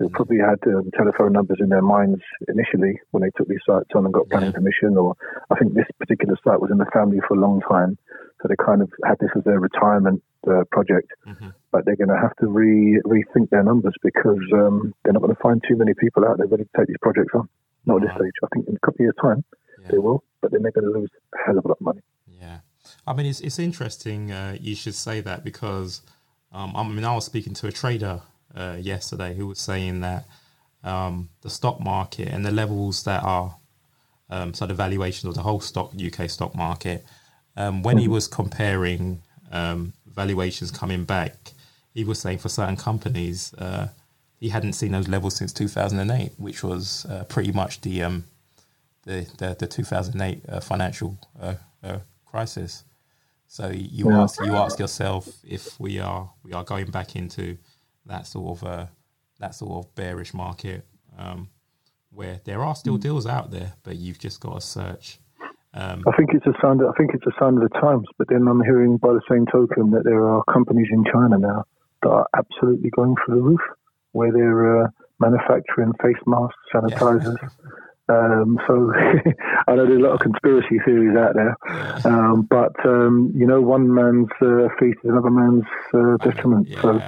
they 0.00 0.08
probably 0.08 0.38
had 0.38 0.56
um, 0.72 0.90
telephone 0.96 1.32
numbers 1.32 1.58
in 1.60 1.68
their 1.68 1.82
minds 1.82 2.22
initially 2.48 2.98
when 3.10 3.22
they 3.22 3.30
took 3.36 3.46
these 3.48 3.60
sites 3.66 3.90
on 3.94 4.04
and 4.04 4.14
got 4.14 4.28
planning 4.30 4.48
yeah. 4.48 4.56
permission. 4.56 4.96
Or 4.96 5.16
I 5.50 5.58
think 5.58 5.74
this 5.74 5.86
particular 5.98 6.36
site 6.42 6.60
was 6.60 6.70
in 6.70 6.78
the 6.78 6.88
family 6.92 7.20
for 7.28 7.36
a 7.36 7.40
long 7.40 7.60
time, 7.60 7.98
so 8.40 8.48
they 8.48 8.56
kind 8.56 8.80
of 8.80 8.90
had 9.04 9.18
this 9.20 9.30
as 9.36 9.44
their 9.44 9.60
retirement 9.60 10.22
uh, 10.48 10.64
project. 10.70 11.12
Mm-hmm. 11.26 11.50
But 11.70 11.84
they're 11.84 11.96
going 11.96 12.08
to 12.08 12.16
have 12.16 12.34
to 12.40 12.48
re 12.48 13.00
rethink 13.04 13.50
their 13.50 13.62
numbers 13.62 13.94
because 14.02 14.40
um, 14.54 14.94
they're 15.04 15.12
not 15.12 15.22
going 15.22 15.34
to 15.34 15.42
find 15.42 15.62
too 15.68 15.76
many 15.76 15.92
people 15.94 16.24
out 16.24 16.38
there 16.38 16.46
ready 16.46 16.64
to 16.64 16.70
take 16.76 16.88
these 16.88 17.02
projects 17.02 17.32
on. 17.34 17.48
Not 17.84 18.02
at 18.02 18.08
this 18.08 18.16
stage. 18.16 18.36
I 18.42 18.48
think 18.54 18.68
in 18.68 18.76
a 18.76 18.80
couple 18.80 18.96
of 18.96 19.12
years' 19.12 19.20
time 19.20 19.44
yeah. 19.82 19.88
they 19.90 19.98
will, 19.98 20.24
but 20.40 20.52
then 20.52 20.62
they're 20.62 20.72
going 20.72 20.88
to 20.88 20.98
lose 20.98 21.10
a 21.34 21.36
hell 21.44 21.58
of 21.58 21.64
a 21.64 21.68
lot 21.68 21.78
of 21.80 21.84
money. 21.84 22.00
I 23.06 23.12
mean 23.12 23.26
it's 23.26 23.40
it's 23.40 23.58
interesting. 23.58 24.32
Uh, 24.32 24.56
you 24.60 24.74
should 24.74 24.94
say 24.94 25.20
that 25.20 25.44
because 25.44 26.02
um, 26.52 26.74
I 26.76 26.82
mean 26.84 27.04
I 27.04 27.14
was 27.14 27.24
speaking 27.24 27.54
to 27.54 27.66
a 27.66 27.72
trader 27.72 28.20
uh, 28.54 28.76
yesterday 28.80 29.34
who 29.34 29.46
was 29.48 29.58
saying 29.58 30.00
that 30.00 30.26
um, 30.84 31.30
the 31.42 31.50
stock 31.50 31.80
market 31.80 32.28
and 32.28 32.44
the 32.44 32.52
levels 32.52 33.04
that 33.04 33.22
are 33.22 33.56
um, 34.30 34.54
so 34.54 34.66
the 34.66 34.74
valuation 34.74 35.28
of 35.28 35.34
the 35.34 35.42
whole 35.42 35.60
stock 35.60 35.92
UK 35.94 36.30
stock 36.30 36.54
market. 36.54 37.04
Um, 37.54 37.82
when 37.82 37.98
he 37.98 38.08
was 38.08 38.26
comparing 38.28 39.22
um, 39.50 39.92
valuations 40.06 40.70
coming 40.70 41.04
back, 41.04 41.52
he 41.92 42.02
was 42.02 42.18
saying 42.18 42.38
for 42.38 42.48
certain 42.48 42.76
companies 42.76 43.52
uh, 43.54 43.88
he 44.40 44.48
hadn't 44.48 44.72
seen 44.72 44.90
those 44.90 45.06
levels 45.06 45.36
since 45.36 45.52
2008, 45.52 46.32
which 46.36 46.64
was 46.64 47.06
uh, 47.06 47.24
pretty 47.28 47.52
much 47.52 47.80
the 47.82 48.02
um, 48.02 48.24
the, 49.04 49.26
the, 49.38 49.56
the 49.58 49.66
2008 49.66 50.42
uh, 50.48 50.60
financial 50.60 51.16
uh, 51.40 51.54
uh, 51.84 51.98
crisis. 52.26 52.84
So 53.52 53.68
you 53.68 54.08
yeah. 54.08 54.22
ask 54.22 54.42
you 54.42 54.54
ask 54.54 54.78
yourself 54.78 55.28
if 55.44 55.78
we 55.78 55.98
are 55.98 56.32
we 56.42 56.54
are 56.54 56.64
going 56.64 56.86
back 56.86 57.16
into 57.16 57.58
that 58.06 58.26
sort 58.26 58.56
of 58.56 58.66
uh, 58.66 58.86
that 59.40 59.54
sort 59.54 59.72
of 59.84 59.94
bearish 59.94 60.32
market 60.32 60.86
um, 61.18 61.50
where 62.10 62.40
there 62.46 62.64
are 62.64 62.74
still 62.74 62.96
mm. 62.96 63.02
deals 63.02 63.26
out 63.26 63.50
there, 63.50 63.74
but 63.82 63.96
you've 63.96 64.18
just 64.18 64.40
got 64.40 64.54
to 64.54 64.66
search. 64.66 65.18
Um, 65.74 66.02
I 66.06 66.16
think 66.16 66.30
it's 66.32 66.46
a 66.46 66.54
sign. 66.62 66.78
That, 66.78 66.94
I 66.94 66.96
think 66.96 67.10
it's 67.12 67.26
a 67.26 67.38
sign 67.38 67.58
of 67.58 67.60
the 67.60 67.78
times. 67.78 68.06
But 68.16 68.28
then 68.30 68.48
I'm 68.48 68.62
hearing, 68.62 68.96
by 68.96 69.12
the 69.12 69.20
same 69.30 69.44
token, 69.44 69.90
that 69.90 70.04
there 70.04 70.26
are 70.26 70.42
companies 70.50 70.88
in 70.90 71.04
China 71.04 71.36
now 71.36 71.64
that 72.02 72.08
are 72.08 72.26
absolutely 72.34 72.88
going 72.88 73.16
for 73.16 73.34
the 73.34 73.42
roof, 73.42 73.60
where 74.12 74.32
they're 74.32 74.84
uh, 74.84 74.88
manufacturing 75.20 75.92
face 76.02 76.16
masks, 76.24 76.56
sanitizers. 76.74 77.36
Yeah. 77.42 77.48
Um, 78.08 78.58
so 78.66 78.92
I 79.68 79.74
know 79.74 79.86
there's 79.86 80.00
a 80.00 80.02
lot 80.02 80.12
of 80.12 80.20
conspiracy 80.20 80.78
theories 80.84 81.16
out 81.16 81.34
there, 81.34 81.56
um, 82.04 82.42
but 82.42 82.74
um, 82.84 83.32
you 83.34 83.46
know, 83.46 83.60
one 83.60 83.92
man's 83.94 84.28
uh, 84.40 84.68
feast 84.78 84.98
is 85.04 85.10
another 85.10 85.30
man's 85.30 85.64
uh, 85.94 86.16
detriment. 86.24 86.68
Yeah. 86.68 86.82
So 86.82 87.00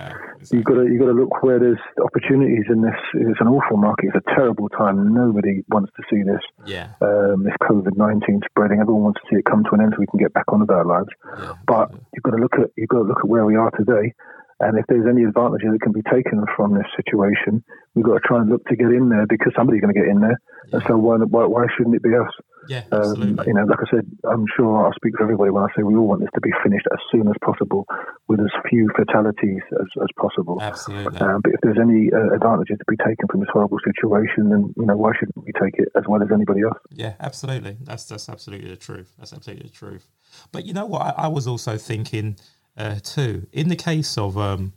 Exactly. 0.44 0.58
You've 0.58 0.66
got 0.66 0.74
to 0.74 0.84
you've 0.84 1.00
got 1.00 1.06
to 1.06 1.16
look 1.16 1.42
where 1.42 1.58
there's 1.58 1.80
opportunities 2.04 2.64
in 2.68 2.82
this. 2.82 2.98
It's 3.14 3.40
an 3.40 3.48
awful 3.48 3.78
market. 3.78 4.12
It's 4.12 4.26
a 4.26 4.34
terrible 4.34 4.68
time. 4.68 5.14
Nobody 5.14 5.64
wants 5.68 5.92
to 5.96 6.02
see 6.10 6.22
this. 6.22 6.42
Yeah. 6.66 6.92
Um, 7.00 7.44
this 7.44 7.56
COVID 7.62 7.96
nineteen 7.96 8.40
spreading. 8.44 8.80
Everyone 8.80 9.04
wants 9.04 9.20
to 9.22 9.26
see 9.30 9.38
it 9.38 9.44
come 9.46 9.64
to 9.64 9.70
an 9.72 9.80
end 9.80 9.92
so 9.96 10.00
we 10.00 10.06
can 10.06 10.18
get 10.18 10.34
back 10.34 10.44
on 10.52 10.60
with 10.60 10.70
our 10.70 10.84
lives. 10.84 11.08
Yeah, 11.38 11.54
but 11.66 11.92
you've 12.12 12.22
got 12.22 12.36
to 12.36 12.42
look 12.42 12.54
at 12.60 12.70
you've 12.76 12.88
got 12.88 12.98
to 12.98 13.08
look 13.08 13.24
at 13.24 13.28
where 13.28 13.46
we 13.46 13.56
are 13.56 13.70
today. 13.70 14.12
And 14.60 14.78
if 14.78 14.84
there's 14.86 15.06
any 15.08 15.24
advantages 15.24 15.72
that 15.72 15.80
can 15.80 15.92
be 15.92 16.02
taken 16.02 16.44
from 16.56 16.74
this 16.74 16.86
situation, 16.94 17.64
we've 17.94 18.04
got 18.04 18.14
to 18.14 18.24
try 18.26 18.38
and 18.40 18.50
look 18.50 18.64
to 18.66 18.76
get 18.76 18.90
in 18.90 19.08
there 19.08 19.26
because 19.26 19.52
somebody's 19.56 19.80
going 19.80 19.94
to 19.94 20.00
get 20.00 20.08
in 20.08 20.20
there. 20.20 20.38
Yeah. 20.68 20.76
And 20.76 20.82
so 20.86 20.98
why, 20.98 21.16
why, 21.16 21.44
why 21.46 21.66
shouldn't 21.76 21.94
it 21.94 22.02
be 22.02 22.14
us? 22.14 22.30
Yeah, 22.68 22.82
um, 22.92 23.38
you 23.46 23.52
know, 23.52 23.64
like 23.64 23.80
I 23.80 23.90
said, 23.90 24.06
I'm 24.24 24.46
sure 24.56 24.86
I'll 24.86 24.92
speak 24.94 25.16
for 25.16 25.24
everybody 25.24 25.50
when 25.50 25.62
I 25.64 25.68
say 25.76 25.82
we 25.82 25.94
all 25.96 26.06
want 26.06 26.20
this 26.20 26.30
to 26.34 26.40
be 26.40 26.50
finished 26.62 26.86
as 26.92 26.98
soon 27.12 27.28
as 27.28 27.34
possible 27.44 27.86
with 28.28 28.40
as 28.40 28.50
few 28.70 28.88
fatalities 28.96 29.60
as, 29.72 29.86
as 30.00 30.08
possible. 30.16 30.58
Absolutely. 30.62 31.18
Um, 31.20 31.40
but 31.42 31.52
if 31.52 31.60
there's 31.62 31.78
any 31.78 32.10
uh, 32.12 32.34
advantages 32.34 32.78
to 32.78 32.84
be 32.88 32.96
taken 32.96 33.28
from 33.30 33.40
this 33.40 33.50
horrible 33.52 33.78
situation, 33.84 34.48
then 34.48 34.72
you 34.76 34.86
know 34.86 34.96
why 34.96 35.12
shouldn't 35.18 35.44
we 35.44 35.52
take 35.60 35.74
it 35.74 35.88
as 35.94 36.04
well 36.08 36.22
as 36.22 36.28
anybody 36.32 36.62
else? 36.62 36.78
Yeah, 36.90 37.14
absolutely. 37.20 37.76
That's 37.82 38.04
that's 38.04 38.28
absolutely 38.28 38.70
the 38.70 38.76
truth. 38.76 39.12
That's 39.18 39.32
absolutely 39.32 39.68
the 39.68 39.74
truth. 39.74 40.08
But 40.52 40.64
you 40.64 40.72
know 40.72 40.86
what? 40.86 41.02
I, 41.02 41.24
I 41.24 41.28
was 41.28 41.46
also 41.46 41.76
thinking 41.76 42.36
uh, 42.76 42.96
too 43.02 43.46
in 43.52 43.68
the 43.68 43.76
case 43.76 44.16
of 44.16 44.38
um, 44.38 44.72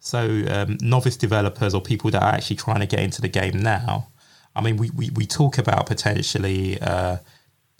so 0.00 0.42
um, 0.48 0.78
novice 0.80 1.16
developers 1.16 1.74
or 1.74 1.80
people 1.80 2.10
that 2.10 2.22
are 2.22 2.34
actually 2.34 2.56
trying 2.56 2.80
to 2.80 2.86
get 2.86 3.00
into 3.00 3.20
the 3.20 3.28
game 3.28 3.60
now 3.60 4.08
I 4.54 4.62
mean, 4.62 4.76
we, 4.76 4.90
we, 4.90 5.10
we 5.10 5.26
talk 5.26 5.58
about 5.58 5.86
potentially 5.86 6.80
uh, 6.80 7.18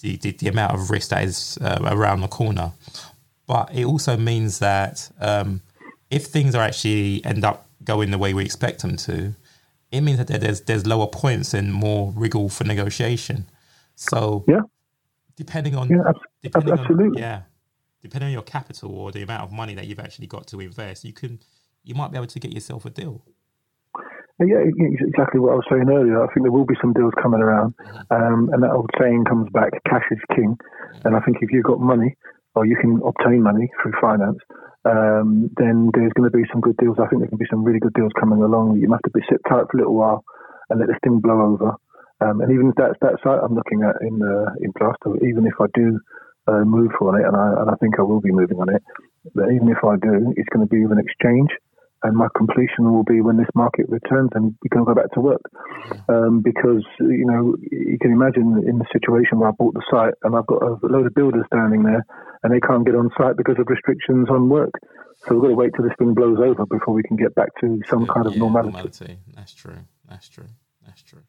the, 0.00 0.16
the, 0.16 0.32
the, 0.32 0.48
amount 0.48 0.74
of 0.74 0.90
risk 0.90 1.10
that 1.10 1.24
is 1.24 1.58
uh, 1.60 1.78
around 1.82 2.20
the 2.20 2.28
corner, 2.28 2.72
but 3.46 3.74
it 3.74 3.84
also 3.84 4.16
means 4.16 4.60
that 4.60 5.10
um, 5.20 5.62
if 6.10 6.26
things 6.26 6.54
are 6.54 6.62
actually 6.62 7.24
end 7.24 7.44
up 7.44 7.66
going 7.82 8.10
the 8.10 8.18
way 8.18 8.34
we 8.34 8.44
expect 8.44 8.82
them 8.82 8.96
to, 8.96 9.34
it 9.90 10.00
means 10.02 10.18
that 10.18 10.28
there's 10.28 10.60
there's 10.62 10.86
lower 10.86 11.08
points 11.08 11.52
and 11.52 11.72
more 11.74 12.12
wriggle 12.16 12.48
for 12.48 12.62
negotiation. 12.62 13.46
So 13.96 14.44
yeah, 14.46 14.60
depending 15.36 15.74
on 15.74 15.88
yeah, 15.88 16.12
depending 16.40 16.78
absolutely. 16.78 17.06
on 17.06 17.14
yeah, 17.14 17.42
depending 18.00 18.28
on 18.28 18.32
your 18.32 18.42
capital 18.42 18.94
or 18.94 19.10
the 19.10 19.22
amount 19.22 19.42
of 19.42 19.52
money 19.52 19.74
that 19.74 19.88
you've 19.88 19.98
actually 19.98 20.28
got 20.28 20.46
to 20.48 20.60
invest, 20.60 21.04
you 21.04 21.12
can 21.12 21.40
you 21.84 21.94
might 21.94 22.10
be 22.10 22.16
able 22.16 22.26
to 22.26 22.40
get 22.40 22.52
yourself 22.52 22.84
a 22.84 22.90
deal. 22.90 23.22
Yeah, 24.40 24.64
exactly 24.64 25.36
what 25.36 25.52
I 25.52 25.60
was 25.60 25.68
saying 25.68 25.84
earlier. 25.84 26.24
I 26.24 26.32
think 26.32 26.44
there 26.44 26.52
will 26.52 26.64
be 26.64 26.78
some 26.80 26.94
deals 26.94 27.12
coming 27.20 27.42
around, 27.44 27.74
um, 28.08 28.48
and 28.52 28.62
that 28.62 28.72
old 28.72 28.88
saying 28.98 29.24
comes 29.28 29.50
back: 29.52 29.68
"Cash 29.84 30.08
is 30.10 30.20
king." 30.34 30.56
And 31.04 31.14
I 31.14 31.20
think 31.20 31.38
if 31.42 31.52
you've 31.52 31.68
got 31.68 31.78
money, 31.78 32.16
or 32.54 32.64
you 32.64 32.76
can 32.80 33.00
obtain 33.04 33.42
money 33.42 33.68
through 33.82 33.92
finance, 34.00 34.38
um, 34.88 35.50
then 35.60 35.90
there's 35.92 36.12
going 36.16 36.30
to 36.30 36.32
be 36.32 36.48
some 36.50 36.62
good 36.62 36.76
deals. 36.78 36.96
I 36.98 37.06
think 37.08 37.20
there 37.20 37.28
can 37.28 37.36
be 37.36 37.50
some 37.50 37.64
really 37.64 37.80
good 37.80 37.92
deals 37.92 38.12
coming 38.18 38.40
along. 38.40 38.80
You 38.80 38.88
must 38.88 39.04
have 39.04 39.12
to 39.12 39.18
be 39.18 39.26
sit 39.28 39.44
tight 39.44 39.68
for 39.68 39.76
a 39.76 39.80
little 39.84 39.94
while 39.94 40.24
and 40.70 40.80
let 40.80 40.88
this 40.88 40.96
thing 41.04 41.20
blow 41.20 41.52
over. 41.52 41.76
Um, 42.24 42.40
and 42.40 42.52
even 42.52 42.68
if 42.68 42.76
that's 42.76 42.96
that 43.00 43.20
site 43.20 43.40
I'm 43.44 43.54
looking 43.54 43.82
at 43.84 44.00
in 44.00 44.24
uh, 44.24 44.56
in 44.60 44.72
Plaistow, 44.72 45.20
even 45.20 45.44
if 45.44 45.56
I 45.60 45.66
do 45.74 46.00
uh, 46.48 46.64
move 46.64 46.92
on 47.00 47.20
it, 47.20 47.26
and 47.28 47.36
I, 47.36 47.60
and 47.60 47.68
I 47.70 47.76
think 47.76 47.98
I 47.98 48.02
will 48.02 48.20
be 48.20 48.32
moving 48.32 48.56
on 48.60 48.72
it, 48.72 48.82
but 49.34 49.52
even 49.52 49.68
if 49.68 49.84
I 49.84 49.96
do, 50.00 50.32
it's 50.36 50.48
going 50.48 50.64
to 50.64 50.70
be 50.70 50.80
with 50.84 50.96
an 50.96 51.04
exchange 51.04 51.48
and 52.02 52.16
my 52.16 52.28
completion 52.36 52.92
will 52.92 53.04
be 53.04 53.20
when 53.20 53.36
this 53.36 53.48
market 53.54 53.86
returns 53.88 54.30
and 54.34 54.54
we 54.62 54.68
can 54.70 54.84
go 54.84 54.94
back 54.94 55.10
to 55.12 55.20
work. 55.20 55.42
Um, 56.08 56.40
because, 56.40 56.84
you 56.98 57.26
know, 57.26 57.56
you 57.70 57.98
can 58.00 58.12
imagine 58.12 58.64
in 58.66 58.78
the 58.78 58.86
situation 58.92 59.38
where 59.38 59.50
I 59.50 59.52
bought 59.52 59.74
the 59.74 59.84
site 59.90 60.14
and 60.22 60.34
I've 60.34 60.46
got 60.46 60.62
a 60.62 60.78
load 60.82 61.06
of 61.06 61.14
builders 61.14 61.44
standing 61.52 61.82
there 61.82 62.04
and 62.42 62.52
they 62.52 62.60
can't 62.60 62.86
get 62.86 62.94
on 62.94 63.10
site 63.18 63.36
because 63.36 63.56
of 63.58 63.66
restrictions 63.68 64.28
on 64.30 64.48
work. 64.48 64.72
So 65.26 65.34
we've 65.34 65.42
got 65.42 65.48
to 65.48 65.54
wait 65.54 65.72
till 65.76 65.84
this 65.84 65.94
thing 65.98 66.14
blows 66.14 66.38
over 66.38 66.64
before 66.64 66.94
we 66.94 67.02
can 67.02 67.16
get 67.16 67.34
back 67.34 67.48
to 67.60 67.80
some 67.88 68.06
kind 68.06 68.26
of 68.26 68.32
yeah, 68.32 68.38
normality. 68.40 68.72
normality. 68.72 69.18
That's 69.34 69.52
true. 69.52 69.78
That's 70.08 70.28
true. 70.28 70.48
That's 70.86 71.02
true. 71.02 71.22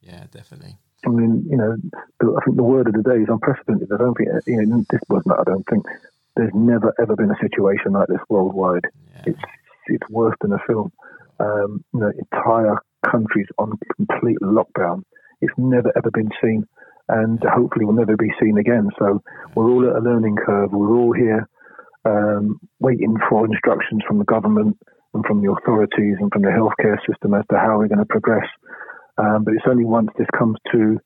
Yeah, 0.00 0.24
definitely. 0.32 0.76
I 1.06 1.10
mean, 1.10 1.46
you 1.48 1.56
know, 1.56 1.76
I 2.20 2.44
think 2.44 2.56
the 2.56 2.64
word 2.64 2.88
of 2.88 2.94
the 2.94 3.02
day 3.02 3.22
is 3.22 3.28
unprecedented. 3.28 3.92
I 3.92 3.98
don't 3.98 4.14
think, 4.14 4.28
you 4.46 4.66
know, 4.66 4.84
this 4.90 5.00
was 5.08 5.22
not, 5.26 5.38
I 5.40 5.44
don't 5.44 5.64
think 5.70 5.84
there's 6.34 6.52
never 6.54 6.92
ever 7.00 7.16
been 7.16 7.30
a 7.30 7.38
situation 7.40 7.92
like 7.92 8.08
this 8.08 8.20
worldwide. 8.28 8.84
Yeah. 9.14 9.22
It's 9.26 9.40
it's 9.94 10.10
worse 10.10 10.36
than 10.40 10.52
a 10.52 10.58
film. 10.66 10.92
Um, 11.38 11.84
you 11.92 12.00
know, 12.00 12.12
entire 12.18 12.76
countries 13.10 13.46
on 13.58 13.72
complete 13.96 14.38
lockdown. 14.42 15.02
It's 15.40 15.54
never 15.56 15.92
ever 15.96 16.10
been 16.10 16.30
seen, 16.42 16.66
and 17.08 17.38
hopefully 17.44 17.84
will 17.84 17.92
never 17.92 18.16
be 18.16 18.32
seen 18.40 18.58
again. 18.58 18.88
So 18.98 19.22
we're 19.54 19.70
all 19.70 19.88
at 19.88 19.96
a 19.96 20.00
learning 20.00 20.36
curve. 20.36 20.72
We're 20.72 20.96
all 20.96 21.12
here 21.12 21.48
um, 22.04 22.60
waiting 22.80 23.16
for 23.28 23.44
instructions 23.46 24.02
from 24.06 24.18
the 24.18 24.24
government 24.24 24.78
and 25.14 25.24
from 25.26 25.42
the 25.42 25.50
authorities 25.50 26.16
and 26.20 26.30
from 26.32 26.42
the 26.42 26.48
healthcare 26.48 26.98
system 27.08 27.34
as 27.34 27.44
to 27.50 27.58
how 27.58 27.78
we're 27.78 27.88
going 27.88 27.98
to 27.98 28.06
progress. 28.06 28.46
Um, 29.18 29.44
but 29.44 29.54
it's 29.54 29.64
only 29.68 29.84
once 29.84 30.10
this 30.18 30.28
comes 30.38 30.56
to 30.72 30.98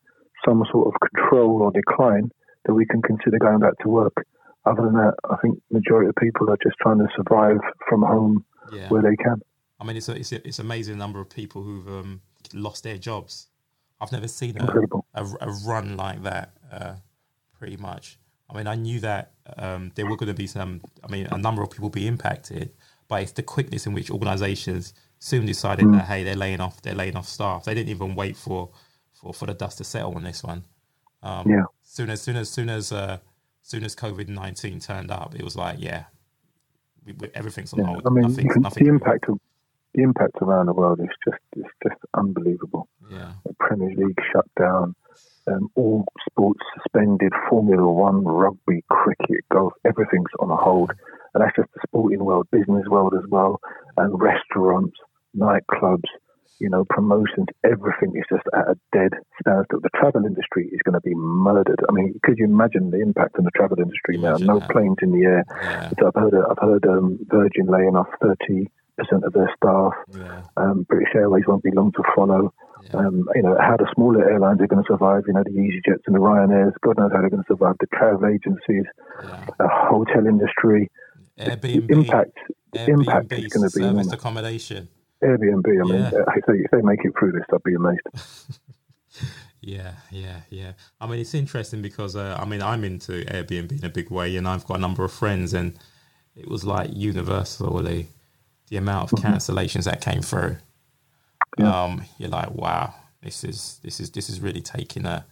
some 0.44 0.64
sort 0.72 0.88
of 0.88 0.94
control 1.00 1.62
or 1.62 1.70
decline 1.70 2.30
that 2.66 2.74
we 2.74 2.86
can 2.86 3.02
consider 3.02 3.38
going 3.38 3.60
back 3.60 3.78
to 3.82 3.88
work. 3.88 4.26
Other 4.66 4.82
than 4.82 4.94
that, 4.94 5.14
I 5.30 5.36
think 5.42 5.58
majority 5.70 6.08
of 6.08 6.16
people 6.16 6.50
are 6.50 6.58
just 6.62 6.76
trying 6.80 6.98
to 6.98 7.08
survive 7.16 7.58
from 7.88 8.02
home 8.02 8.44
yeah. 8.72 8.88
where 8.88 9.02
they 9.02 9.16
can. 9.16 9.40
I 9.80 9.84
mean, 9.84 9.96
it's 9.96 10.08
a, 10.08 10.16
it's, 10.16 10.32
a, 10.32 10.46
it's 10.46 10.58
amazing 10.58 10.98
number 10.98 11.20
of 11.20 11.30
people 11.30 11.62
who've 11.62 11.88
um, 11.88 12.20
lost 12.52 12.84
their 12.84 12.98
jobs. 12.98 13.46
I've 14.00 14.12
never 14.12 14.28
seen 14.28 14.56
a, 14.58 14.82
a, 15.14 15.24
a, 15.40 15.50
run 15.66 15.96
like 15.96 16.22
that, 16.22 16.52
uh, 16.72 16.94
pretty 17.58 17.76
much. 17.76 18.18
I 18.48 18.56
mean, 18.56 18.66
I 18.66 18.74
knew 18.74 19.00
that 19.00 19.32
um, 19.56 19.92
there 19.94 20.06
were 20.06 20.16
going 20.16 20.28
to 20.28 20.34
be 20.34 20.46
some, 20.46 20.80
I 21.04 21.10
mean, 21.10 21.26
a 21.30 21.38
number 21.38 21.62
of 21.62 21.70
people 21.70 21.90
be 21.90 22.06
impacted, 22.06 22.72
but 23.08 23.22
it's 23.22 23.32
the 23.32 23.42
quickness 23.42 23.86
in 23.86 23.92
which 23.92 24.10
organizations 24.10 24.94
soon 25.18 25.46
decided 25.46 25.84
mm. 25.84 25.92
that, 25.92 26.06
hey, 26.06 26.24
they're 26.24 26.34
laying 26.34 26.60
off, 26.60 26.80
they're 26.82 26.94
laying 26.94 27.16
off 27.16 27.28
staff. 27.28 27.64
They 27.64 27.74
didn't 27.74 27.90
even 27.90 28.14
wait 28.14 28.36
for, 28.36 28.70
for, 29.12 29.32
for 29.34 29.46
the 29.46 29.54
dust 29.54 29.78
to 29.78 29.84
settle 29.84 30.14
on 30.14 30.24
this 30.24 30.42
one. 30.42 30.64
Um, 31.22 31.48
yeah. 31.48 31.64
Soon 31.82 32.10
as, 32.10 32.22
soon 32.22 32.36
as, 32.36 32.48
soon 32.48 32.70
as, 32.70 32.92
uh, 32.92 33.18
soon 33.62 33.84
as 33.84 33.94
COVID 33.94 34.28
19 34.28 34.80
turned 34.80 35.10
up, 35.10 35.34
it 35.34 35.42
was 35.42 35.56
like, 35.56 35.76
yeah, 35.78 36.04
we, 37.04 37.12
we, 37.12 37.28
everything's 37.34 37.72
on 37.72 37.80
yeah. 37.80 37.86
hold. 37.86 38.02
I 38.06 38.10
mean, 38.10 38.22
nothing, 38.22 38.50
nothing 38.62 38.84
the 38.84 38.90
impact 38.90 39.28
of 39.28 39.38
the 39.94 40.02
impact 40.02 40.36
around 40.40 40.66
the 40.66 40.72
world 40.72 41.00
is 41.00 41.08
just 41.24 41.40
it's 41.56 41.68
just 41.82 42.00
unbelievable. 42.14 42.88
Yeah. 43.10 43.32
The 43.44 43.54
Premier 43.58 43.94
League 43.96 44.18
shut 44.32 44.46
down, 44.58 44.94
um, 45.48 45.68
all 45.74 46.04
sports 46.28 46.60
suspended, 46.74 47.32
Formula 47.48 47.90
One, 47.90 48.24
rugby, 48.24 48.84
cricket, 48.88 49.44
golf, 49.50 49.72
everything's 49.84 50.30
on 50.38 50.50
a 50.50 50.56
hold. 50.56 50.92
And 51.34 51.44
that's 51.44 51.56
just 51.56 51.68
the 51.74 51.80
sporting 51.86 52.24
world, 52.24 52.48
business 52.50 52.86
world 52.88 53.14
as 53.14 53.28
well, 53.28 53.60
and 53.96 54.20
restaurants, 54.20 54.96
nightclubs, 55.36 56.08
you 56.60 56.68
know, 56.68 56.84
promotions, 56.88 57.46
everything 57.64 58.12
is 58.14 58.24
just 58.30 58.44
at 58.54 58.68
a 58.68 58.76
dead 58.92 59.12
standstill. 59.40 59.80
The 59.80 59.90
travel 59.96 60.24
industry 60.26 60.68
is 60.72 60.80
going 60.84 60.94
to 60.94 61.00
be 61.00 61.14
murdered. 61.14 61.80
I 61.88 61.92
mean, 61.92 62.20
could 62.22 62.38
you 62.38 62.44
imagine 62.44 62.90
the 62.90 63.00
impact 63.00 63.36
on 63.38 63.44
the 63.44 63.50
travel 63.56 63.78
industry 63.78 64.18
now? 64.18 64.36
No 64.36 64.58
that. 64.60 64.70
planes 64.70 64.98
in 65.02 65.12
the 65.12 65.24
air. 65.24 65.44
Yeah. 65.62 65.90
So 65.98 66.08
I've 66.08 66.22
heard, 66.22 66.34
I've 66.34 66.58
heard 66.60 66.86
um, 66.86 67.18
Virgin 67.28 67.66
laying 67.66 67.96
off 67.96 68.08
30 68.22 68.68
percent 69.00 69.24
of 69.24 69.32
their 69.32 69.50
staff. 69.56 69.92
Yeah. 70.12 70.42
Um, 70.56 70.84
British 70.88 71.14
Airways 71.14 71.44
won't 71.46 71.62
be 71.62 71.70
long 71.72 71.92
to 71.92 72.02
follow. 72.14 72.52
Yeah. 72.84 72.96
Um, 72.96 73.28
you 73.34 73.42
know 73.42 73.56
how 73.60 73.76
the 73.76 73.90
smaller 73.94 74.30
airlines 74.30 74.60
are 74.60 74.66
going 74.66 74.82
to 74.82 74.88
survive. 74.88 75.24
You 75.26 75.34
know 75.34 75.42
the 75.44 75.50
EasyJets 75.50 76.04
and 76.06 76.14
the 76.14 76.20
Ryanairs. 76.20 76.72
God 76.82 76.98
knows 76.98 77.10
how 77.12 77.20
they're 77.20 77.30
going 77.30 77.42
to 77.42 77.48
survive. 77.48 77.76
The 77.80 77.86
travel 77.86 78.26
agencies, 78.26 78.84
the 79.58 79.68
hotel 79.68 80.26
industry. 80.26 80.90
Airbnb, 81.38 81.90
impact. 81.90 82.38
Airbnb, 82.74 82.88
impact 82.88 83.32
is 83.32 83.52
going 83.52 83.68
to 83.68 83.76
be 83.76 83.82
service 83.82 84.12
accommodation. 84.12 84.88
Airbnb. 85.22 85.66
I 85.66 85.92
mean, 85.92 86.02
yeah. 86.02 86.24
if, 86.36 86.46
they, 86.46 86.54
if 86.54 86.70
they 86.70 86.82
make 86.82 87.04
it 87.04 87.12
through 87.18 87.32
this, 87.32 87.44
I'd 87.52 87.62
be 87.62 87.74
amazed. 87.74 88.00
Yeah, 89.62 89.92
yeah, 90.10 90.40
yeah. 90.48 90.72
I 91.00 91.06
mean, 91.06 91.20
it's 91.20 91.34
interesting 91.34 91.82
because 91.82 92.16
uh, 92.16 92.38
I 92.40 92.46
mean, 92.46 92.62
I'm 92.62 92.82
into 92.82 93.24
Airbnb 93.26 93.78
in 93.78 93.84
a 93.84 93.90
big 93.90 94.10
way, 94.10 94.36
and 94.36 94.48
I've 94.48 94.66
got 94.66 94.78
a 94.78 94.80
number 94.80 95.04
of 95.04 95.12
friends, 95.12 95.52
and 95.52 95.78
it 96.34 96.48
was 96.48 96.64
like 96.64 96.90
universally 96.92 98.08
the 98.68 98.76
amount 98.76 99.12
of 99.12 99.18
mm-hmm. 99.18 99.34
cancellations 99.34 99.84
that 99.84 100.00
came 100.00 100.22
through. 100.22 100.56
Yeah. 101.58 101.82
Um, 101.82 102.04
you're 102.18 102.30
like, 102.30 102.52
wow, 102.52 102.94
this 103.22 103.44
is 103.44 103.80
this 103.82 104.00
is 104.00 104.10
this 104.10 104.30
is 104.30 104.40
really 104.40 104.62
taking 104.62 105.04
a 105.04 105.26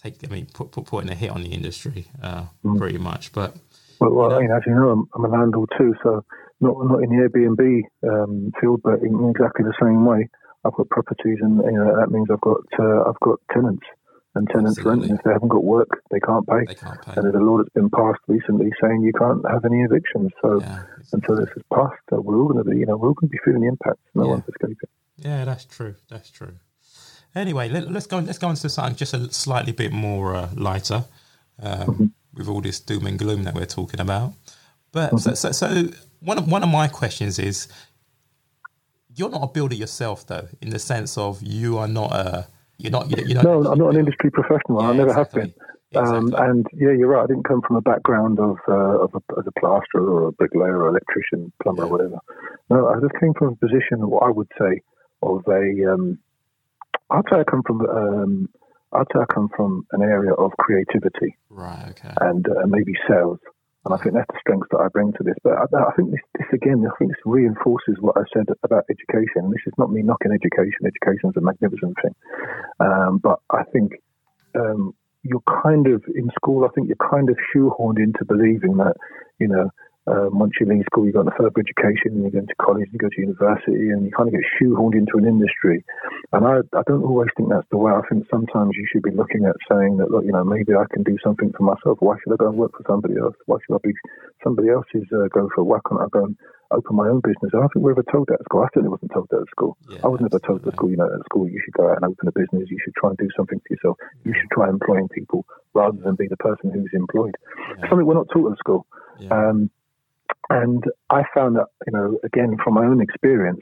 take. 0.00 0.18
I 0.22 0.28
mean, 0.28 0.46
put, 0.54 0.70
put 0.70 0.86
putting 0.86 1.10
a 1.10 1.14
hit 1.16 1.30
on 1.30 1.42
the 1.42 1.48
industry, 1.48 2.06
uh, 2.22 2.44
mm. 2.64 2.78
pretty 2.78 2.98
much. 2.98 3.32
But 3.32 3.56
well, 3.98 4.12
well 4.12 4.40
you 4.40 4.48
know, 4.48 4.54
I 4.54 4.58
mean, 4.58 4.58
as 4.58 4.62
you 4.66 4.74
know, 4.74 4.90
I'm, 4.90 5.08
I'm, 5.14 5.24
a 5.24 5.28
landlord 5.28 5.70
too, 5.76 5.92
so 6.04 6.24
not 6.60 6.76
not 6.84 7.02
in 7.02 7.10
the 7.10 7.28
Airbnb 7.28 7.82
um, 8.08 8.52
field, 8.60 8.80
but 8.82 9.00
in 9.02 9.30
exactly 9.30 9.64
the 9.64 9.76
same 9.80 10.04
way. 10.04 10.28
I've 10.64 10.74
got 10.74 10.88
properties, 10.88 11.38
and 11.40 11.58
you 11.64 11.78
know 11.78 11.96
that 11.96 12.10
means 12.10 12.28
I've 12.30 12.40
got 12.40 12.60
uh, 12.78 13.08
I've 13.08 13.20
got 13.20 13.38
tenants 13.52 13.86
and 14.36 14.48
tenants 14.48 14.78
Absolutely. 14.78 15.00
rent. 15.00 15.10
And 15.10 15.18
if 15.18 15.24
they 15.24 15.32
haven't 15.32 15.48
got 15.48 15.64
work, 15.64 16.02
they 16.10 16.20
can't 16.20 16.46
pay. 16.46 16.64
They 16.66 16.74
can't 16.74 17.00
pay. 17.02 17.12
And 17.16 17.24
there's 17.24 17.34
a 17.34 17.38
law 17.38 17.58
that's 17.58 17.70
been 17.70 17.90
passed 17.90 18.20
recently 18.28 18.70
saying 18.80 19.02
you 19.02 19.12
can't 19.12 19.44
have 19.50 19.64
any 19.64 19.82
evictions. 19.82 20.30
So 20.42 20.60
yeah, 20.60 20.82
until 21.12 21.36
this 21.36 21.48
is 21.56 21.62
passed, 21.72 21.94
uh, 22.12 22.20
we're 22.20 22.36
all 22.36 22.48
going 22.48 22.64
to 22.64 22.70
be, 22.70 22.78
you 22.78 22.86
know, 22.86 22.96
we're 22.96 23.08
all 23.08 23.14
going 23.14 23.28
to 23.28 23.32
be 23.32 23.38
feeling 23.44 23.62
the 23.62 23.68
impact. 23.68 23.98
No 24.14 24.24
yeah. 24.24 24.30
one's 24.30 24.44
escaping. 24.48 24.88
Yeah, 25.18 25.44
that's 25.44 25.64
true. 25.64 25.94
That's 26.08 26.30
true. 26.30 26.54
Anyway, 27.34 27.68
let, 27.68 27.84
us 27.94 28.06
go. 28.06 28.18
Let's 28.18 28.38
go 28.38 28.50
into 28.50 28.68
something 28.68 28.96
just 28.96 29.14
a 29.14 29.32
slightly 29.32 29.72
bit 29.72 29.92
more 29.92 30.34
uh, 30.34 30.50
lighter, 30.54 31.04
um, 31.62 31.86
mm-hmm. 31.86 32.06
with 32.34 32.48
all 32.48 32.60
this 32.60 32.80
doom 32.80 33.06
and 33.06 33.18
gloom 33.18 33.44
that 33.44 33.54
we're 33.54 33.66
talking 33.66 34.00
about. 34.00 34.32
But 34.96 35.12
mm-hmm. 35.12 35.34
so, 35.34 35.34
so, 35.34 35.52
so 35.52 35.90
one 36.20 36.38
of 36.38 36.50
one 36.50 36.62
of 36.62 36.70
my 36.70 36.88
questions 36.88 37.38
is, 37.38 37.68
you're 39.14 39.28
not 39.28 39.42
a 39.42 39.46
builder 39.46 39.74
yourself, 39.74 40.26
though, 40.26 40.48
in 40.62 40.70
the 40.70 40.78
sense 40.78 41.18
of 41.18 41.42
you 41.42 41.76
are 41.76 41.86
not 41.86 42.12
a 42.12 42.48
you're 42.78 42.92
not. 42.92 43.10
You're, 43.10 43.26
you're 43.28 43.42
no, 43.42 43.70
I'm 43.70 43.78
not 43.78 43.90
an 43.90 43.98
industry 43.98 44.30
professional. 44.30 44.80
Yeah, 44.80 44.88
I 44.88 44.92
never 44.96 45.10
exactly. 45.10 45.42
have 45.42 45.52
been. 45.52 46.00
Um, 46.00 46.04
exactly. 46.04 46.34
Um, 46.34 46.48
and 46.48 46.66
yeah, 46.72 46.92
you're 46.96 47.08
right. 47.08 47.24
I 47.24 47.26
didn't 47.26 47.42
come 47.42 47.60
from 47.60 47.76
a 47.76 47.82
background 47.82 48.40
of, 48.40 48.56
uh, 48.66 49.04
of 49.04 49.10
a, 49.12 49.38
as 49.38 49.44
a 49.46 49.60
plasterer 49.60 50.08
or 50.08 50.28
a 50.28 50.32
bricklayer 50.32 50.80
or 50.80 50.88
electrician, 50.88 51.52
plumber, 51.62 51.82
yeah. 51.82 51.88
or 51.88 51.92
whatever. 51.92 52.18
No, 52.70 52.88
I 52.88 52.94
just 52.98 53.20
came 53.20 53.34
from 53.34 53.48
a 53.48 53.56
position 53.56 54.00
of 54.00 54.08
what 54.08 54.22
I 54.22 54.30
would 54.30 54.48
say 54.58 54.80
of 55.20 55.42
a. 55.46 55.92
Um, 55.92 56.18
I'd 57.10 57.28
say 57.30 57.40
I 57.40 57.44
come 57.44 57.62
from. 57.66 57.82
Um, 57.82 58.48
I'd 58.92 59.04
say 59.12 59.20
I 59.20 59.26
come 59.34 59.50
from 59.54 59.86
an 59.92 60.00
area 60.00 60.32
of 60.32 60.52
creativity, 60.58 61.36
right? 61.50 61.88
Okay, 61.90 62.14
and 62.22 62.48
uh, 62.48 62.66
maybe 62.66 62.94
sales. 63.06 63.40
And 63.86 63.94
I 63.94 64.02
think 64.02 64.14
that's 64.16 64.26
the 64.34 64.40
strength 64.40 64.66
that 64.72 64.82
I 64.82 64.88
bring 64.88 65.12
to 65.12 65.22
this. 65.22 65.38
But 65.44 65.54
I, 65.54 65.62
I 65.62 65.92
think 65.94 66.10
this, 66.10 66.20
this, 66.34 66.50
again, 66.52 66.82
I 66.84 66.90
think 66.98 67.12
this 67.12 67.22
reinforces 67.24 67.96
what 68.00 68.18
I 68.18 68.26
said 68.34 68.46
about 68.64 68.82
education. 68.90 69.48
This 69.54 69.62
is 69.64 69.74
not 69.78 69.92
me 69.92 70.02
knocking 70.02 70.32
education. 70.32 70.82
Education 70.82 71.30
is 71.30 71.36
a 71.36 71.40
magnificent 71.40 71.94
thing. 72.02 72.14
Um, 72.80 73.18
but 73.22 73.38
I 73.48 73.62
think 73.72 73.92
um, 74.58 74.92
you're 75.22 75.46
kind 75.62 75.86
of, 75.86 76.02
in 76.16 76.30
school, 76.34 76.64
I 76.64 76.74
think 76.74 76.88
you're 76.88 77.10
kind 77.10 77.30
of 77.30 77.36
shoehorned 77.54 78.02
into 78.02 78.24
believing 78.24 78.76
that, 78.78 78.96
you 79.38 79.46
know, 79.46 79.70
um, 80.06 80.38
once 80.38 80.52
you 80.60 80.66
leave 80.66 80.86
school, 80.86 81.06
you 81.06 81.12
got 81.12 81.26
a 81.26 81.34
further 81.34 81.50
education, 81.58 82.14
and 82.14 82.24
you 82.24 82.30
go 82.30 82.38
into 82.38 82.54
college, 82.62 82.86
and 82.86 82.94
you 82.94 82.98
go 83.02 83.10
to 83.10 83.20
university, 83.20 83.90
and 83.90 84.06
you 84.06 84.12
kind 84.14 84.28
of 84.28 84.34
get 84.34 84.46
shoehorned 84.54 84.94
into 84.94 85.18
an 85.18 85.26
industry. 85.26 85.84
And 86.32 86.46
I, 86.46 86.62
I 86.78 86.82
don't 86.86 87.02
always 87.02 87.28
think 87.36 87.50
that's 87.50 87.66
the 87.70 87.76
way. 87.76 87.90
I 87.90 88.02
think 88.06 88.26
sometimes 88.30 88.78
you 88.78 88.86
should 88.86 89.02
be 89.02 89.10
looking 89.10 89.44
at 89.46 89.58
saying 89.66 89.98
that, 89.98 90.10
look, 90.10 90.24
you 90.24 90.32
know, 90.32 90.44
maybe 90.44 90.74
I 90.74 90.86
can 90.94 91.02
do 91.02 91.18
something 91.22 91.50
for 91.56 91.64
myself. 91.64 91.98
Why 91.98 92.14
should 92.22 92.32
I 92.34 92.36
go 92.36 92.48
and 92.48 92.58
work 92.58 92.72
for 92.78 92.86
somebody 92.86 93.18
else? 93.18 93.34
Why 93.46 93.58
should 93.66 93.74
I 93.74 93.82
be 93.82 93.94
somebody 94.42 94.70
else's 94.70 95.10
uh, 95.10 95.26
go 95.34 95.50
for? 95.54 95.64
Why 95.64 95.78
can't 95.88 96.00
I 96.00 96.06
go 96.10 96.24
and 96.24 96.36
open 96.70 96.94
my 96.94 97.08
own 97.08 97.18
business? 97.26 97.50
I 97.50 97.58
don't 97.58 97.70
think 97.74 97.82
we 97.82 97.90
were 97.90 97.98
ever 97.98 98.06
told 98.06 98.30
that 98.30 98.38
at 98.38 98.46
school. 98.46 98.62
I 98.62 98.70
certainly 98.74 98.94
wasn't 98.94 99.10
told 99.10 99.26
that 99.30 99.42
at 99.42 99.50
school. 99.50 99.76
Yeah, 99.90 99.98
I 100.04 100.08
was 100.08 100.20
never 100.22 100.38
told 100.38 100.62
at 100.66 100.74
school, 100.74 100.90
you 100.90 101.02
know, 101.02 101.10
at 101.10 101.24
school 101.26 101.50
you 101.50 101.58
should 101.64 101.74
go 101.74 101.90
out 101.90 101.98
and 101.98 102.06
open 102.06 102.30
a 102.30 102.34
business. 102.34 102.70
You 102.70 102.78
should 102.78 102.94
try 102.94 103.10
and 103.10 103.18
do 103.18 103.28
something 103.34 103.58
for 103.58 103.70
yourself. 103.74 103.96
You 104.22 104.34
should 104.38 104.50
try 104.54 104.68
employing 104.68 105.08
people 105.10 105.46
rather 105.74 105.98
than 105.98 106.14
be 106.14 106.30
the 106.30 106.38
person 106.38 106.70
who's 106.70 106.90
employed. 106.94 107.34
Yeah. 107.78 107.90
Something 107.90 108.06
we're 108.06 108.14
not 108.14 108.30
taught 108.30 108.52
at 108.52 108.58
school. 108.58 108.86
Yeah. 109.18 109.34
Um, 109.34 109.70
and 110.50 110.84
I 111.10 111.22
found 111.34 111.56
that, 111.56 111.66
you 111.86 111.92
know, 111.92 112.18
again, 112.24 112.56
from 112.62 112.74
my 112.74 112.84
own 112.84 113.00
experience, 113.00 113.60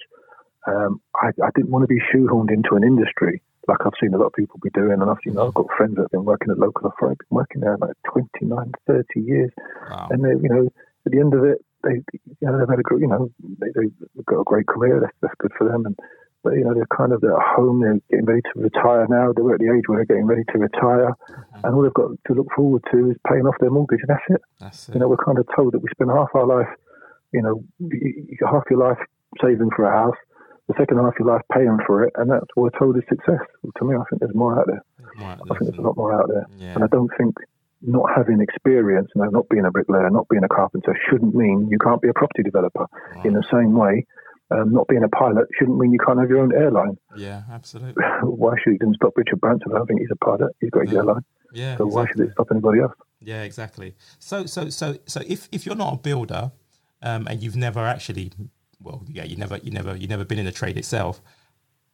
um, 0.66 1.00
I, 1.14 1.28
I, 1.42 1.50
didn't 1.54 1.70
want 1.70 1.82
to 1.82 1.86
be 1.86 2.00
shoehorned 2.12 2.50
into 2.50 2.74
an 2.74 2.84
industry 2.84 3.42
like 3.68 3.78
I've 3.84 3.92
seen 4.00 4.14
a 4.14 4.18
lot 4.18 4.26
of 4.26 4.32
people 4.32 4.58
be 4.62 4.70
doing. 4.70 5.00
And 5.00 5.10
I've 5.10 5.18
seen, 5.24 5.38
I've 5.38 5.54
got 5.54 5.66
friends 5.76 5.96
that 5.96 6.02
have 6.02 6.10
been 6.10 6.24
working 6.24 6.50
at 6.50 6.58
local 6.58 6.88
authority, 6.88 7.18
been 7.30 7.36
working 7.36 7.60
there 7.60 7.76
like 7.80 7.96
29, 8.12 8.72
30 8.86 9.04
years. 9.20 9.50
Wow. 9.90 10.08
And 10.10 10.24
they, 10.24 10.30
you 10.30 10.48
know, 10.48 10.66
at 11.06 11.12
the 11.12 11.20
end 11.20 11.34
of 11.34 11.44
it, 11.44 11.64
they, 11.82 12.02
you 12.12 12.48
know, 12.48 12.58
they've 12.58 12.68
had 12.68 12.78
a, 12.78 12.98
you 12.98 13.08
know, 13.08 13.30
they, 13.60 13.68
they've 13.74 14.26
got 14.26 14.40
a 14.40 14.44
great 14.44 14.66
career. 14.66 15.00
That's, 15.00 15.16
that's 15.20 15.34
good 15.38 15.52
for 15.56 15.68
them. 15.68 15.86
And, 15.86 15.96
but, 16.44 16.54
you 16.54 16.62
know, 16.62 16.74
they're 16.74 16.94
kind 16.94 17.12
of, 17.12 17.24
at 17.24 17.32
home, 17.56 17.80
they're 17.80 17.98
getting 18.12 18.26
ready 18.26 18.42
to 18.52 18.60
retire 18.60 19.08
now. 19.08 19.32
They're 19.32 19.54
at 19.54 19.60
the 19.64 19.72
age 19.72 19.88
where 19.88 19.98
they're 19.98 20.12
getting 20.12 20.28
ready 20.28 20.44
to 20.52 20.58
retire. 20.58 21.10
Mm-hmm. 21.10 21.64
And 21.64 21.74
all 21.74 21.82
they've 21.82 21.98
got 21.98 22.12
to 22.28 22.32
look 22.34 22.52
forward 22.54 22.84
to 22.92 23.10
is 23.10 23.16
paying 23.26 23.48
off 23.48 23.56
their 23.58 23.70
mortgage. 23.70 24.04
And 24.06 24.12
that's 24.14 24.28
it. 24.28 24.42
That's 24.60 24.88
it. 24.88 24.94
You 24.94 25.00
know, 25.00 25.08
we're 25.08 25.24
kind 25.24 25.38
of 25.38 25.48
told 25.56 25.72
that 25.72 25.80
we 25.80 25.88
spend 25.96 26.10
half 26.12 26.28
our 26.34 26.46
life 26.46 26.68
you 27.34 27.42
know, 27.42 27.64
half 28.46 28.62
your 28.70 28.78
life 28.78 28.98
saving 29.42 29.70
for 29.74 29.84
a 29.84 29.90
house, 29.90 30.16
the 30.68 30.74
second 30.78 30.96
half 30.96 31.08
of 31.08 31.14
your 31.18 31.34
life 31.34 31.42
paying 31.52 31.78
for 31.84 32.04
it, 32.04 32.12
and 32.16 32.30
that's 32.30 32.46
what 32.54 32.72
we're 32.72 32.78
told 32.78 32.96
is 32.96 33.02
success. 33.08 33.42
To 33.76 33.84
me, 33.84 33.96
I 33.96 34.04
think 34.08 34.20
there's 34.20 34.34
more 34.34 34.58
out 34.58 34.66
there. 34.66 34.82
Out 35.20 35.40
I 35.50 35.58
think 35.58 35.70
there's 35.70 35.78
a 35.78 35.82
lot 35.82 35.96
more 35.96 36.14
out 36.14 36.28
there, 36.28 36.46
yeah. 36.56 36.74
and 36.74 36.84
I 36.84 36.86
don't 36.86 37.10
think 37.18 37.34
not 37.82 38.08
having 38.16 38.40
experience, 38.40 39.10
you 39.14 39.22
know, 39.22 39.28
not 39.28 39.48
being 39.50 39.66
a 39.66 39.70
bricklayer, 39.70 40.08
not 40.08 40.28
being 40.28 40.44
a 40.44 40.48
carpenter, 40.48 40.96
shouldn't 41.10 41.34
mean 41.34 41.68
you 41.70 41.78
can't 41.78 42.00
be 42.00 42.08
a 42.08 42.14
property 42.14 42.42
developer. 42.42 42.86
Right. 43.14 43.26
In 43.26 43.34
the 43.34 43.44
same 43.52 43.74
way, 43.74 44.06
um, 44.54 44.72
not 44.72 44.86
being 44.88 45.02
a 45.02 45.08
pilot 45.08 45.48
shouldn't 45.58 45.78
mean 45.78 45.92
you 45.92 45.98
can't 46.04 46.18
have 46.18 46.28
your 46.28 46.40
own 46.40 46.54
airline. 46.54 46.96
Yeah, 47.16 47.42
absolutely. 47.50 48.02
why 48.22 48.54
should 48.62 48.74
it 48.74 48.88
stop 48.94 49.16
Richard 49.16 49.40
Branson? 49.40 49.72
I 49.72 49.78
don't 49.78 49.86
think 49.86 50.00
he's 50.00 50.10
a 50.12 50.16
pilot. 50.16 50.54
He's 50.60 50.70
got 50.70 50.82
his 50.82 50.92
yeah. 50.92 50.98
airline. 50.98 51.24
Yeah. 51.52 51.76
So 51.76 51.86
exactly. 51.86 51.94
why 51.94 52.06
should 52.06 52.20
it 52.20 52.32
stop 52.32 52.46
anybody 52.50 52.80
else? 52.80 52.92
Yeah, 53.20 53.42
exactly. 53.42 53.94
So, 54.18 54.46
so, 54.46 54.68
so, 54.68 54.96
so, 55.06 55.22
if 55.26 55.48
if 55.50 55.66
you're 55.66 55.76
not 55.76 55.94
a 55.94 55.96
builder, 55.96 56.52
um, 57.02 57.26
and 57.28 57.42
you've 57.42 57.56
never 57.56 57.80
actually, 57.80 58.32
well, 58.80 59.04
yeah, 59.08 59.24
you 59.24 59.36
never, 59.36 59.58
you 59.58 59.70
never, 59.70 59.96
you 59.96 60.06
never 60.06 60.24
been 60.24 60.38
in 60.38 60.44
the 60.44 60.52
trade 60.52 60.76
itself. 60.76 61.20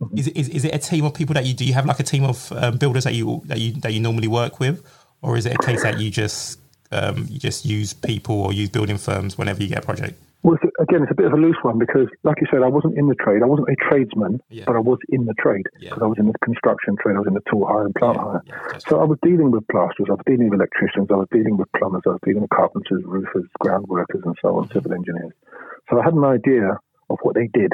Mm-hmm. 0.00 0.18
Is, 0.18 0.26
it, 0.28 0.36
is, 0.36 0.48
is 0.48 0.64
it 0.64 0.74
a 0.74 0.78
team 0.78 1.04
of 1.04 1.14
people 1.14 1.34
that 1.34 1.46
you 1.46 1.54
do? 1.54 1.64
You 1.64 1.74
have 1.74 1.86
like 1.86 2.00
a 2.00 2.04
team 2.04 2.24
of 2.24 2.52
um, 2.52 2.78
builders 2.78 3.04
that 3.04 3.14
you 3.14 3.42
that 3.46 3.60
you 3.60 3.72
that 3.80 3.92
you 3.92 4.00
normally 4.00 4.28
work 4.28 4.58
with, 4.58 4.82
or 5.22 5.36
is 5.36 5.46
it 5.46 5.54
a 5.54 5.58
case 5.58 5.82
that 5.82 6.00
you 6.00 6.10
just 6.10 6.58
um, 6.90 7.26
you 7.28 7.38
just 7.38 7.64
use 7.64 7.92
people 7.92 8.40
or 8.40 8.52
use 8.52 8.70
building 8.70 8.98
firms 8.98 9.36
whenever 9.36 9.62
you 9.62 9.68
get 9.68 9.78
a 9.78 9.82
project? 9.82 10.20
Well, 10.42 10.56
again, 10.80 11.02
it's 11.02 11.12
a 11.12 11.14
bit 11.14 11.26
of 11.26 11.34
a 11.34 11.36
loose 11.36 11.58
one 11.62 11.78
because, 11.78 12.08
like 12.24 12.40
you 12.40 12.46
said, 12.50 12.62
I 12.62 12.68
wasn't 12.68 12.96
in 12.96 13.06
the 13.08 13.14
trade. 13.14 13.42
I 13.42 13.46
wasn't 13.46 13.68
a 13.68 13.76
tradesman, 13.88 14.40
Yeah. 14.48 14.64
but 14.66 14.74
I 14.74 14.78
was 14.80 14.98
in 15.10 15.26
the 15.26 15.34
trade 15.34 15.66
Yeah. 15.78 15.90
because 15.90 16.02
I 16.02 16.06
was 16.06 16.16
in 16.18 16.26
the 16.28 16.38
construction 16.42 16.96
trade. 16.96 17.16
I 17.16 17.18
was 17.20 17.28
in 17.28 17.34
the 17.34 17.44
tool 17.50 17.66
hire 17.66 17.84
and 17.84 17.94
plant 17.94 18.16
Yeah, 18.16 18.24
hire. 18.24 18.42
yeah, 18.46 18.78
So 18.88 19.00
I 19.00 19.04
was 19.04 19.18
dealing 19.22 19.50
with 19.50 19.66
plasterers, 19.68 20.08
I 20.08 20.14
was 20.16 20.24
dealing 20.24 20.48
with 20.48 20.58
electricians, 20.60 21.08
I 21.10 21.16
was 21.16 21.28
dealing 21.30 21.58
with 21.58 21.68
plumbers, 21.76 22.02
I 22.06 22.10
was 22.16 22.20
dealing 22.24 22.40
with 22.40 22.50
carpenters, 22.50 23.02
roofers, 23.04 23.44
ground 23.60 23.84
workers, 23.88 24.22
and 24.24 24.34
so 24.40 24.56
on, 24.56 24.68
civil 24.72 24.94
engineers. 24.94 25.32
So 25.90 26.00
I 26.00 26.04
had 26.04 26.14
an 26.14 26.24
idea 26.24 26.78
of 27.10 27.18
what 27.22 27.34
they 27.34 27.48
did. 27.52 27.72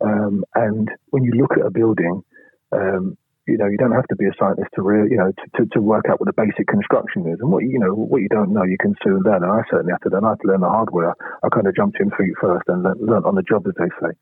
Um, 0.00 0.44
and 0.54 0.88
when 1.10 1.24
you 1.24 1.32
look 1.32 1.52
at 1.58 1.66
a 1.66 1.70
building, 1.70 2.22
um, 2.70 3.16
you 3.46 3.58
know, 3.58 3.66
you 3.66 3.76
don't 3.76 3.92
have 3.92 4.08
to 4.08 4.16
be 4.16 4.24
a 4.24 4.32
scientist 4.38 4.68
to 4.74 4.82
really, 4.82 5.10
you 5.10 5.18
know, 5.18 5.30
to, 5.30 5.44
to, 5.56 5.66
to 5.76 5.80
work 5.80 6.06
out 6.08 6.18
what 6.18 6.26
the 6.26 6.36
basic 6.36 6.66
construction 6.66 7.28
is. 7.28 7.38
And 7.40 7.52
what 7.52 7.62
you 7.64 7.78
know, 7.78 7.92
what 7.92 8.22
you 8.22 8.28
don't 8.28 8.52
know, 8.52 8.64
you 8.64 8.78
can 8.80 8.94
soon 9.04 9.20
learn. 9.20 9.44
And 9.44 9.52
I 9.52 9.60
certainly 9.70 9.92
had 9.92 10.02
to 10.08 10.10
learn. 10.10 10.24
I 10.24 10.30
had 10.30 10.40
to 10.40 10.48
learn 10.48 10.60
the 10.60 10.68
hard 10.68 10.90
way. 10.90 11.04
I, 11.04 11.12
I 11.44 11.48
kind 11.52 11.66
of 11.66 11.76
jumped 11.76 12.00
in 12.00 12.10
feet 12.10 12.32
first 12.40 12.64
and 12.68 12.82
learned, 12.82 13.26
on 13.26 13.34
the 13.34 13.42
job, 13.42 13.66
as 13.68 13.74
they 13.76 13.92
say. 14.00 14.16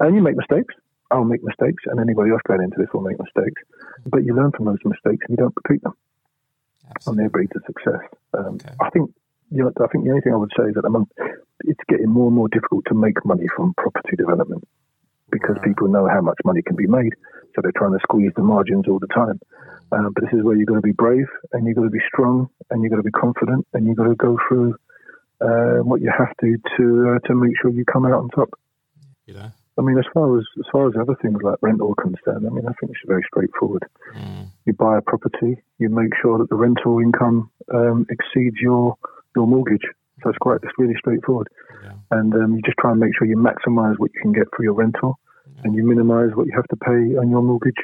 And 0.00 0.16
you 0.16 0.22
make 0.22 0.36
mistakes. 0.36 0.74
I'll 1.10 1.24
make 1.24 1.44
mistakes, 1.44 1.84
and 1.86 2.00
anybody 2.00 2.30
else 2.30 2.40
going 2.48 2.62
into 2.62 2.78
this 2.80 2.88
will 2.94 3.04
make 3.04 3.20
mistakes. 3.20 3.60
But 4.06 4.24
you 4.24 4.34
learn 4.34 4.52
from 4.56 4.64
those 4.64 4.80
mistakes 4.82 5.20
and 5.28 5.36
you 5.36 5.44
don't 5.44 5.54
repeat 5.54 5.82
them 5.82 5.92
on 5.92 6.92
absolutely. 6.96 7.28
their 7.28 7.30
way 7.36 7.46
to 7.52 7.60
success. 7.66 8.04
Um, 8.32 8.56
Okay. 8.56 8.74
I 8.80 8.88
think 8.88 9.12
you 9.52 9.64
know, 9.64 9.72
I 9.76 9.86
think 9.92 10.04
the 10.04 10.10
only 10.10 10.22
thing 10.22 10.32
I 10.32 10.36
would 10.36 10.52
say 10.56 10.72
is 10.72 10.74
that 10.76 10.88
I'm, 10.88 11.04
it's 11.68 11.84
getting 11.86 12.08
more 12.08 12.28
and 12.28 12.36
more 12.36 12.48
difficult 12.48 12.86
to 12.88 12.94
make 12.94 13.22
money 13.26 13.44
from 13.54 13.74
property 13.76 14.16
development 14.16 14.64
because 15.32 15.56
people 15.64 15.88
know 15.88 16.06
how 16.06 16.20
much 16.20 16.38
money 16.44 16.62
can 16.62 16.76
be 16.76 16.86
made, 16.86 17.14
so 17.54 17.62
they're 17.62 17.72
trying 17.76 17.92
to 17.92 17.98
squeeze 18.02 18.30
the 18.36 18.42
margins 18.42 18.86
all 18.86 19.00
the 19.00 19.08
time. 19.08 19.40
Um, 19.90 20.12
but 20.14 20.24
this 20.24 20.32
is 20.32 20.44
where 20.44 20.56
you've 20.56 20.68
got 20.68 20.76
to 20.76 20.80
be 20.80 20.92
brave 20.92 21.26
and 21.52 21.66
you've 21.66 21.76
got 21.76 21.84
to 21.84 21.90
be 21.90 22.00
strong 22.08 22.48
and 22.70 22.82
you've 22.82 22.90
got 22.90 22.96
to 22.96 23.02
be 23.02 23.10
confident 23.10 23.66
and 23.74 23.86
you've 23.86 23.96
got 23.96 24.08
to 24.08 24.14
go 24.14 24.38
through 24.48 24.74
uh, 25.40 25.82
what 25.82 26.00
you 26.00 26.10
have 26.16 26.34
to 26.40 26.56
to 26.76 27.16
uh, 27.16 27.26
to 27.26 27.34
make 27.34 27.52
sure 27.60 27.70
you 27.70 27.84
come 27.84 28.06
out 28.06 28.12
on 28.12 28.28
top. 28.30 28.50
You 29.26 29.34
know. 29.34 29.50
I 29.78 29.80
mean, 29.80 29.98
as 29.98 30.04
far 30.12 30.38
as 30.38 30.44
as 30.58 30.66
far 30.70 30.88
as 30.88 30.94
other 31.00 31.16
things 31.20 31.38
like 31.42 31.56
rental 31.62 31.92
are 31.92 32.02
concerned, 32.02 32.46
I 32.46 32.50
mean, 32.50 32.66
I 32.66 32.72
think 32.78 32.92
it's 32.92 33.00
very 33.06 33.24
straightforward. 33.26 33.84
Mm. 34.14 34.48
You 34.66 34.72
buy 34.74 34.98
a 34.98 35.02
property, 35.02 35.62
you 35.78 35.88
make 35.88 36.12
sure 36.20 36.38
that 36.38 36.48
the 36.50 36.56
rental 36.56 36.98
income 36.98 37.50
um, 37.72 38.06
exceeds 38.08 38.56
your 38.60 38.96
your 39.34 39.46
mortgage. 39.46 39.84
So 40.22 40.30
it's 40.30 40.38
quite 40.38 40.58
it's 40.62 40.72
really 40.78 40.94
straightforward, 40.98 41.48
Yeah. 41.82 41.92
and 42.10 42.32
um, 42.34 42.54
you 42.56 42.62
just 42.62 42.78
try 42.78 42.90
and 42.92 43.00
make 43.00 43.10
sure 43.16 43.26
you 43.26 43.36
maximise 43.36 43.98
what 43.98 44.10
you 44.14 44.20
can 44.22 44.32
get 44.32 44.46
for 44.56 44.62
your 44.62 44.74
rental, 44.74 45.18
and 45.64 45.74
you 45.74 45.84
minimise 45.84 46.30
what 46.34 46.46
you 46.46 46.52
have 46.54 46.66
to 46.68 46.76
pay 46.76 47.16
on 47.20 47.30
your 47.30 47.42
mortgage, 47.42 47.82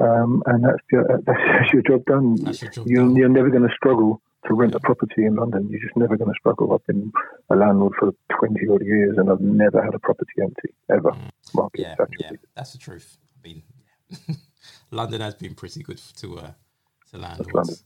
um, 0.00 0.42
and 0.46 0.64
that's 0.64 0.78
your 0.92 1.04
that's 1.26 1.72
your 1.72 1.82
job 1.82 2.04
done. 2.06 2.36
That's 2.36 2.62
your 2.62 2.70
job 2.70 2.86
You're, 2.86 3.04
done. 3.04 3.16
you're 3.16 3.28
never 3.28 3.50
going 3.50 3.68
to 3.68 3.74
struggle 3.74 4.22
to 4.46 4.54
rent 4.54 4.74
a 4.74 4.80
property 4.80 5.24
in 5.26 5.34
London. 5.34 5.68
You're 5.68 5.80
just 5.80 5.96
never 5.96 6.16
going 6.16 6.32
to 6.32 6.38
struggle. 6.38 6.72
I've 6.72 6.86
been 6.86 7.12
a 7.50 7.56
landlord 7.56 7.92
for 7.98 8.12
20 8.38 8.68
odd 8.72 8.82
years 8.82 9.18
and 9.18 9.28
I've 9.30 9.40
never 9.40 9.82
had 9.84 9.94
a 9.94 9.98
property 9.98 10.30
empty, 10.40 10.70
ever. 10.90 11.10
Market 11.54 11.80
Mm. 11.80 11.82
Yeah, 11.82 11.90
saturated. 11.96 12.20
yeah, 12.20 12.48
that's 12.54 12.72
the 12.72 12.78
truth. 12.78 13.18
I 13.36 13.46
mean. 13.48 13.62
London 14.90 15.20
has 15.20 15.34
been 15.34 15.54
pretty 15.54 15.82
good 15.82 15.98
to 16.16 16.38
uh, 16.38 16.50
to 17.10 17.18
landlords. 17.18 17.84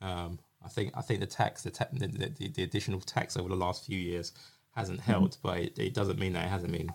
Um, 0.00 0.38
I 0.64 0.68
think 0.68 0.92
I 0.96 1.02
think 1.02 1.20
the 1.20 1.26
tax, 1.26 1.62
the, 1.62 1.70
ta- 1.70 1.88
the, 1.92 2.06
the 2.08 2.48
the 2.48 2.62
additional 2.62 3.00
tax 3.00 3.36
over 3.36 3.48
the 3.48 3.56
last 3.56 3.86
few 3.86 3.98
years 3.98 4.32
hasn't 4.76 5.00
Mm-hmm. 5.00 5.10
helped, 5.12 5.38
but 5.42 5.58
it, 5.58 5.78
it 5.78 5.94
doesn't 5.94 6.18
mean 6.18 6.32
that 6.34 6.46
it 6.46 6.50
hasn't 6.50 6.72
been 6.72 6.90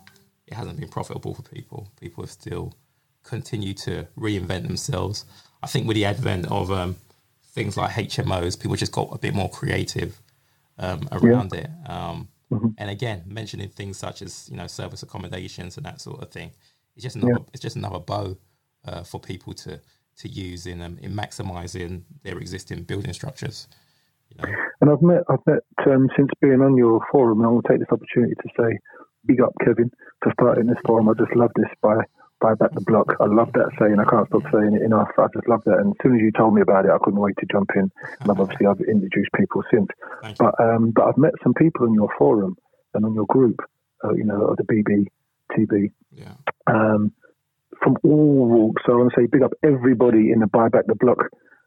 it 0.46 0.54
hasn't 0.54 0.78
been 0.78 0.88
profitable 0.88 1.34
for 1.34 1.42
people. 1.42 1.90
People 2.00 2.24
have 2.24 2.30
still 2.30 2.74
continue 3.24 3.74
to 3.74 4.06
reinvent 4.16 4.66
themselves. 4.66 5.24
I 5.62 5.66
think 5.66 5.86
with 5.86 5.96
the 5.96 6.04
advent 6.06 6.50
of 6.50 6.70
um, 6.72 6.96
things 7.52 7.76
like 7.76 7.90
HMOs, 7.92 8.58
people 8.58 8.76
just 8.76 8.92
got 8.92 9.08
a 9.12 9.18
bit 9.18 9.34
more 9.34 9.50
creative 9.50 10.20
um, 10.78 11.08
around 11.12 11.54
it. 11.54 11.68
Um, 11.86 12.28
Mm-hmm. 12.50 12.68
And 12.78 12.88
again, 12.88 13.24
mentioning 13.26 13.68
things 13.68 13.98
such 13.98 14.22
as 14.22 14.48
you 14.50 14.56
know 14.56 14.66
service 14.66 15.02
accommodations 15.02 15.76
and 15.76 15.84
that 15.84 16.00
sort 16.00 16.22
of 16.22 16.30
thing, 16.30 16.52
it's 16.96 17.02
just 17.02 17.16
another 17.16 17.44
it's 17.52 17.60
just 17.60 17.76
another 17.76 17.98
bow 17.98 18.38
uh, 18.86 19.02
for 19.02 19.20
people 19.20 19.52
to 19.52 19.78
to 20.18 20.28
use 20.28 20.66
in 20.66 20.82
um, 20.82 20.98
in 21.02 21.14
maximising 21.14 22.02
their 22.22 22.38
existing 22.38 22.82
building 22.82 23.12
structures. 23.12 23.68
You 24.30 24.42
know, 24.42 24.58
And 24.80 24.90
I've 24.90 25.02
met, 25.02 25.22
I've 25.30 25.46
met 25.46 25.62
um, 25.86 26.08
since 26.16 26.28
being 26.40 26.60
on 26.60 26.76
your 26.76 27.00
forum, 27.10 27.40
and 27.40 27.46
I 27.46 27.50
will 27.50 27.62
take 27.62 27.78
this 27.78 27.88
opportunity 27.90 28.34
to 28.34 28.48
say, 28.58 28.78
big 29.24 29.40
up 29.40 29.52
Kevin 29.64 29.90
for 30.22 30.32
starting 30.40 30.66
this 30.66 30.78
forum. 30.86 31.08
I 31.08 31.12
just 31.14 31.34
love 31.34 31.50
this 31.56 31.70
by 31.82 31.96
buy 32.40 32.54
back 32.54 32.72
the 32.72 32.80
block. 32.82 33.16
I 33.20 33.26
love 33.26 33.52
that 33.54 33.70
saying. 33.80 33.98
I 33.98 34.08
can't 34.08 34.26
stop 34.28 34.42
saying 34.52 34.74
it 34.74 34.82
enough. 34.82 35.08
I 35.18 35.26
just 35.34 35.48
love 35.48 35.62
that. 35.66 35.78
And 35.78 35.90
as 35.90 35.96
soon 36.02 36.16
as 36.16 36.22
you 36.22 36.30
told 36.32 36.54
me 36.54 36.62
about 36.62 36.84
it, 36.84 36.90
I 36.90 36.98
couldn't 37.02 37.20
wait 37.20 37.34
to 37.38 37.46
jump 37.50 37.70
in. 37.74 37.90
And 38.20 38.30
I've 38.30 38.38
obviously 38.38 38.66
I've 38.66 38.80
introduced 38.80 39.30
people 39.36 39.62
since. 39.72 39.88
But 40.38 40.54
um, 40.60 40.92
but 40.94 41.06
I've 41.06 41.18
met 41.18 41.34
some 41.42 41.54
people 41.54 41.86
in 41.86 41.94
your 41.94 42.08
forum 42.18 42.56
and 42.94 43.04
on 43.04 43.14
your 43.14 43.26
group, 43.26 43.60
uh, 44.04 44.12
you 44.14 44.24
know, 44.24 44.46
of 44.46 44.56
the 44.56 44.64
BBTB, 44.64 45.90
yeah, 46.12 46.34
um, 46.66 47.12
from 47.82 47.96
all 48.04 48.46
walks. 48.46 48.82
So 48.86 48.92
I 48.92 48.96
want 48.96 49.12
to 49.14 49.20
say 49.20 49.26
big 49.30 49.42
up 49.42 49.52
everybody 49.64 50.32
in 50.32 50.40
the 50.40 50.46
Buy 50.46 50.68
Back 50.68 50.86
the 50.86 50.94
Block 50.94 51.18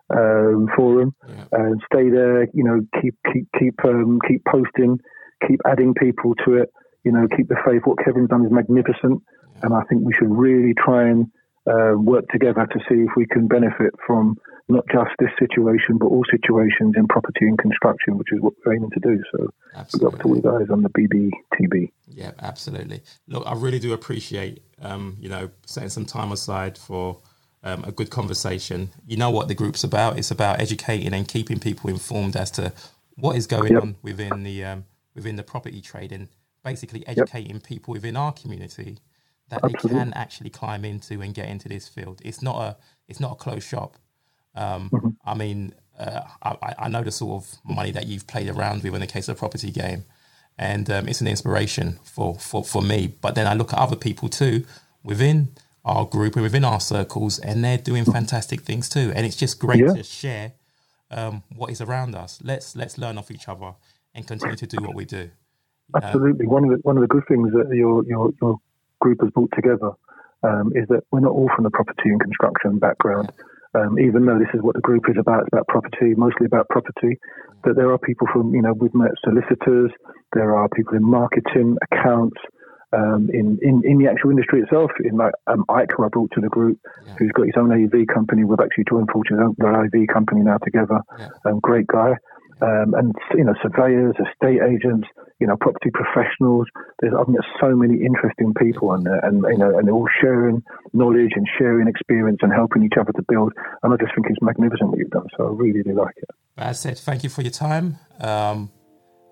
um, 0.10 0.68
forum 0.76 1.16
yeah, 1.28 1.46
and 1.52 1.82
stay 1.92 2.10
there. 2.10 2.44
You 2.54 2.64
know, 2.64 2.82
keep 3.02 3.16
keep 3.32 3.48
keep 3.58 3.76
um, 3.86 4.20
keep 4.28 4.44
posting, 4.46 5.00
keep 5.48 5.60
adding 5.66 5.94
people 5.94 6.36
to 6.46 6.56
it. 6.56 6.70
You 7.04 7.12
know, 7.12 7.28
keep 7.36 7.48
the 7.48 7.58
faith. 7.66 7.82
What 7.86 8.04
Kevin's 8.04 8.30
done 8.30 8.46
is 8.46 8.52
magnificent, 8.52 9.24
and 9.64 9.74
I 9.74 9.82
think 9.90 10.06
we 10.06 10.14
should 10.14 10.30
really 10.30 10.74
try 10.74 11.10
and 11.10 11.28
uh, 11.68 11.94
work 11.98 12.28
together 12.30 12.68
to 12.72 12.80
see 12.90 13.02
if 13.02 13.12
we 13.16 13.26
can 13.26 13.48
benefit 13.48 13.94
from 14.06 14.38
not 14.70 14.86
just 14.92 15.12
this 15.20 15.30
situation, 15.38 15.98
but 16.00 16.08
all 16.08 16.24
situations 16.32 16.94
in 16.96 17.08
property 17.08 17.46
and 17.46 17.58
construction, 17.58 18.18
which 18.18 18.32
is 18.32 18.40
what 18.42 18.54
we're 18.66 18.76
aiming 18.76 18.90
to 18.92 19.00
do. 19.00 19.22
So, 19.32 19.38
big 19.40 19.78
up 19.78 19.90
to 19.92 20.06
all 20.06 20.14
absolutely. 20.38 20.42
guys 20.42 20.70
on 20.72 20.82
the 20.82 20.90
BBTB. 20.90 21.92
Yeah, 22.08 22.32
absolutely. 22.40 23.02
Look, 23.28 23.44
I 23.46 23.54
really 23.54 23.80
do 23.80 23.94
appreciate, 23.94 24.64
um, 24.82 25.18
you 25.20 25.30
know, 25.30 25.50
setting 25.66 25.90
some 25.90 26.06
time 26.06 26.32
aside 26.32 26.78
for 26.78 27.20
um, 27.64 27.84
a 27.84 27.92
good 27.92 28.10
conversation. 28.10 28.90
You 29.06 29.18
know 29.18 29.30
what 29.30 29.48
the 29.48 29.56
group's 29.56 29.84
about? 29.84 30.18
It's 30.18 30.32
about 30.32 30.60
educating 30.60 31.14
and 31.14 31.28
keeping 31.28 31.60
people 31.60 31.90
informed 31.90 32.36
as 32.36 32.50
to 32.52 32.74
what 33.16 33.36
is 33.36 33.48
going 33.48 33.74
Yep. 33.74 33.82
on 33.82 33.96
within 34.02 34.44
the 34.44 34.64
um, 34.64 34.86
within 35.14 35.36
the 35.36 35.44
property 35.44 35.82
trade, 35.82 36.12
and 36.12 36.30
basically 36.64 37.06
educating 37.08 37.60
people 37.60 37.92
within 37.92 38.16
our 38.16 38.32
community 38.32 38.98
that 39.52 39.62
they 39.62 39.74
can 39.90 40.14
actually 40.14 40.50
climb 40.50 40.84
into 40.86 41.22
and 41.22 41.34
get 41.34 41.48
into 41.50 41.70
this 41.70 41.88
field. 41.88 42.22
It's 42.26 42.42
not 42.42 42.58
a 42.62 42.78
it's 43.08 43.20
not 43.20 43.34
a 43.34 43.36
closed 43.36 43.68
shop. 43.68 43.98
Um, 44.56 44.90
Mm-hmm. 44.92 45.10
I 45.26 45.36
mean, 45.36 45.76
uh, 46.00 46.22
I, 46.44 46.74
I 46.80 46.90
know 46.90 47.04
the 47.04 47.12
sort 47.12 47.44
of 47.44 47.56
money 47.64 47.92
that 47.92 48.08
you've 48.08 48.26
played 48.28 48.50
around 48.50 48.84
with 48.84 48.96
in 48.96 49.02
the 49.02 49.08
case 49.08 49.30
of 49.30 49.36
the 49.36 49.40
property 49.40 49.72
game, 49.72 50.06
and 50.58 50.90
um, 50.90 51.08
it's 51.08 51.22
an 51.22 51.28
inspiration 51.28 52.00
for, 52.04 52.36
for, 52.40 52.64
for 52.66 52.82
me. 52.82 53.14
But 53.22 53.36
then 53.36 53.46
I 53.48 53.54
look 53.54 53.72
at 53.74 53.80
other 53.80 53.96
people 53.96 54.28
too 54.30 54.66
within 55.04 55.50
our 55.86 56.06
group 56.06 56.36
and 56.36 56.44
within 56.44 56.66
our 56.66 56.80
circles, 56.80 57.40
and 57.40 57.64
they're 57.64 57.78
doing 57.78 58.06
fantastic 58.06 58.62
things 58.62 58.90
too. 58.90 59.12
And 59.16 59.26
it's 59.28 59.36
just 59.36 59.60
great 59.60 59.80
Yeah. 59.80 59.94
to 59.94 60.04
share 60.04 60.54
um, 61.12 61.44
what 61.56 61.70
is 61.72 61.82
around 61.82 62.16
us. 62.16 62.40
Let's 62.44 62.76
let's 62.76 62.98
learn 62.98 63.18
off 63.20 63.30
each 63.32 63.48
other 63.48 63.76
and 64.16 64.26
continue 64.28 64.56
to 64.58 64.68
do 64.68 64.78
what 64.82 64.96
we 64.96 65.06
do. 65.06 65.30
Absolutely. 65.96 66.48
One 66.48 66.64
of 66.66 66.70
the 66.72 66.78
one 66.84 66.98
of 66.98 67.02
the 67.02 67.08
good 67.08 67.28
things 67.28 67.52
that 67.54 67.68
your 67.76 68.04
your 68.06 68.32
your 68.42 68.58
group 69.02 69.20
has 69.22 69.32
brought 69.32 69.52
together 69.54 69.92
um, 70.44 70.72
is 70.76 70.88
that 70.90 71.02
we're 71.12 71.20
not 71.20 71.32
all 71.34 71.50
from 71.56 71.64
the 71.66 71.70
property 71.72 72.10
and 72.10 72.20
construction 72.22 72.80
background. 72.80 73.32
Um, 73.74 73.98
even 74.00 74.26
though 74.26 74.38
this 74.38 74.52
is 74.54 74.62
what 74.62 74.76
the 74.76 74.82
group 74.82 75.04
is 75.08 75.16
about, 75.18 75.42
it's 75.42 75.54
about 75.54 75.68
property, 75.68 76.14
mostly 76.18 76.46
about 76.46 76.68
property. 76.70 77.18
That 77.64 77.76
there 77.76 77.92
are 77.92 77.98
people 77.98 78.28
from 78.34 78.54
you 78.54 78.62
know 78.62 78.74
we've 78.74 78.94
met 78.94 79.12
solicitors, 79.24 79.92
there 80.34 80.56
are 80.56 80.68
people 80.76 80.96
in 80.98 81.04
marketing, 81.04 81.78
accounts, 81.90 82.36
um, 82.92 83.30
in, 83.32 83.58
in 83.62 83.82
in 83.86 83.98
the 83.98 84.08
actual 84.12 84.32
industry 84.32 84.60
itself. 84.62 84.92
In 85.06 85.16
like 85.16 85.32
um, 85.48 85.64
Ike, 85.70 85.92
who 85.96 86.04
I 86.04 86.10
brought 86.10 86.32
to 86.36 86.42
the 86.42 86.50
group, 86.50 86.80
Yeah. 87.06 87.16
who's 87.18 87.32
got 87.32 87.46
his 87.46 87.56
own 87.56 87.72
AV 87.72 88.08
company. 88.14 88.44
We've 88.44 88.60
actually 88.60 88.86
joined 88.90 89.08
fortunes, 89.14 89.56
our 89.64 89.86
AV 89.86 90.08
company 90.12 90.42
now 90.42 90.58
together. 90.58 91.00
Yeah. 91.18 91.30
Um, 91.46 91.60
great 91.62 91.88
guy. 91.88 92.12
Um, 92.62 92.94
and 92.94 93.16
you 93.34 93.44
know, 93.44 93.56
surveyors, 93.62 94.16
estate 94.16 94.62
agents, 94.62 95.08
you 95.40 95.48
know, 95.48 95.58
property 95.58 95.90
professionals. 95.92 96.68
There's 97.00 97.14
I've 97.18 97.28
met 97.28 97.42
so 97.60 97.76
many 97.76 98.06
interesting 98.06 98.54
people, 98.54 98.94
and 98.94 99.08
and 99.08 99.44
you 99.50 99.58
know, 99.58 99.78
and 99.78 99.88
they're 99.88 99.96
all 99.96 100.10
sharing 100.22 100.64
knowledge 100.94 101.32
and 101.36 101.48
sharing 101.58 101.88
experience 101.88 102.40
and 102.42 102.54
helping 102.54 102.84
each 102.84 102.98
other 103.00 103.12
to 103.14 103.24
build. 103.28 103.54
And 103.84 103.94
I 103.94 103.98
just 103.98 104.14
think 104.14 104.28
it's 104.30 104.42
magnificent 104.42 104.90
what 104.90 105.00
you've 105.00 105.10
done. 105.10 105.28
So 105.38 105.48
I 105.48 105.52
really 105.52 105.82
do 105.82 105.94
like 105.94 106.16
it. 106.18 106.30
But 106.56 106.68
as 106.68 106.86
I 106.86 106.90
said, 106.90 107.00
thank 107.00 107.24
you 107.24 107.30
for 107.30 107.42
your 107.42 107.52
time. 107.52 107.98
Um, 108.20 108.72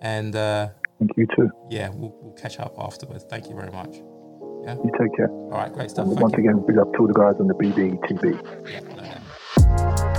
and 0.02 0.36
uh, 0.36 0.70
Thank 0.98 1.12
you 1.18 1.28
too. 1.36 1.50
yeah, 1.70 1.90
we'll, 1.90 2.16
we'll 2.22 2.34
catch 2.34 2.60
up 2.60 2.76
afterwards. 2.80 3.26
Thank 3.30 3.48
you 3.48 3.56
very 3.56 3.72
much. 3.72 4.02
You 4.68 4.92
take 5.00 5.16
care. 5.16 5.30
All 5.30 5.52
right, 5.52 5.72
great 5.74 5.90
stuff. 5.90 6.08
Once 6.08 6.34
you. 6.34 6.40
again, 6.40 6.64
big 6.68 6.78
up 6.78 6.92
to 6.94 7.00
all 7.00 7.08
the 7.08 7.14
guys 7.14 7.36
on 7.40 7.48
the 7.48 7.56
BBTB. 7.56 8.70
Yeah. 8.70 10.19